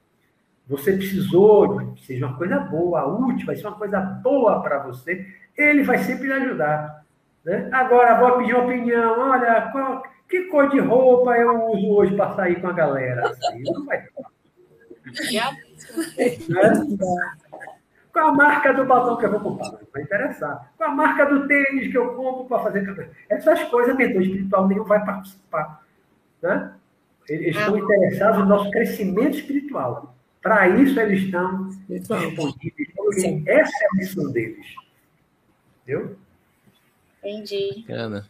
[0.66, 5.26] Você precisou, seja uma coisa boa, útil, vai ser uma coisa boa para você,
[5.56, 7.04] ele vai sempre lhe ajudar.
[7.44, 7.68] Né?
[7.72, 9.18] Agora, vou pedir uma opinião.
[9.30, 13.30] Olha, qual, que cor de roupa eu uso hoje para sair com a galera?
[13.30, 14.06] Assim, não vai.
[16.48, 17.32] né?
[18.18, 19.70] Qual a marca do batom que eu vou comprar?
[19.70, 20.72] Não vai interessar.
[20.76, 23.12] Qual a marca do tênis que eu compro para fazer cabelo?
[23.28, 25.86] Essas coisas, mentor espiritual nenhum vai participar.
[26.42, 26.72] Né?
[27.28, 27.78] Eles estão ah.
[27.78, 30.16] interessados no nosso crescimento espiritual.
[30.42, 33.46] Para isso, eles estão disponíveis.
[33.46, 34.66] Essa é a missão deles.
[35.84, 36.16] Entendeu?
[37.22, 37.84] Entendi.
[37.86, 38.28] Bacana.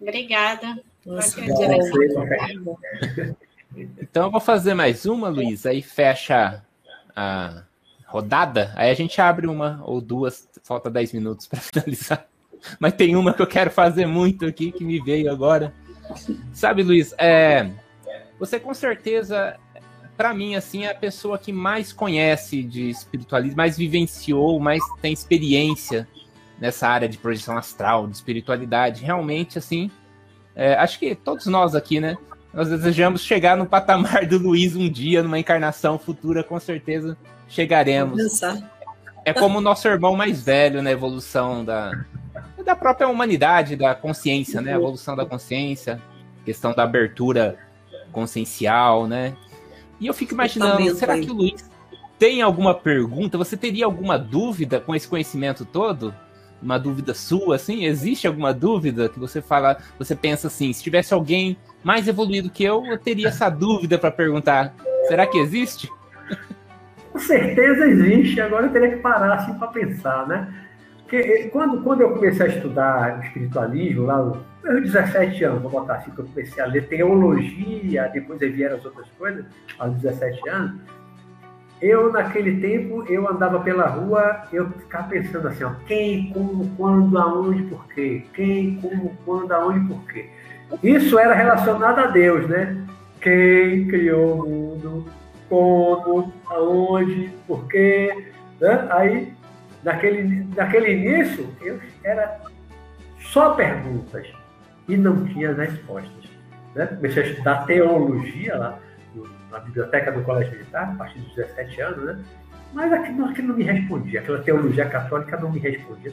[0.00, 0.82] Obrigada.
[1.04, 1.38] Nossa,
[4.00, 6.64] então eu vou fazer mais uma, Luiz, aí fecha
[7.14, 7.64] a
[8.12, 12.26] rodada, aí a gente abre uma ou duas, falta 10 minutos para finalizar.
[12.78, 15.72] Mas tem uma que eu quero fazer muito aqui, que me veio agora.
[16.52, 17.70] Sabe, Luiz, é,
[18.38, 19.56] você com certeza,
[20.16, 25.12] para mim, assim, é a pessoa que mais conhece de espiritualismo, mais vivenciou, mais tem
[25.12, 26.06] experiência
[26.60, 29.02] nessa área de projeção astral, de espiritualidade.
[29.02, 29.90] Realmente, assim,
[30.54, 32.16] é, acho que todos nós aqui, né?
[32.52, 37.16] Nós desejamos chegar no patamar do Luiz um dia, numa encarnação futura, com certeza
[37.48, 38.20] chegaremos.
[39.24, 42.04] É como o nosso irmão mais velho na evolução da,
[42.64, 44.72] da própria humanidade, da consciência, né?
[44.72, 46.00] A evolução da consciência,
[46.44, 47.56] questão da abertura
[48.10, 49.34] consciencial, né?
[49.98, 51.70] E eu fico imaginando, será que o Luiz
[52.18, 53.38] tem alguma pergunta?
[53.38, 56.14] Você teria alguma dúvida com esse conhecimento todo?
[56.60, 57.84] Uma dúvida sua, assim?
[57.84, 62.64] Existe alguma dúvida que você fala, você pensa assim, se tivesse alguém mais evoluído que
[62.64, 64.74] eu, eu teria essa dúvida para perguntar.
[65.08, 65.90] Será que existe?
[67.12, 68.40] Com certeza existe.
[68.40, 70.52] Agora eu teria que parar assim para pensar, né?
[71.02, 76.10] Porque quando, quando eu comecei a estudar espiritualismo, lá aos 17 anos, vou botar assim,
[76.10, 79.44] que eu comecei a ler teologia, depois vieram as outras coisas,
[79.78, 80.80] aos 17 anos,
[81.82, 87.18] eu, naquele tempo, eu andava pela rua, eu ficava pensando assim, ó, quem, como, quando,
[87.18, 88.24] aonde, por quê?
[88.32, 90.30] Quem, como, quando, aonde, por quê?
[90.82, 92.76] Isso era relacionado a Deus, né?
[93.20, 95.06] Quem criou o mundo,
[95.48, 98.32] como, aonde, por quê?
[98.60, 98.86] Né?
[98.90, 99.32] Aí
[99.82, 102.40] naquele, naquele início, eu era
[103.20, 104.26] só perguntas
[104.88, 106.30] e não tinha respostas.
[106.74, 106.86] Né?
[106.86, 108.78] Comecei a estudar teologia lá
[109.50, 112.24] na biblioteca do Colégio Militar, a partir dos 17 anos, né?
[112.72, 116.12] mas aquilo, aquilo não me respondia, aquela teologia católica não me respondia.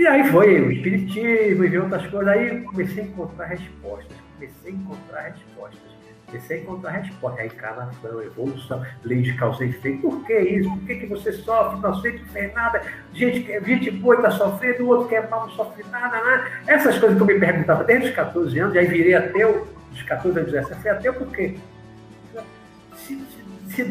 [0.00, 4.74] E aí foi o espiritismo e outras coisas, aí comecei a encontrar respostas, comecei a
[4.74, 5.90] encontrar respostas.
[6.24, 7.42] Comecei a encontrar resposta.
[7.42, 10.00] A encarnação, a evolução, lei de causa e efeito.
[10.00, 10.70] Por que isso?
[10.70, 11.82] Por que, que você sofre?
[11.82, 12.82] Não aceita, não fez nada.
[13.12, 16.16] Gente, gente boa está sofrendo, o outro que é mal não sofre nada.
[16.16, 16.50] Né?
[16.66, 20.02] Essas coisas que eu me perguntava desde os 14 anos, e aí virei ateu, dos
[20.04, 21.56] 14 aos 17, fui ateu por quê?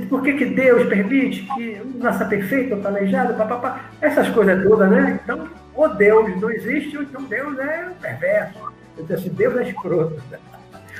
[0.10, 3.92] Por que, que Deus permite que nasça perfeito, planejado, papapá?
[4.02, 5.20] Essas coisas todas, né?
[5.24, 5.48] Então,
[5.80, 8.60] ou Deus não existe, então Deus é perverso.
[8.98, 10.22] Eu disse assim, Deus é escroto.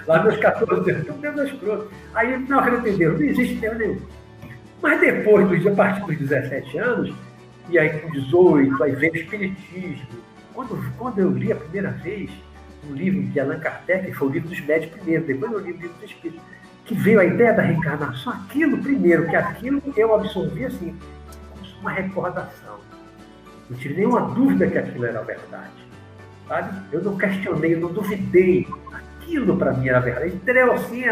[0.08, 1.92] Lá nos 14 anos, Deus é escroto.
[2.16, 4.00] Aí não Deus, não existe Deus nenhum.
[4.82, 7.14] Mas depois, a partir dos 17 anos,
[7.68, 10.08] e aí com 18, aí veio o Espiritismo.
[10.54, 12.32] Quando, quando eu li a primeira vez
[12.90, 15.74] o livro de Allan Kardec, que foi o livro dos médicos primeiro, depois eu li
[15.74, 16.42] o livro dos Espíritos,
[16.86, 20.98] que veio a ideia da reencarnação, aquilo primeiro, que aquilo eu absorvi assim,
[21.50, 22.79] como uma recordação.
[23.70, 25.72] Não tive nenhuma dúvida que aquilo era verdade.
[26.48, 26.82] Sabe?
[26.92, 30.36] Eu não questionei, eu não duvidei aquilo para mim era verdade.
[30.36, 30.74] Entendeu?
[30.74, 31.04] Assim,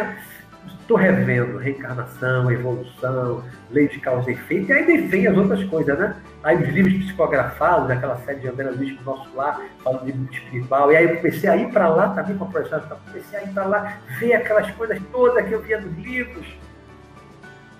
[0.79, 5.99] estou revendo reencarnação, evolução, lei de causa e efeito, e aí vem as outras coisas,
[5.99, 6.15] né?
[6.43, 10.13] Aí os livros psicografados, aquela série de André Luiz com o nosso lar, falando de
[10.13, 13.39] mundo espiritual, e aí eu comecei a ir para lá também com a professora, comecei
[13.39, 16.47] a ir para lá, ver aquelas coisas todas que eu via nos livros,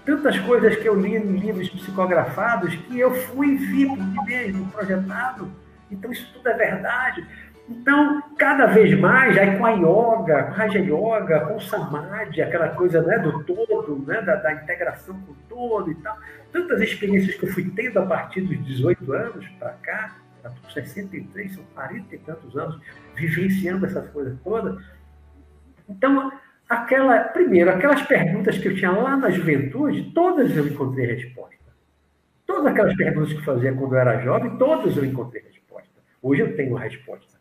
[0.08, 4.72] tantas coisas que eu li em livros psicografados que eu fui vi por mim mesmo,
[4.72, 5.52] projetado.
[5.92, 7.28] Então isso tudo é verdade.
[7.70, 12.42] Então, cada vez mais, aí com a yoga, com a Raja Yoga, com o Samadhi,
[12.42, 16.18] aquela coisa né, do todo, né, da, da, integração com o todo e tal,
[16.54, 21.56] tantas experiências que eu fui tendo a partir dos 18 anos para cá, com 63,
[21.56, 22.80] são 40 e tantos anos,
[23.16, 24.82] vivenciando essas coisas todas.
[25.90, 26.32] Então,
[26.70, 31.58] aquela, primeiro, aquelas perguntas que eu tinha lá na juventude, todas eu encontrei resposta.
[32.46, 36.02] Todas aquelas perguntas que eu fazia quando eu era jovem, todas eu encontrei resposta.
[36.22, 37.38] Hoje eu tenho resposta.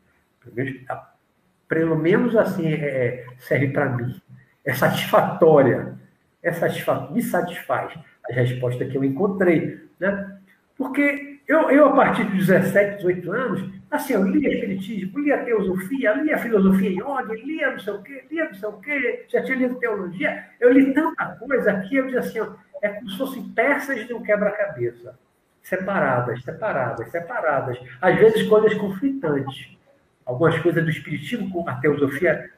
[1.68, 4.20] Pelo menos assim é, é serve para mim.
[4.64, 5.94] É satisfatória.
[6.42, 7.92] É satisfa me satisfaz
[8.28, 9.80] a resposta que eu encontrei.
[9.98, 10.38] Né?
[10.76, 16.12] Porque eu, eu, a partir de 17, 18 anos, assim, eu lia Espiritismo, lia Teosofia,
[16.14, 19.56] lia Filosofia ordem, lia não sei o quê, lia não sei o quê, já tinha
[19.56, 20.44] lido Teologia.
[20.58, 22.48] Eu li tanta coisa que eu dizia assim, ó,
[22.82, 25.16] é como se fossem peças de um quebra-cabeça.
[25.62, 27.78] Separadas, separadas, separadas.
[28.00, 29.76] Às vezes coisas conflitantes.
[30.24, 32.50] Algumas coisas do Espiritismo, com a Teosofia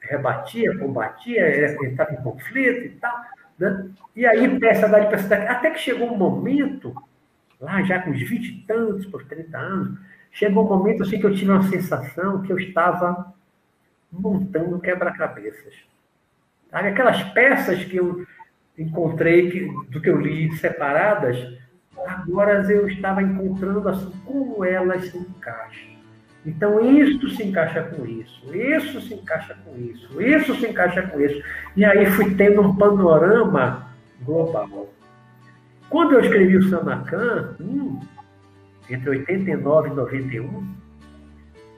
[0.00, 3.14] rebatia, combatia, entrava em conflito e tal.
[3.58, 3.90] Né?
[4.16, 5.46] E aí, peça dali, peça dali.
[5.46, 6.94] Até que chegou um momento
[7.62, 9.98] lá já com os 20 e tantos, por 30 anos,
[10.32, 13.32] chegou um momento assim que eu tive uma sensação que eu estava
[14.10, 15.74] montando quebra-cabeças.
[16.70, 18.26] Aquelas peças que eu
[18.76, 19.60] encontrei, que,
[19.90, 21.38] do que eu li separadas,
[21.96, 25.92] agora eu estava encontrando assim como elas se encaixam.
[26.44, 31.20] Então, isso se encaixa com isso, isso se encaixa com isso, isso se encaixa com
[31.20, 31.40] isso.
[31.76, 33.86] E aí fui tendo um panorama
[34.22, 34.92] global.
[35.92, 38.00] Quando eu escrevi o Sanacan, hum,
[38.88, 40.74] entre 89 e 91,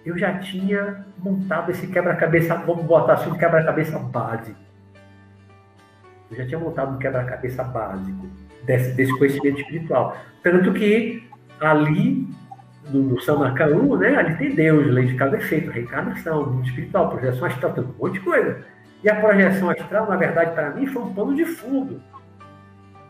[0.07, 4.57] eu já tinha montado esse quebra-cabeça, vamos botar assim, um quebra-cabeça básico.
[6.31, 8.29] Eu já tinha montado um quebra-cabeça básico
[8.65, 10.17] desse, desse, conhecimento espiritual.
[10.45, 11.29] Tanto que
[11.59, 12.29] ali,
[12.91, 16.69] no, no Sanacan 1, né, ali tem Deus, lei de causa e efeito, reencarnação, mundo
[16.69, 18.65] espiritual, projeção astral, tem um monte de coisa.
[19.03, 22.01] E a projeção astral, na verdade, para mim, foi um pano de fundo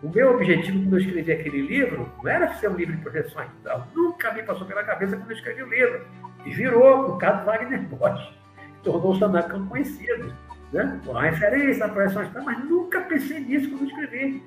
[0.05, 3.41] o meu objetivo quando eu escrevi aquele livro não era ser um livro de projeção
[3.41, 3.89] astral.
[3.95, 6.07] Nunca me passou pela cabeça quando eu escrevi o livro.
[6.45, 8.35] E virou o caso Wagner Bosch.
[8.83, 10.31] Tornou-se Anacan conhecido.
[10.71, 11.01] Né?
[11.07, 14.43] Uma referência à projeção astral, mas nunca pensei nisso quando eu escrevi.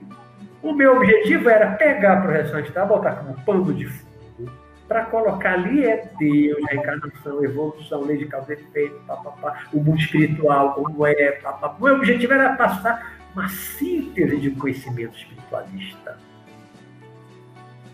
[0.62, 4.52] O meu objetivo era pegar a projeção astral, botar como pano de fundo,
[4.88, 9.78] para colocar ali é Deus, a encarnação, evolução, lei de causa e efeito, papapá, o
[9.78, 11.76] mundo espiritual, como é, papapá.
[11.80, 16.18] O meu objetivo era passar uma síntese de conhecimento espiritualista.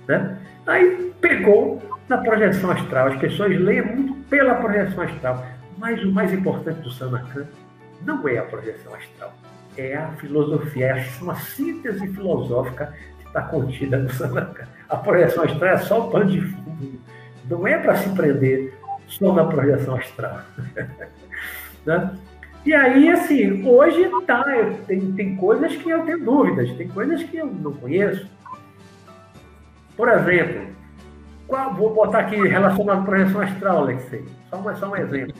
[0.07, 0.37] Né?
[0.65, 3.07] Aí pegou na projeção astral.
[3.07, 5.45] As pessoas leem muito pela projeção astral.
[5.77, 7.45] Mas o mais importante do Sanacan
[8.05, 9.33] não é a projeção astral,
[9.77, 14.65] é a filosofia, é uma síntese filosófica que está contida no Sanacan.
[14.87, 17.01] A projeção astral é só o pano de fundo.
[17.49, 18.73] Não é para se prender
[19.07, 20.41] só na projeção astral.
[21.85, 22.17] né?
[22.65, 27.21] E aí, assim, hoje tá, eu, tem, tem coisas que eu tenho dúvidas, tem coisas
[27.23, 28.25] que eu não conheço.
[29.97, 30.67] Por exemplo,
[31.45, 35.35] qual, vou botar aqui relacionado à projeção astral, Alexei, só só um exemplo.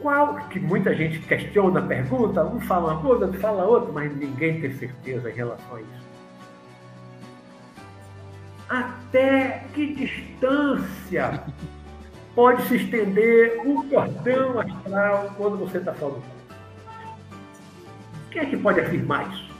[0.00, 4.60] Qual, que muita gente questiona, pergunta, um fala uma coisa, outro fala outra, mas ninguém
[4.60, 6.08] tem certeza em relação a isso.
[8.68, 11.42] Até que distância
[12.38, 16.22] pode se estender um cordão astral quando você está falando.
[18.30, 19.50] Quem é que pode afirmar isso?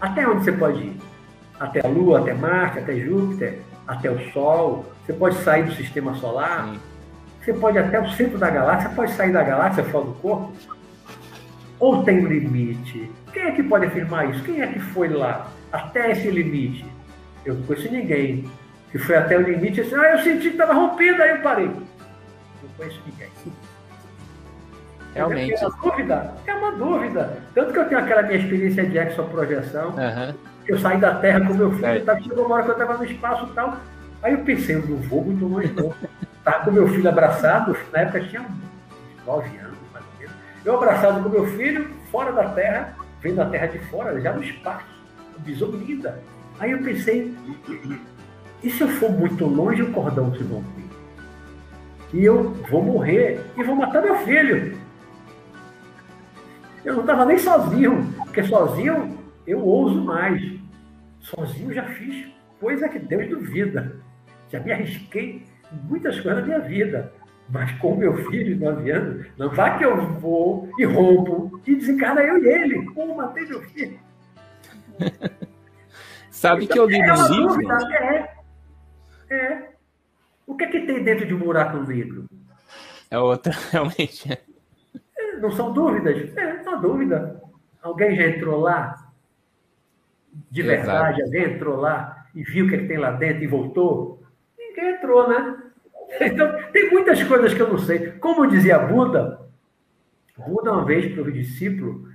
[0.00, 0.96] Até onde você pode ir?
[1.60, 4.84] Até a Lua, até Marte, até Júpiter, até o Sol.
[5.06, 6.74] Você pode sair do sistema solar.
[7.40, 8.90] Você pode até o centro da galáxia.
[8.90, 10.52] Pode sair da galáxia fora do corpo.
[11.78, 13.08] Ou tem limite?
[13.32, 14.42] Quem é que pode afirmar isso?
[14.42, 16.84] Quem é que foi lá até esse limite?
[17.44, 18.50] Eu não conheço ninguém
[18.90, 21.66] que foi até o limite, assim, ah, eu senti que estava rompendo, aí eu parei.
[21.66, 23.28] Não conheço ninguém.
[25.14, 25.54] Realmente.
[25.54, 27.38] É uma dúvida, é uma dúvida.
[27.54, 30.34] Tanto que eu tenho aquela minha experiência de exoprojeção, uhum.
[30.64, 32.00] que eu saí da Terra com meu filho, é.
[32.00, 33.76] Tava, chegou uma hora que eu estava no espaço e tal.
[34.22, 35.92] Aí eu pensei, eu não vou muito longe não.
[36.44, 38.46] Tava com meu filho abraçado, na época tinha
[39.26, 40.34] nove anos, mais ou menos.
[40.64, 44.42] Eu abraçado com meu filho, fora da Terra, vendo a Terra de fora, já no
[44.42, 44.86] espaço.
[45.38, 46.20] Visão linda.
[46.58, 47.34] Aí eu pensei,
[48.62, 50.80] e se eu for muito longe, o cordão se romper?
[52.12, 54.78] E eu vou morrer e vou matar meu filho.
[56.84, 60.42] Eu não estava nem sozinho, porque sozinho eu ouso mais.
[61.20, 62.26] Sozinho já fiz
[62.58, 63.96] coisa que Deus duvida.
[64.50, 67.12] Já me arrisquei em muitas coisas na minha vida.
[67.48, 71.74] Mas com meu filho de 9 anos, não vai que eu vou e rompo e
[71.74, 72.84] desencarna eu e ele.
[72.92, 73.98] Como matei meu filho.
[76.30, 77.48] Sabe então, que eu li no livro.
[77.48, 78.39] Dúvida, é,
[79.30, 79.70] é.
[80.46, 82.26] O que é que tem dentro de um buraco negro?
[83.10, 84.30] É outra, realmente.
[84.32, 86.36] É, não são dúvidas?
[86.36, 87.40] É, não dúvida.
[87.82, 89.10] Alguém já entrou lá?
[90.50, 90.76] De Exato.
[90.76, 94.22] verdade, alguém entrou lá e viu o que, é que tem lá dentro e voltou?
[94.58, 95.62] Ninguém entrou, né?
[96.20, 98.10] Então, tem muitas coisas que eu não sei.
[98.12, 99.48] Como dizia Buda,
[100.36, 102.08] Buda, uma vez para o discípulo,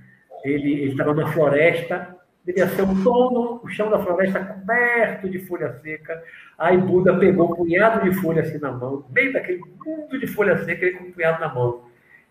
[0.44, 2.15] ele estava na floresta
[2.46, 6.22] devia ser um tono, o chão da floresta coberto de folha seca.
[6.56, 10.56] Aí Buda pegou um punhado de folha assim na mão, meio daquele mundo de folha
[10.64, 11.84] seca, ele com um punhado na mão.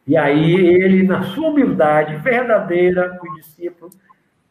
[0.07, 3.91] E aí ele, na sua humildade verdadeira, o discípulo,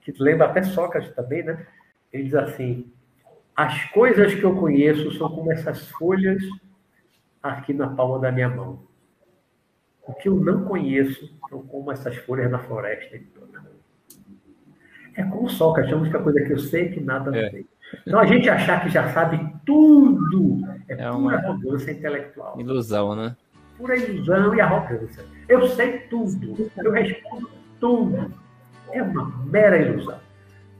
[0.00, 1.66] que lembra até Sócrates também, né?
[2.12, 2.92] Ele diz assim:
[3.56, 6.42] As coisas que eu conheço são como essas folhas
[7.42, 8.82] aqui na palma da minha mão.
[10.06, 13.43] O que eu não conheço são como essas folhas na floresta toda.
[15.16, 15.46] É como
[16.10, 17.50] que a coisa que eu sei que nada é.
[17.50, 17.66] sei.
[18.06, 22.58] Então a gente achar que já sabe tudo é, é uma arrogância intelectual.
[22.58, 23.36] Ilusão, né?
[23.78, 25.24] Pura ilusão e arrogância.
[25.48, 27.50] Eu sei tudo, eu respondo
[27.80, 28.32] tudo.
[28.90, 30.18] É uma mera ilusão.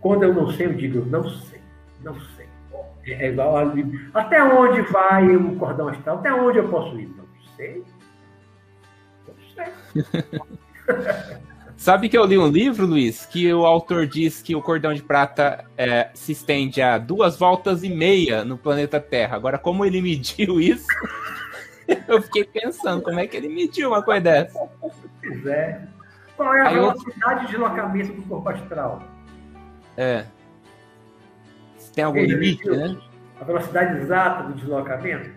[0.01, 1.61] Quando eu não sei, eu digo, eu não sei,
[2.03, 2.47] não sei.
[3.07, 3.73] É igual a...
[4.15, 6.19] Até onde vai o cordão astral?
[6.19, 7.09] Até onde eu posso ir?
[7.09, 7.25] Não
[7.57, 7.85] sei.
[9.27, 11.35] Não sei.
[11.85, 15.03] Sabe que eu li um livro, Luiz, que o autor diz que o cordão de
[15.03, 19.37] prata é, se estende a duas voltas e meia no planeta Terra.
[19.37, 20.87] Agora, como ele mediu isso,
[22.09, 24.59] eu fiquei pensando, como é que ele mediu uma coisa dessa?
[24.81, 25.83] Pois é.
[26.39, 27.41] Qual é a Aí velocidade eu...
[27.41, 29.03] de deslocamento do corpo astral?
[29.99, 30.25] É.
[31.95, 32.97] Tem algum ele limite, mediu né?
[33.39, 35.31] A velocidade exata do deslocamento?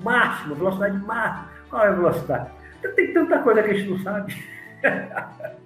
[0.00, 1.48] Máxima, velocidade máxima.
[1.70, 2.50] Qual é a velocidade?
[2.96, 4.44] Tem tanta coisa que a gente não sabe.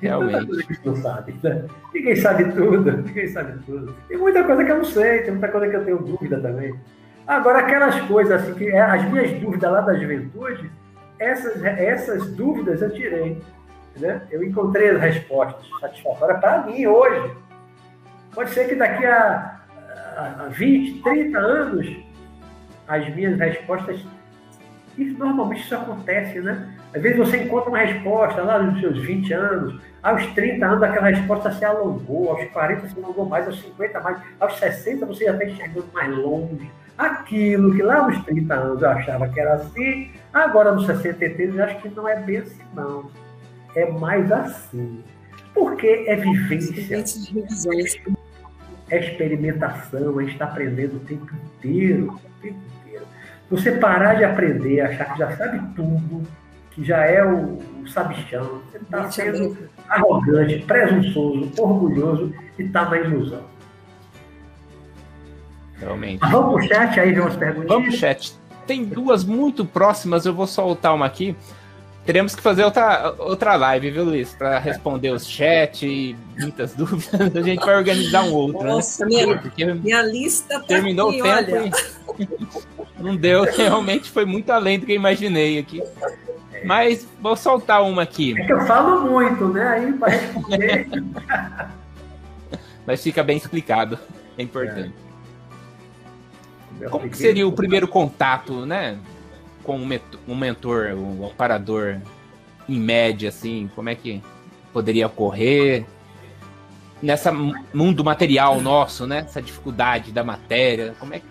[0.00, 0.80] Realmente.
[0.84, 1.64] Não sabe, né?
[1.92, 3.94] Ninguém sabe tudo, ninguém sabe tudo.
[4.08, 6.74] Tem muita coisa que eu não sei, tem muita coisa que eu tenho dúvida também.
[7.26, 10.70] Agora, aquelas coisas assim, que é, as minhas dúvidas lá da juventude,
[11.18, 13.40] essas, essas dúvidas eu tirei.
[13.98, 14.22] Né?
[14.30, 17.36] Eu encontrei as respostas satisfatórias para mim hoje.
[18.34, 19.60] Pode ser que daqui a,
[20.16, 21.96] a 20, 30 anos,
[22.88, 24.00] as minhas respostas.
[24.96, 26.79] Normalmente isso acontece, né?
[26.94, 31.08] Às vezes você encontra uma resposta lá nos seus 20 anos, aos 30 anos aquela
[31.08, 35.32] resposta se alongou, aos 40 se alongou mais, aos 50 mais, aos 60 você já
[35.32, 36.70] está enxergando mais longe.
[36.98, 41.64] Aquilo que lá nos 30 anos eu achava que era assim, agora nos 63 eu
[41.64, 43.10] acho que não é bem assim, não.
[43.74, 45.04] É mais assim.
[45.54, 47.04] Porque é vivência,
[48.90, 53.06] é experimentação, a gente está aprendendo o tempo inteiro, o tempo inteiro.
[53.48, 56.26] Você parar de aprender, achar que já sabe tudo,
[56.70, 58.60] que já é o, o sabichão.
[58.70, 59.56] Você está sendo
[59.88, 63.42] arrogante, presunçoso, orgulhoso e está na ilusão.
[65.78, 66.20] Realmente.
[66.20, 67.68] Mas vamos pro chat aí ver umas perguntas.
[67.68, 68.34] Vamos pro chat.
[68.66, 71.34] Tem duas muito próximas, eu vou soltar uma aqui.
[72.04, 74.32] Teremos que fazer outra, outra live, viu, Luiz?
[74.32, 77.36] Para responder os chat e muitas dúvidas.
[77.36, 78.62] A gente vai organizar um outro.
[78.62, 78.70] Né?
[78.70, 79.08] Nossa, né?
[79.08, 81.76] minha, Porque minha lista tá terminou aqui, o tempo
[82.18, 82.28] e
[83.02, 83.44] não deu.
[83.56, 85.82] Realmente foi muito além do que eu imaginei aqui.
[86.64, 88.38] Mas vou soltar uma aqui.
[88.38, 89.66] É que eu falo muito, né?
[89.66, 90.88] Aí para responder.
[92.86, 93.98] Mas fica bem explicado.
[94.36, 94.94] É importante.
[96.80, 96.88] É.
[96.88, 98.98] Como que seria o primeiro contato, né?
[99.62, 99.78] Com
[100.26, 101.98] um mentor, um amparador,
[102.68, 103.70] em média, assim?
[103.74, 104.22] Como é que
[104.72, 105.84] poderia ocorrer?
[107.02, 109.20] Nessa mundo material nosso, né?
[109.20, 111.26] Essa dificuldade da matéria, como é que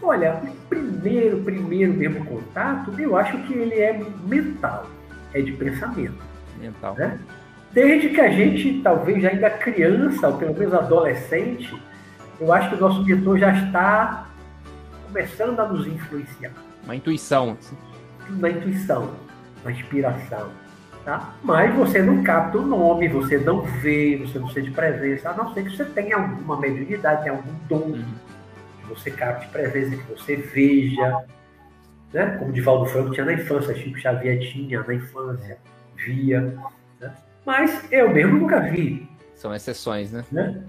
[0.00, 4.86] Olha, o primeiro, primeiro mesmo contato, eu acho que ele é mental,
[5.34, 6.22] é de pensamento.
[6.58, 6.94] Mental.
[6.94, 7.18] Né?
[7.72, 11.80] Desde que a gente, talvez ainda criança, ou pelo menos adolescente,
[12.40, 14.28] eu acho que o nosso mentor já está
[15.06, 16.52] começando a nos influenciar.
[16.84, 17.58] Uma intuição.
[18.30, 19.10] Uma intuição,
[19.62, 20.50] uma inspiração.
[21.04, 21.34] Tá?
[21.42, 25.52] Mas você não capta o nome, você não vê, você não sente presença, a não
[25.54, 27.96] ser que você tenha alguma mediunidade, tenha algum dom.
[27.96, 28.27] Uhum
[28.88, 31.24] você capte presença, que você veja.
[32.12, 32.36] Né?
[32.38, 35.58] Como Divaldo Franco tinha na infância, Chico Xavier tinha na infância,
[35.94, 36.58] via.
[37.00, 37.14] Né?
[37.44, 39.08] Mas eu mesmo nunca vi.
[39.34, 40.24] São exceções, né?
[40.32, 40.64] né?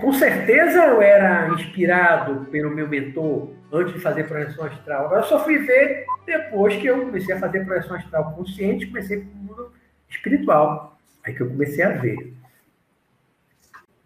[0.00, 5.06] Com certeza eu era inspirado pelo meu mentor antes de fazer projeção astral.
[5.06, 9.20] Agora eu só fui ver depois que eu comecei a fazer projeção astral consciente, comecei
[9.20, 9.72] com o mundo
[10.08, 10.96] espiritual.
[11.22, 12.32] Aí que eu comecei a ver.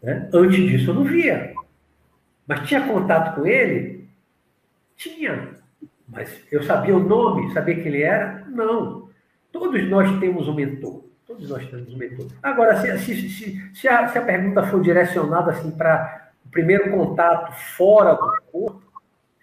[0.02, 0.28] Né?
[0.32, 1.54] Antes disso eu não via.
[2.48, 4.08] Mas tinha contato com ele?
[4.96, 5.50] Tinha.
[6.08, 8.46] Mas eu sabia o nome, sabia quem ele era?
[8.48, 9.10] Não.
[9.52, 11.04] Todos nós temos um mentor.
[11.26, 12.26] Todos nós temos um mentor.
[12.42, 17.52] Agora, se, se, se, se, a, a pergunta for direcionada assim para o primeiro contato
[17.76, 18.82] fora do corpo,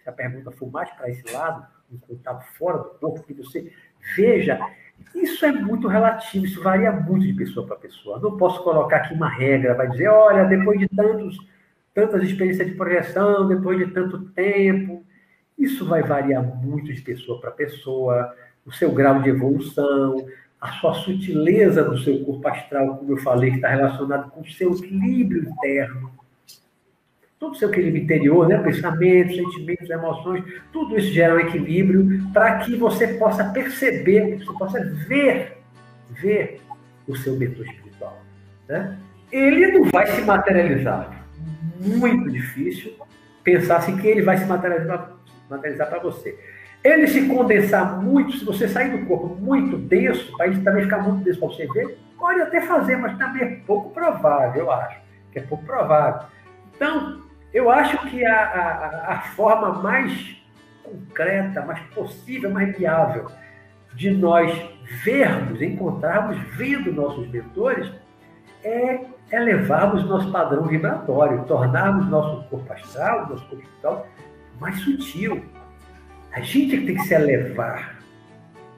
[0.02, 3.72] se a pergunta for mais para esse lado, um contato fora do corpo, que você
[4.16, 4.58] veja,
[5.14, 8.18] isso é muito relativo, isso varia muito de pessoa para pessoa.
[8.18, 11.38] não posso colocar aqui uma regra, vai dizer, olha, depois de tantos
[11.96, 15.02] tantas experiências de projeção, depois de tanto tempo.
[15.58, 18.36] Isso vai variar muito de pessoa para pessoa,
[18.66, 20.26] o seu grau de evolução,
[20.60, 24.46] a sua sutileza do seu corpo astral, como eu falei, que está relacionado com o
[24.46, 26.12] seu equilíbrio interno.
[27.38, 28.58] Todo o seu equilíbrio interior, né?
[28.58, 34.58] pensamentos, sentimentos, emoções, tudo isso gera um equilíbrio para que você possa perceber, que você
[34.58, 35.58] possa ver,
[36.10, 36.60] ver
[37.08, 38.20] o seu mentor espiritual.
[38.68, 38.98] Né?
[39.32, 41.15] Ele não vai se materializar
[41.80, 42.94] muito difícil,
[43.42, 46.38] pensasse que ele vai se materializar para você.
[46.82, 50.98] Ele se condensar muito, se você sair do corpo muito denso, para ele também ficar
[50.98, 55.00] muito denso para você ver, pode até fazer, mas também é pouco provável, eu acho.
[55.32, 56.28] Que é pouco provável.
[56.74, 60.36] Então, eu acho que a, a, a forma mais
[60.82, 63.26] concreta, mais possível, mais viável
[63.94, 64.52] de nós
[65.02, 67.90] vermos, encontrarmos, vendo nossos mentores,
[68.62, 69.00] é
[69.30, 74.06] elevarmos nosso padrão vibratório, tornarmos nosso corpo astral, nosso corpo espiritual
[74.60, 75.44] mais sutil.
[76.32, 77.96] A gente tem que se elevar.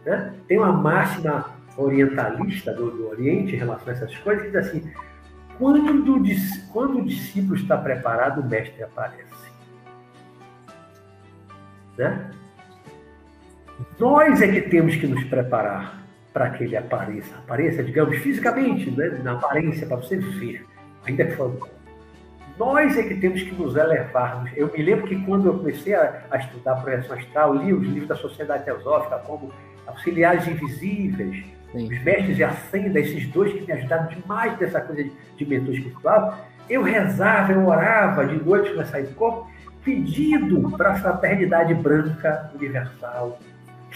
[0.05, 0.33] Né?
[0.47, 4.91] Tem uma máxima orientalista do, do, Oriente em relação a essas coisas que diz assim:
[5.59, 5.83] quando,
[6.73, 9.29] quando o discípulo está preparado, o mestre aparece.
[11.97, 12.31] Né?
[13.99, 16.03] Nós é que temos que nos preparar
[16.39, 17.35] para que ele apareça.
[17.35, 19.19] Apareça, digamos, fisicamente, né?
[19.25, 20.65] na aparência, para você ver.
[21.05, 21.69] Ainda é falta.
[22.57, 24.49] Nós é que temos que nos elevarmos.
[24.57, 28.07] Eu me lembro que quando eu comecei a, a estudar projeção astral, li os livros
[28.07, 29.53] da Sociedade Teosófica, como
[29.85, 31.93] Auxiliares Invisíveis, Sim.
[31.93, 35.75] os Mestres de Ascenda, esses dois que me ajudaram demais nessa coisa de, de mentor
[35.75, 36.39] espiritual.
[36.71, 39.51] Eu rezava, eu orava de noite eu saí do corpo,
[39.85, 43.41] pedindo para a fraternidade branca universal,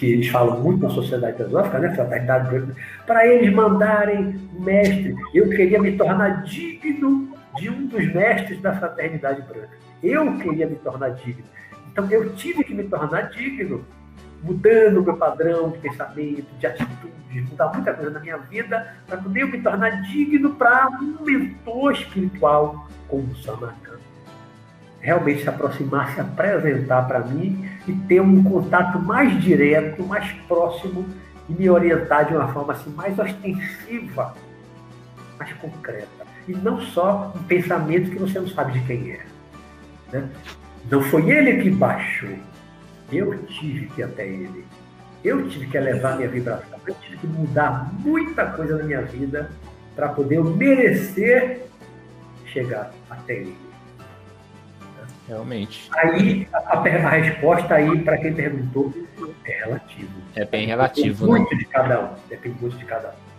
[0.03, 2.75] que eles falam muito na sociedade teosófica, né, fraternidade
[3.07, 5.15] para eles mandarem mestre.
[5.33, 9.71] Eu queria me tornar digno de um dos mestres da fraternidade branca.
[10.03, 11.45] Eu queria me tornar digno.
[11.93, 13.85] Então eu tive que me tornar digno,
[14.43, 19.47] mudando meu padrão de pensamento, de atitude, mudar muita coisa na minha vida, para poder
[19.47, 23.92] me tornar digno para um mentor espiritual como o Samacan
[25.03, 31.05] realmente se aproximar, se apresentar para mim e ter um contato mais direto, mais próximo
[31.49, 34.35] e me orientar de uma forma assim mais ostensiva,
[35.39, 36.25] mais concreta.
[36.47, 39.27] E não só um pensamento que você não sabe de quem é.
[40.13, 40.29] Né?
[40.91, 42.39] Não foi ele que baixou,
[43.11, 44.65] eu tive que ir até ele.
[45.25, 49.51] Eu tive que elevar minha vibração, eu tive que mudar muita coisa na minha vida
[49.95, 51.63] para poder merecer
[52.47, 53.62] chegar até ele.
[55.29, 55.89] Realmente.
[55.97, 58.93] Aí a, a resposta aí para quem perguntou
[59.45, 60.11] é relativo.
[60.35, 61.59] É bem relativo, Depende muito né?
[61.59, 62.09] de cada um.
[62.29, 63.33] Depende muito de cada um.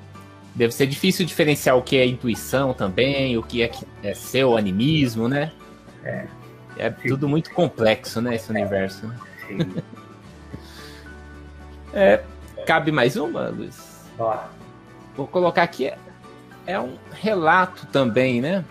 [0.56, 3.72] Deve ser difícil diferenciar o que é intuição também, o que é,
[4.04, 5.52] é seu animismo, né?
[6.04, 6.26] É.
[6.78, 7.10] É Sim.
[7.10, 8.36] tudo muito complexo, né?
[8.36, 9.12] Esse universo.
[9.48, 9.58] Sim.
[11.94, 12.24] é,
[12.66, 14.06] cabe mais uma, Luiz?
[14.18, 14.50] Bora.
[15.16, 15.88] Vou colocar aqui.
[15.88, 15.98] É,
[16.68, 18.64] é um relato também, né?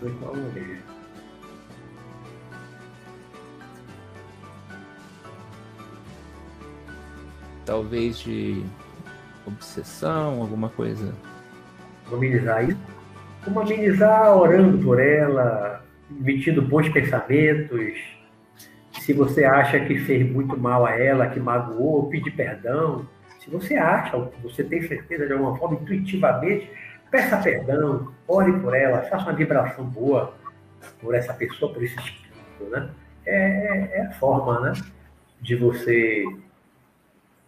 [0.00, 0.78] Foi com a orelha.
[7.66, 8.64] Talvez de
[9.46, 11.14] obsessão, alguma coisa.
[12.10, 12.80] amenizar isso?
[13.44, 17.94] Como amenizar orando por ela, emitindo bons pensamentos.
[19.00, 23.06] Se você acha que fez muito mal a ela, que magoou, pedir perdão.
[23.38, 26.70] Se você acha, você tem certeza de alguma forma, intuitivamente,
[27.10, 30.32] Peça perdão, ore por ela, faça uma vibração boa
[31.00, 32.88] por essa pessoa, por esse espírito, né?
[33.26, 34.72] É, é, é a forma, né?
[35.40, 36.24] De você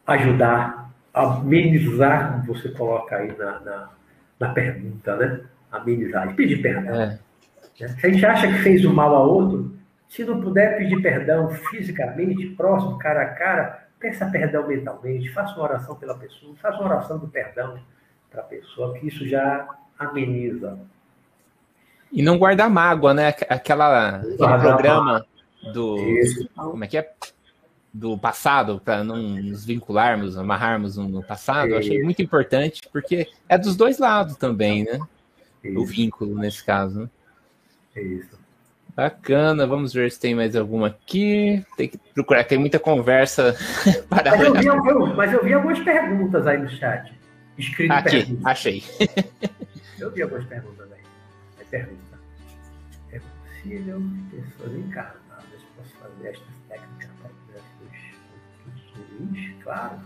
[0.07, 3.91] ajudar, amenizar, como você coloca aí na, na,
[4.41, 5.41] na pergunta, né?
[5.71, 6.95] Amenizar e pedir perdão.
[6.95, 7.07] É.
[7.07, 7.19] Né?
[7.77, 9.77] Se a gente acha que fez o mal a outro,
[10.09, 15.65] se não puder pedir perdão fisicamente, próximo, cara a cara, peça perdão mentalmente, faça uma
[15.65, 17.79] oração pela pessoa, faça uma oração do perdão
[18.33, 19.69] para a pessoa, que isso já
[19.99, 20.79] ameniza.
[22.11, 23.29] E não guardar mágoa, né?
[23.49, 25.25] Aquela, aquele programa
[25.73, 25.99] do.
[25.99, 26.49] Isso.
[26.55, 27.13] Como é que é?
[27.95, 33.59] Do passado, para não nos vincularmos, amarrarmos no passado, eu achei muito importante, porque é
[33.59, 34.99] dos dois lados também, né?
[35.63, 35.79] Isso.
[35.79, 37.01] O vínculo, nesse caso.
[37.95, 38.03] Né?
[38.03, 38.41] Isso.
[38.97, 41.63] Bacana, vamos ver se tem mais alguma aqui.
[41.77, 43.55] Tem que procurar, tem muita conversa
[44.09, 44.37] para.
[44.39, 47.13] Mas eu, vi, mas eu vi algumas perguntas aí no chat.
[47.59, 48.51] Escrito Aqui, pergunta.
[48.51, 48.83] achei.
[49.99, 51.01] Eu vi algumas perguntas aí.
[51.61, 52.19] É pergunta.
[53.13, 57.31] É possível que pessoas encarnadas possam fazer estas técnicas para
[58.75, 59.63] os ruins?
[59.63, 59.99] Claro.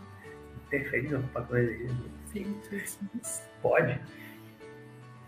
[0.67, 1.73] Interferir na propaganda
[2.33, 2.61] Sim,
[3.63, 3.99] Pode.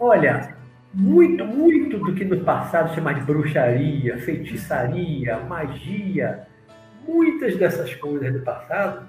[0.01, 0.57] Olha,
[0.93, 6.47] muito, muito do que no passado chama de bruxaria, feitiçaria, magia,
[7.07, 9.07] muitas dessas coisas do passado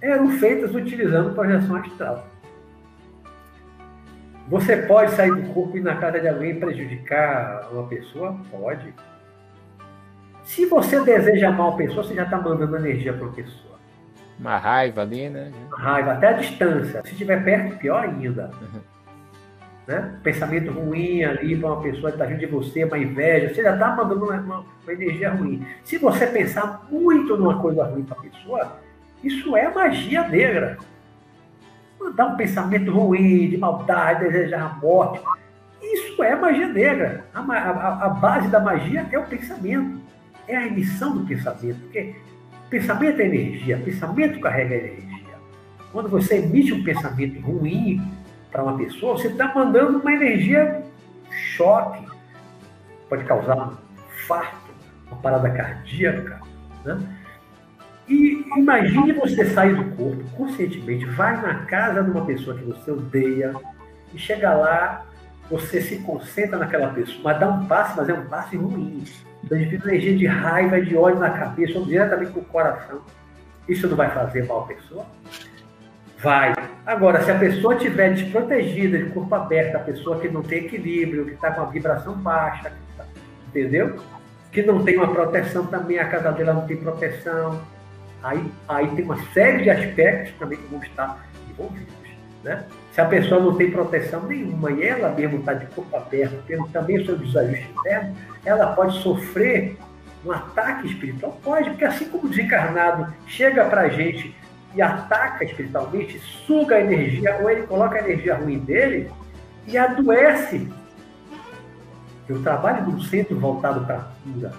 [0.00, 2.26] eram feitas utilizando projeção astral.
[4.48, 8.36] Você pode sair do corpo e ir na casa de alguém prejudicar uma pessoa?
[8.50, 8.92] Pode.
[10.42, 13.78] Se você deseja mal a pessoa, você já está mandando energia para a pessoa.
[14.38, 15.52] Uma raiva ali, né?
[15.68, 17.02] Uma raiva, até a distância.
[17.04, 18.50] Se estiver perto, pior ainda.
[18.60, 18.80] Uhum.
[19.86, 20.18] Né?
[20.22, 23.74] Pensamento ruim ali para uma pessoa que está vindo de você, uma inveja, você já
[23.74, 25.64] está mandando uma, uma, uma, energia ruim.
[25.84, 28.78] Se você pensar muito numa coisa ruim para a pessoa,
[29.22, 30.78] isso é magia negra.
[31.98, 35.20] Mandar um pensamento ruim, de maldade, desejar a morte,
[35.82, 37.24] isso é magia negra.
[37.34, 40.00] A, a, a base da magia é o pensamento,
[40.48, 41.78] é a emissão do pensamento.
[41.80, 42.14] Porque
[42.68, 45.10] pensamento é energia, pensamento carrega energia.
[45.92, 48.00] Quando você emite um pensamento ruim,
[48.50, 50.82] para uma pessoa, você está mandando uma energia
[51.30, 52.04] choque,
[53.08, 53.76] pode causar um
[54.06, 54.70] infarto,
[55.06, 56.40] uma parada cardíaca.
[56.84, 56.98] Né?
[58.10, 62.90] E imagine você sair do corpo conscientemente, vai na casa de uma pessoa que você
[62.90, 63.54] odeia
[64.12, 65.06] e chega lá,
[65.48, 69.04] você se concentra naquela pessoa, mas dá um passe, mas é um passe ruim.
[69.44, 73.00] Então a energia de raiva, de ódio na cabeça, ou diretamente para o coração.
[73.68, 75.06] Isso não vai fazer mal à pessoa?
[76.18, 76.52] Vai.
[76.84, 81.26] Agora, se a pessoa estiver desprotegida, de corpo aberto, a pessoa que não tem equilíbrio,
[81.26, 83.04] que está com a vibração baixa, tá,
[83.48, 83.96] entendeu?
[84.50, 87.60] Que não tem uma proteção também, a casa dela não tem proteção.
[88.22, 91.90] Aí, aí tem uma série de aspectos também que vão estar envolvidos.
[92.42, 92.64] Né?
[92.92, 96.66] Se a pessoa não tem proteção nenhuma e ela mesmo está de corpo aberto, tendo
[96.68, 99.76] também seu desajuste interno, ela pode sofrer
[100.24, 101.38] um ataque espiritual?
[101.42, 104.34] Pode, porque assim como o desencarnado chega para a gente
[104.74, 109.10] e ataca espiritualmente, suga a energia, ou ele coloca a energia ruim dele
[109.66, 110.68] e adoece.
[112.28, 114.52] Eu trabalho num centro voltado para a cura,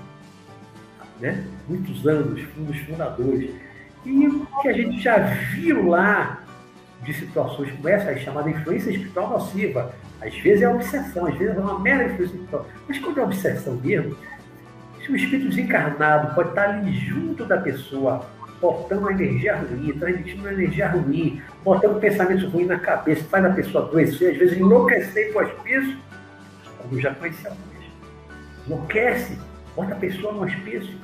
[1.20, 1.46] né?
[1.72, 3.49] Muitos anos, um dos fundadores.
[4.06, 6.41] E o que a gente já viu lá
[7.03, 9.93] de situações como essa, chamada influência espiritual nociva.
[10.22, 12.68] Às vezes é obsessão, às vezes é uma mera influência espiritual.
[12.88, 14.15] Mas quando é obsessão mesmo,
[15.03, 18.30] se o espírito desencarnado pode estar ali junto da pessoa,
[18.61, 23.49] botando uma energia ruim, transmitindo uma energia ruim, botando pensamentos ruins na cabeça, faz a
[23.49, 25.98] pessoa adoecer, às vezes enlouquecer com as hospício,
[26.77, 27.61] como já conheci alguns.
[28.68, 29.39] Enlouquece,
[29.76, 30.95] bota a pessoa no hospício,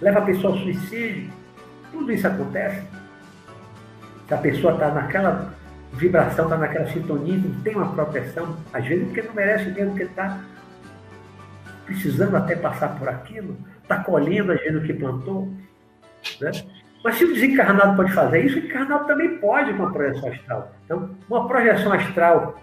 [0.00, 1.30] leva a pessoa ao suicídio.
[1.92, 2.86] Tudo isso acontece.
[4.26, 5.52] Se a pessoa está naquela
[5.92, 10.04] vibração, está naquela sintonia, não tem uma proteção, às vezes porque não merece mesmo, porque
[10.04, 10.40] está
[11.84, 15.48] precisando até passar por aquilo, está colhendo às vezes o que plantou.
[16.40, 16.50] Né?
[17.02, 20.72] Mas se o desencarnado pode fazer isso, o encarnado também pode com a projeção astral.
[20.84, 22.60] Então, uma projeção astral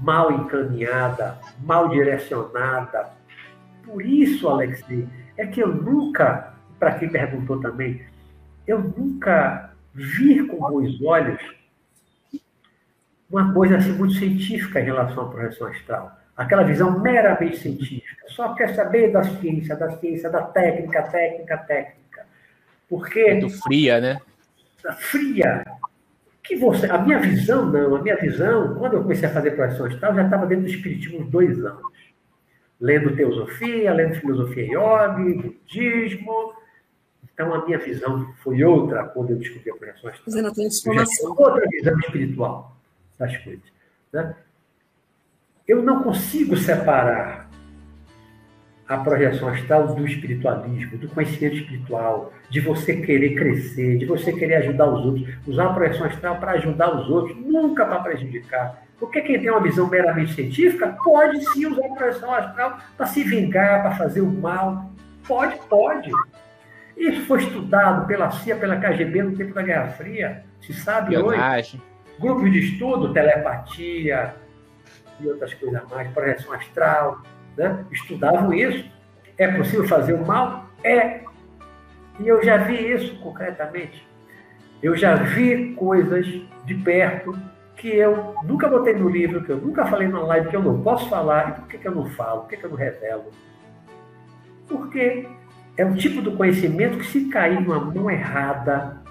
[0.00, 3.10] mal encaminhada, mal direcionada.
[3.84, 8.02] Por isso, Alexei, é que eu nunca, para quem perguntou também,
[8.66, 11.40] eu nunca vi com bons olhos
[13.32, 16.18] uma coisa assim muito científica em relação à projeção astral.
[16.36, 18.26] Aquela visão meramente científica.
[18.28, 22.26] Só quer saber da ciência, da ciência, da técnica, técnica, técnica.
[22.88, 23.32] Porque.
[23.32, 24.20] Muito fria, né?
[24.98, 25.64] Fria.
[26.42, 29.86] Que você, a minha visão, não, a minha visão, quando eu comecei a fazer projeção
[29.86, 31.82] astral, já estava dentro do Espiritismo uns dois anos.
[32.82, 36.52] Lendo teosofia, lendo filosofia yoga, budismo.
[37.32, 40.24] Então a minha visão foi outra quando eu descobri a projeção astral.
[40.24, 41.30] Fazendo a transformação.
[41.30, 42.76] Outra visão espiritual
[43.16, 43.62] das coisas.
[44.12, 44.34] Né?
[45.68, 47.48] Eu não consigo separar
[48.88, 54.56] a projeção astral do espiritualismo, do conhecimento espiritual, de você querer crescer, de você querer
[54.56, 55.34] ajudar os outros.
[55.46, 58.84] Usar a projeção astral para ajudar os outros, nunca para prejudicar.
[59.02, 63.24] Porque quem tem uma visão meramente científica pode sim usar a projeção astral para se
[63.24, 64.92] vingar, para fazer o mal.
[65.26, 66.08] Pode, pode.
[66.96, 70.44] Isso foi estudado pela CIA, pela KGB no tempo da Guerra Fria.
[70.60, 71.82] Se sabe hoje.
[72.20, 74.36] Grupos de estudo, telepatia
[75.18, 77.22] e outras coisas mais, projeção astral
[77.56, 77.84] né?
[77.90, 78.88] estudavam isso.
[79.36, 80.70] É possível fazer o mal?
[80.84, 81.22] É.
[82.20, 84.06] E eu já vi isso concretamente.
[84.80, 86.24] Eu já vi coisas
[86.64, 87.36] de perto
[87.76, 90.82] que eu nunca botei no livro, que eu nunca falei na live, que eu não
[90.82, 91.50] posso falar.
[91.50, 92.42] E por que, que eu não falo?
[92.42, 93.24] Por que, que eu não revelo?
[94.68, 95.26] Porque
[95.76, 99.02] é um tipo do conhecimento que, se cair numa mão errada,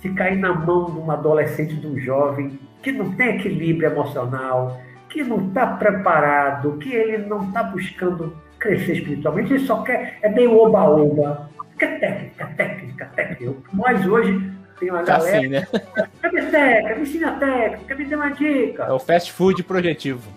[0.00, 4.80] se cair na mão de um adolescente, de um jovem que não tem equilíbrio emocional,
[5.08, 10.28] que não está preparado, que ele não está buscando crescer espiritualmente, ele só quer, é
[10.28, 11.50] meio oba-oba.
[11.78, 13.54] Quer técnica, técnica, técnica.
[13.72, 15.38] Nós hoje tem uma tá galera.
[15.38, 15.66] Assim, né?
[16.22, 16.94] Cadê técnica?
[16.96, 18.82] Me ensina técnica, me dê uma dica.
[18.84, 20.30] É o fast food projetivo.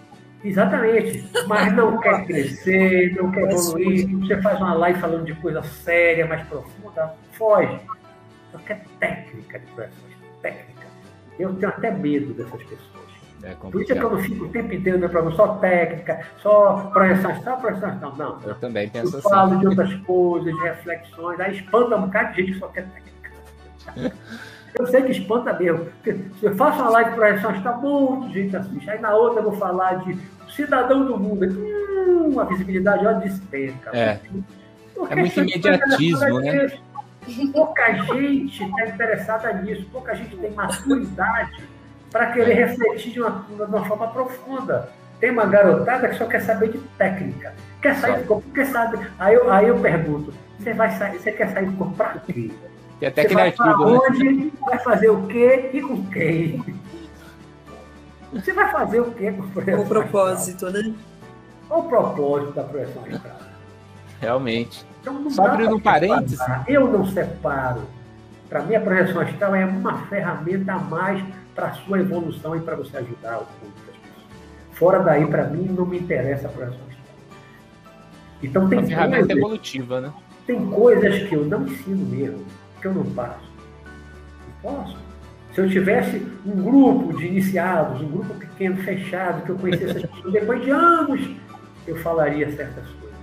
[0.43, 1.29] Exatamente.
[1.47, 4.09] Mas não quer crescer, não quer evoluir.
[4.19, 7.79] Você faz uma live falando de coisa séria, mais profunda, foge.
[8.51, 9.91] Só quer técnica de pessoas.
[10.41, 10.87] Técnica.
[11.37, 12.89] Eu tenho até medo dessas pessoas.
[13.41, 16.27] É Por isso é que eu não fico o tempo inteiro meu programa só técnica,
[16.41, 18.15] só projeção astral, projeção astral.
[18.17, 18.41] Não.
[18.43, 19.29] Eu também penso eu assim.
[19.29, 22.83] falo de outras coisas, de reflexões, aí espanta um bocado de gente que só quer
[22.89, 23.18] técnica.
[24.77, 25.87] Eu sei que espanta mesmo.
[26.03, 28.89] Se eu faço uma live de projeção, está muito gente assiste.
[28.89, 30.17] Aí na outra eu vou falar de
[30.55, 31.45] cidadão do mundo.
[31.45, 33.91] Hum, a visibilidade ó, despenca.
[33.93, 34.19] É.
[35.09, 36.71] é muito imediatismo, né?
[37.51, 41.63] Pouca gente está interessada nisso, pouca gente tem maturidade
[42.11, 44.89] para querer refletir de uma, de uma forma profunda.
[45.19, 47.53] Tem uma garotada que só quer saber de técnica.
[47.81, 49.05] Quer sair do corpo, quer sabe.
[49.19, 52.49] Aí eu, aí eu pergunto, você, vai sair, você quer sair do corpo para quê?
[53.01, 53.53] E até para né?
[53.59, 54.51] onde, né?
[54.59, 56.63] vai fazer o quê e com quem?
[58.33, 60.93] Você vai fazer o quê com o propósito, né?
[61.67, 63.37] Qual o propósito da projeção astral?
[64.19, 64.85] Realmente.
[65.01, 66.39] Então, Só abrindo um parênteses.
[66.67, 67.83] Eu não separo.
[68.49, 71.23] Para mim, a projeção astral é uma ferramenta a mais
[71.55, 74.25] para a sua evolução e para você ajudar o público das pessoas.
[74.73, 76.99] Fora daí, para mim, não me interessa a projeção astral.
[78.43, 80.13] Então, tem uma ferramenta coisas, evolutiva, né?
[80.45, 82.45] Tem coisas que eu não ensino mesmo,
[82.79, 83.49] que eu não passo.
[84.63, 84.97] Não posso.
[85.53, 90.09] Se eu tivesse um grupo de iniciados, um grupo pequeno, fechado, que eu conhecesse as
[90.09, 91.29] pessoas, depois de anos,
[91.87, 93.17] eu falaria certas coisas.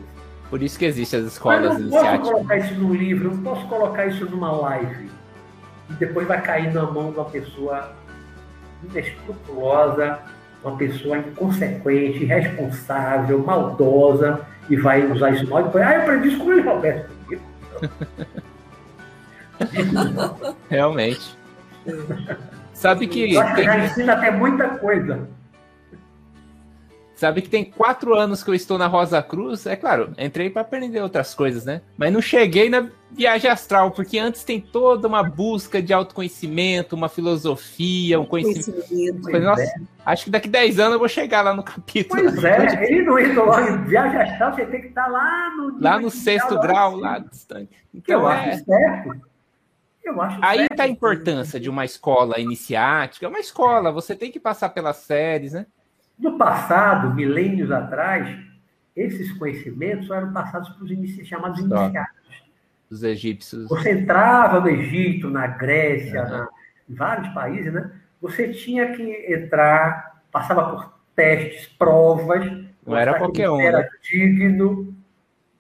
[0.51, 2.19] Por isso que existem as escolas Mas não iniciáticas.
[2.19, 5.11] posso colocar isso num livro, não posso colocar isso numa live.
[5.91, 7.93] E depois vai cair na mão de uma pessoa
[8.85, 10.19] inescrupulosa,
[10.63, 16.29] uma pessoa inconsequente, irresponsável, maldosa, e vai usar isso mal e depois, ah, eu aprendi
[16.29, 17.11] isso com o Roberto.
[20.69, 21.37] Realmente.
[22.73, 23.35] Sabe que.
[23.35, 25.29] Eu acho que já ensina até muita coisa.
[27.17, 29.65] Sabe que tem quatro anos que eu estou na Rosa Cruz.
[29.65, 31.81] É claro, entrei para aprender outras coisas, né?
[31.97, 37.09] Mas não cheguei na viagem astral, porque antes tem toda uma busca de autoconhecimento, uma
[37.09, 38.87] filosofia, um conhecimento.
[38.87, 39.41] conhecimento.
[39.41, 39.75] Nossa, é.
[40.05, 42.21] acho que daqui 10 anos eu vou chegar lá no capítulo.
[42.21, 45.81] Pois é, ele não indo logo em viagem astral, você tem que estar lá no.
[45.81, 47.71] Lá no sexto grau, lá distante.
[47.95, 48.51] Então, eu é...
[48.51, 49.36] acho certo.
[50.07, 53.27] Eu acho Aí está a importância de uma escola iniciática.
[53.27, 55.67] É uma escola, você tem que passar pelas séries, né?
[56.17, 58.39] No passado, milênios atrás,
[58.95, 62.11] esses conhecimentos eram passados para os inici chamados iniciados.
[62.89, 63.69] Os egípcios.
[63.69, 66.31] Você entrava no Egito, na Grécia, uhum.
[66.31, 66.49] na,
[66.89, 67.91] em vários países, né?
[68.23, 72.47] Você tinha que entrar, passava por testes, provas.
[72.87, 73.61] Não era qualquer um.
[73.61, 73.89] Era né?
[74.03, 74.95] digno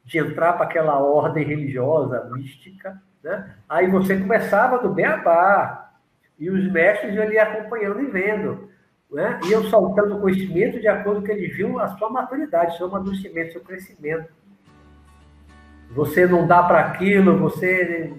[0.04, 3.02] de entrar para aquela ordem religiosa, mística.
[3.26, 3.44] Né?
[3.68, 5.90] Aí você começava do beabá.
[6.38, 8.68] E os mestres ali acompanhando e vendo
[9.10, 9.40] né?
[9.48, 13.62] iam soltando conhecimento de acordo com que eles viam a sua maturidade, seu amadurecimento, seu
[13.62, 14.28] crescimento.
[15.90, 18.12] Você não dá para aquilo, você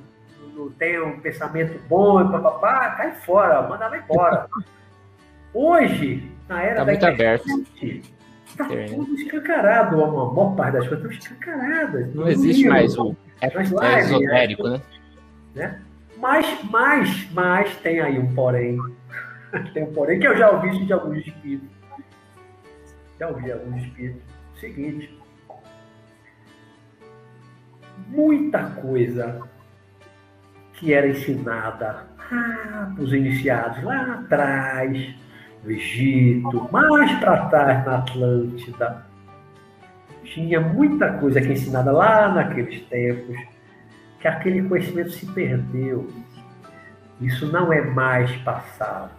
[0.56, 4.48] não tem um pensamento bom, papapá, cai fora, manda ela embora.
[5.54, 7.44] Hoje, na era tá da muito internet,
[8.48, 12.16] está tudo escancarado, a maior parte das coisas estão escancaradas.
[12.16, 14.82] Não existe livro, mais o é, é esotérico, né?
[15.58, 15.82] Né?
[16.18, 18.78] Mas, mas, mas tem aí um porém
[19.74, 21.70] tem um porém que eu já ouvi de alguns espíritos.
[23.20, 24.22] Já ouvi alguns espíritos.
[24.60, 25.18] Seguinte.
[28.08, 29.42] Muita coisa
[30.74, 35.16] que era ensinada ah, para os iniciados lá atrás,
[35.64, 39.06] no Egito, mais para trás na Atlântida.
[40.24, 43.38] Tinha muita coisa que é ensinada lá naqueles tempos,
[44.20, 46.10] que aquele conhecimento se perdeu.
[47.20, 49.12] Isso não é mais passado.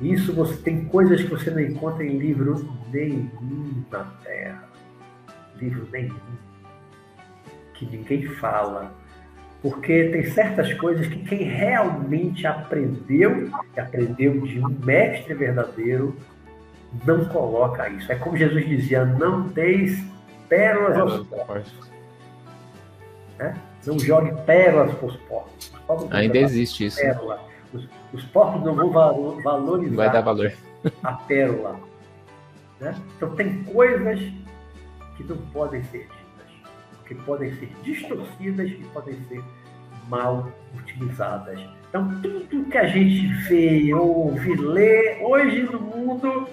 [0.00, 4.64] Isso você tem coisas que você não encontra em livro nenhum na Terra.
[5.56, 6.14] Livro nenhum.
[7.74, 8.94] Que ninguém fala.
[9.60, 16.16] Porque tem certas coisas que quem realmente aprendeu, e aprendeu de um mestre verdadeiro,
[17.04, 18.10] não coloca isso.
[18.12, 20.00] É como Jesus dizia: não deis
[20.48, 21.26] pérolas aos.
[23.36, 23.54] Né?
[23.88, 25.72] Não jogue pérolas para os porcos.
[26.10, 27.00] Ainda existe isso.
[27.00, 30.52] Pérola os, os porcos não vão valorizar Vai dar valor.
[31.02, 31.80] a pérola.
[32.80, 32.94] Né?
[33.16, 34.20] Então, tem coisas
[35.16, 36.72] que não podem ser ditas,
[37.06, 39.42] que podem ser distorcidas e podem ser
[40.08, 41.60] mal utilizadas.
[41.88, 46.48] Então, tudo que a gente vê, ouve, lê hoje no mundo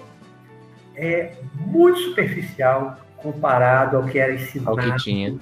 [0.94, 4.70] é muito superficial comparado ao que era ensinado.
[4.70, 5.36] Ao que tinha.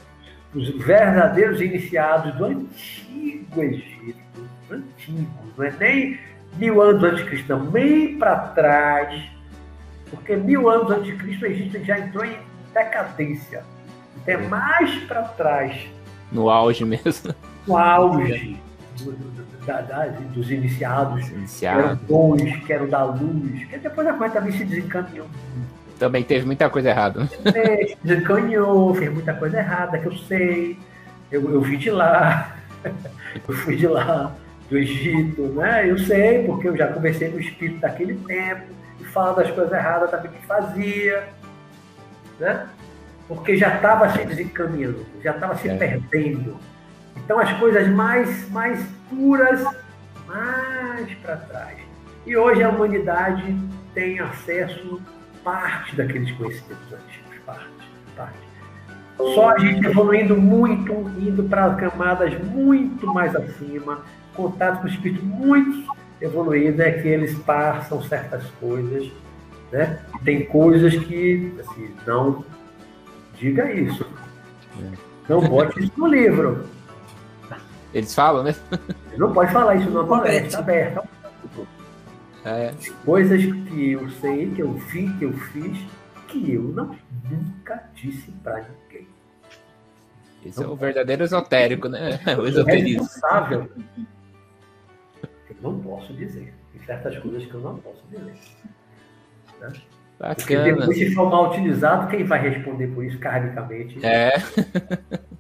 [0.55, 4.24] Os verdadeiros iniciados do antigo Egito
[4.70, 6.18] antigos, não é nem
[6.56, 9.22] mil anos antes de Cristo, não, bem para trás,
[10.10, 12.39] porque mil anos antes de Cristo o Egito já entrou em
[12.72, 13.64] decadência,
[14.22, 15.89] até mais para trás.
[16.32, 17.35] No auge mesmo.
[17.66, 18.56] No auge
[19.01, 19.12] do,
[19.66, 21.81] da, da, dos iniciados, Iniciado.
[21.81, 25.26] que eram bons, que eram da luz, que depois a coisa também se desencaminhou.
[25.99, 27.29] Também teve muita coisa errada.
[27.45, 30.79] É, se desencaminhou, fez muita coisa errada, que eu sei.
[31.31, 32.57] Eu, eu vi de lá,
[33.49, 34.35] eu fui de lá
[34.69, 35.89] do Egito, né?
[35.89, 39.73] Eu sei, porque eu já conversei com o espírito daquele tempo, e fala das coisas
[39.73, 41.29] erradas também que fazia,
[42.39, 42.66] né?
[43.27, 45.77] Porque já estava se desencaminhando, já estava se é.
[45.77, 46.59] perdendo.
[47.16, 49.62] Então as coisas mais, mais puras,
[50.27, 51.79] mais para trás.
[52.27, 53.57] E hoje a humanidade
[53.95, 55.01] tem acesso
[55.45, 57.69] parte daqueles conhecimentos antigos, parte,
[58.16, 58.39] parte.
[59.16, 64.03] Só a gente evoluindo muito, indo para camadas muito mais acima,
[64.35, 69.12] contato com o espírito muito evoluído, é que eles passam certas coisas,
[69.71, 70.01] né?
[70.25, 72.45] Tem coisas que, assim, não
[73.39, 74.05] diga isso.
[75.29, 76.66] Não bote isso no livro.
[77.93, 78.55] Eles falam, né?
[79.16, 81.05] Não pode falar isso numa palestra aberta.
[82.45, 82.75] É.
[83.05, 85.79] Coisas que eu sei, que eu vi, que eu fiz,
[86.29, 86.97] que eu não,
[87.31, 89.09] nunca disse para ninguém.
[90.45, 92.21] Esse não é o verdadeiro esotérico, né?
[92.39, 93.09] O esoterismo.
[93.33, 93.55] É
[95.51, 96.53] eu não posso dizer.
[96.73, 98.35] Tem certas coisas que eu não posso dizer.
[99.61, 99.73] Né?
[100.19, 100.35] Bacana.
[100.35, 104.05] Porque depois, se for mal utilizado, quem vai responder por isso karmicamente?
[104.05, 104.35] É.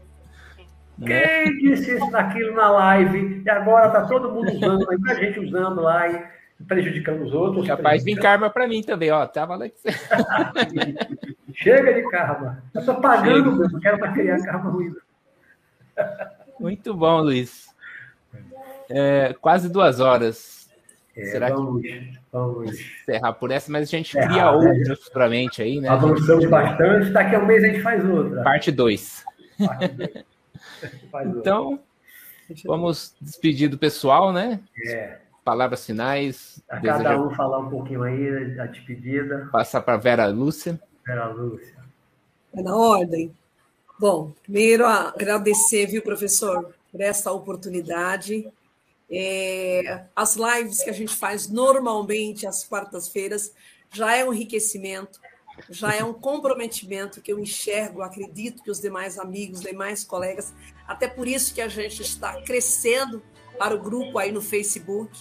[1.04, 5.80] Quem disse isso naquilo na live e agora tá todo mundo usando, muita gente usando
[5.80, 6.24] lá e
[6.66, 7.66] prejudicando os outros.
[7.66, 9.26] Capaz de karma para mim também, ó.
[9.26, 9.66] Tava lá
[11.54, 12.62] Chega de karma.
[12.74, 14.94] Eu tô pagando, meu, não quero mais criar karma ruim.
[16.58, 17.68] Muito bom, Luiz.
[18.90, 20.68] É, quase duas horas.
[21.16, 24.96] É, Será vamos, que vamos encerrar por essa, mas a gente é, cria outros né?
[24.96, 25.88] futuramente aí, né?
[25.88, 28.42] Avançamos bastante, daqui a um mês a gente faz outra.
[28.42, 29.24] Parte 2.
[31.26, 31.78] então,
[32.64, 34.58] vamos despedir do pessoal, né?
[34.88, 36.62] É palavras finais.
[36.68, 39.48] A cada um falar um pouquinho aí da despedida.
[39.52, 40.80] Passar para Vera Lúcia.
[41.06, 41.76] Vera Lúcia.
[42.54, 43.34] É na ordem.
[43.98, 48.50] Bom, primeiro agradecer, viu, professor, por essa oportunidade.
[49.10, 53.52] É, as lives que a gente faz normalmente às quartas-feiras
[53.92, 55.20] já é um enriquecimento,
[55.68, 60.52] já é um comprometimento que eu enxergo, acredito que os demais amigos, demais colegas,
[60.88, 63.22] até por isso que a gente está crescendo
[63.58, 65.12] para o grupo aí no Facebook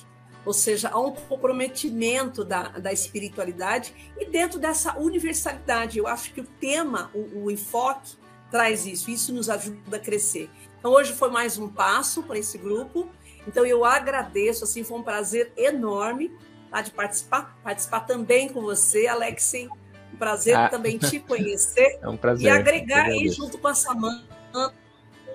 [0.45, 5.97] ou seja, há um comprometimento da, da espiritualidade e dentro dessa universalidade.
[5.97, 8.17] Eu acho que o tema, o, o enfoque,
[8.51, 10.49] traz isso, isso nos ajuda a crescer.
[10.77, 13.09] Então, hoje foi mais um passo para esse grupo.
[13.47, 16.31] Então, eu agradeço, assim, foi um prazer enorme
[16.69, 19.69] tá, de participar, participar também com você, Alexei.
[20.13, 20.69] Um prazer ah.
[20.69, 21.99] também te conhecer.
[22.01, 22.45] É um prazer.
[22.45, 24.73] E agregar aí junto com a Samanta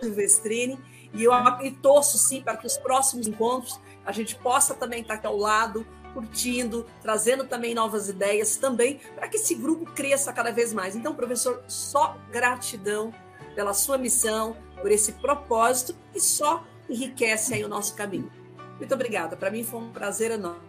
[0.01, 0.79] Silvestrini.
[1.15, 1.33] E eu
[1.63, 5.37] e torço, sim, para que os próximos encontros a gente possa também estar aqui ao
[5.37, 10.97] lado, curtindo, trazendo também novas ideias também, para que esse grupo cresça cada vez mais.
[10.97, 13.13] Então, professor, só gratidão
[13.55, 18.33] pela sua missão, por esse propósito e só enriquece aí o nosso caminho.
[18.79, 19.37] Muito obrigada.
[19.37, 20.63] Para mim foi um prazer enorme.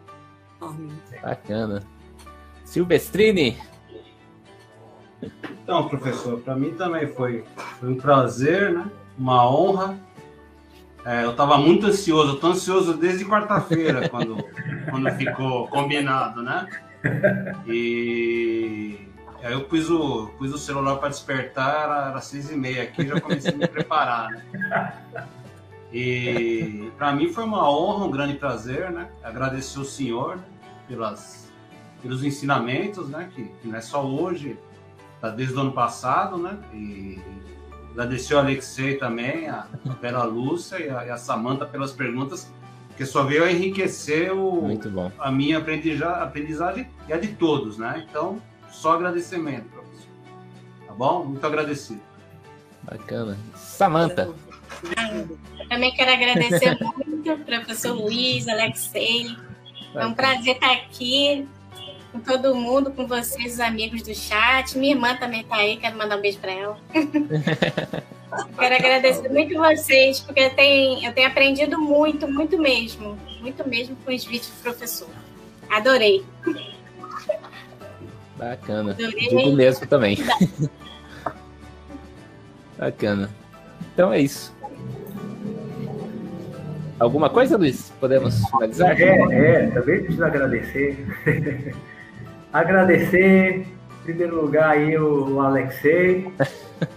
[1.21, 1.81] Bacana.
[2.65, 3.57] Silvestrini.
[5.63, 7.45] Então, professor, para mim também foi,
[7.79, 8.91] foi um prazer, né?
[9.17, 9.97] uma honra
[11.05, 14.37] é, eu estava muito ansioso, tô ansioso desde quarta-feira, quando,
[14.89, 16.67] quando ficou combinado, né?
[17.65, 19.07] E
[19.41, 23.07] aí eu pus o, pus o celular para despertar, era, era seis e meia aqui,
[23.07, 24.93] já comecei a me preparar, né?
[25.91, 29.09] E para mim foi uma honra, um grande prazer, né?
[29.23, 30.37] Agradecer o senhor
[30.87, 31.51] pelas,
[32.01, 33.29] pelos ensinamentos, né?
[33.33, 34.57] Que, que não é só hoje,
[35.19, 36.57] tá desde o ano passado, né?
[36.73, 37.19] E
[37.91, 39.67] Agradecer o Alexei também, a
[40.01, 42.51] Vera Lúcia e a, a Samanta pelas perguntas,
[42.95, 44.67] que só veio a enriquecer o,
[45.17, 48.05] a minha aprendizagem e a de todos, né?
[48.09, 50.09] Então, só agradecimento, professor.
[50.87, 51.25] Tá bom?
[51.25, 52.01] Muito agradecido.
[52.83, 53.37] Bacana.
[53.55, 54.33] Samanta.
[55.67, 59.35] Também quero agradecer muito ao professor Luiz, Alexei.
[59.95, 61.47] É um prazer estar aqui
[62.11, 64.77] com todo mundo, com vocês, os amigos do chat.
[64.77, 66.77] Minha irmã também está aí, quero mandar um beijo para ela.
[68.57, 73.17] quero agradecer muito vocês, porque eu tenho, eu tenho aprendido muito, muito mesmo.
[73.41, 75.09] Muito mesmo com os vídeos do professor.
[75.69, 76.25] Adorei.
[78.35, 78.91] Bacana.
[78.91, 79.29] Adorei.
[79.29, 80.17] Digo mesmo também.
[82.77, 83.29] Bacana.
[83.93, 84.57] Então é isso.
[86.99, 87.93] Alguma coisa, Luiz?
[87.99, 88.99] Podemos finalizar?
[88.99, 91.05] É, é, também preciso agradecer.
[92.51, 96.31] Agradecer, em primeiro lugar, aí o Alexei,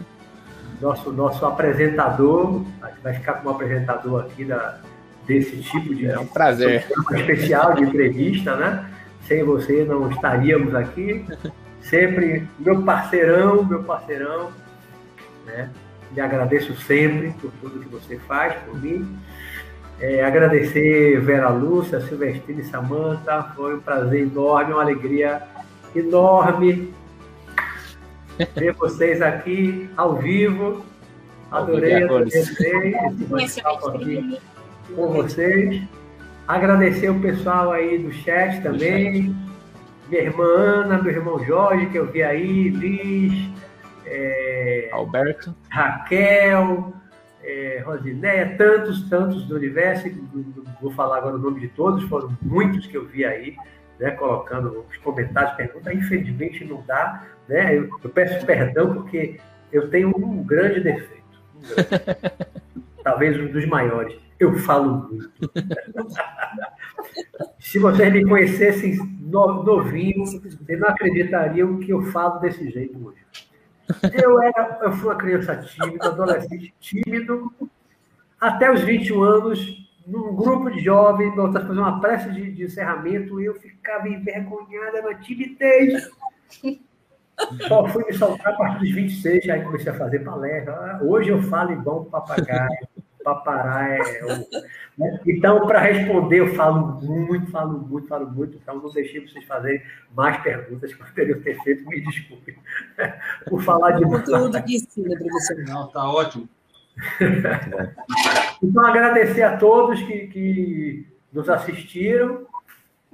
[0.80, 2.64] nosso, nosso apresentador,
[3.02, 4.78] vai ficar como apresentador aqui da,
[5.26, 6.86] desse tipo de é um prazer.
[7.14, 8.90] especial de entrevista, né?
[9.26, 11.24] Sem você não estaríamos aqui.
[11.80, 14.50] Sempre meu parceirão, meu parceirão,
[15.46, 15.68] né?
[16.14, 19.16] Lhe agradeço sempre por tudo que você faz por mim.
[20.00, 23.52] É, agradecer Vera Lúcia, Silvestrina e Samanta.
[23.54, 25.42] Foi um prazer enorme, uma alegria
[25.94, 26.92] enorme
[28.54, 30.84] ver vocês aqui ao vivo.
[31.50, 34.40] Adorei, adorei esse bate-papo aqui
[34.94, 35.82] com vocês.
[36.48, 39.34] Agradecer o pessoal aí do chat também.
[40.08, 43.50] Minha irmã Ana, meu irmão Jorge, que eu vi aí, Liz,
[44.06, 46.92] é, Alberto, Raquel,
[47.42, 50.08] é, Rosinéia, tantos, tantos do universo,
[50.80, 53.56] vou falar agora o nome de todos, foram muitos que eu vi aí,
[53.98, 59.38] né, colocando os comentários, perguntas, infelizmente não dá, né, eu, eu peço perdão porque
[59.72, 61.22] eu tenho um grande defeito,
[61.56, 62.32] um grande,
[63.02, 65.30] talvez um dos maiores, eu falo muito.
[67.58, 68.98] Se vocês me conhecessem
[69.32, 73.18] novinho, vocês não acreditariam que eu falo desse jeito hoje.
[74.12, 77.52] Eu, era, eu fui uma criança tímida, adolescente tímido,
[78.40, 83.40] até os 21 anos, num grupo de jovens, nós fazer uma prece de, de encerramento,
[83.40, 86.10] eu ficava envergonhada, uma timidez.
[87.66, 91.00] Só fui me soltar a partir dos 26, aí comecei a fazer palestra.
[91.02, 92.68] Hoje eu falo igual um papagaio
[93.22, 93.98] papará é.
[93.98, 94.46] Né?
[95.26, 98.56] Então, para responder, eu falo muito, falo muito, falo muito.
[98.56, 99.82] Então, não deixei vocês fazerem
[100.14, 101.88] mais perguntas que eu teria ter feito.
[101.88, 102.58] Me desculpe
[103.48, 104.04] por falar de.
[104.04, 105.56] Conteúdo de ensino, professor.
[105.66, 106.48] Não, tá ótimo.
[108.62, 112.46] então, agradecer a todos que, que nos assistiram.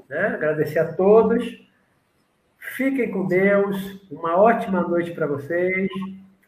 [0.08, 0.26] Né?
[0.26, 1.44] Agradecer a todos.
[2.58, 4.00] Fiquem com Deus.
[4.10, 5.88] Uma ótima noite para vocês.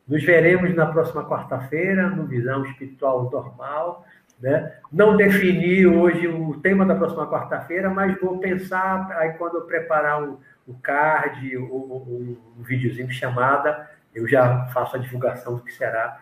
[0.09, 4.05] Nos veremos na próxima quarta-feira, no Visão Espiritual Normal.
[4.41, 4.73] Né?
[4.91, 10.23] Não defini hoje o tema da próxima quarta-feira, mas vou pensar aí quando eu preparar
[10.23, 15.63] o, o card, o, o, um videozinho de chamada, eu já faço a divulgação do
[15.63, 16.19] que será,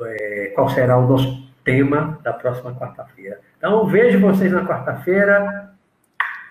[0.00, 3.40] é, qual será o nosso tema da próxima quarta-feira.
[3.56, 5.74] Então, vejo vocês na quarta-feira.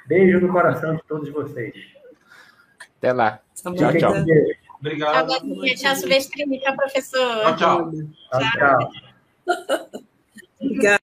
[0.08, 1.76] Beijo no coração de todos vocês.
[2.98, 3.40] Até lá.
[3.56, 4.14] Tchau, tchau.
[4.80, 5.30] Obrigado.
[5.30, 5.96] Tchau.
[6.60, 7.56] Tchau, professor.
[7.56, 7.92] Tchau, tchau.
[8.32, 8.92] Tchau, tchau.
[10.60, 10.98] Obrigada.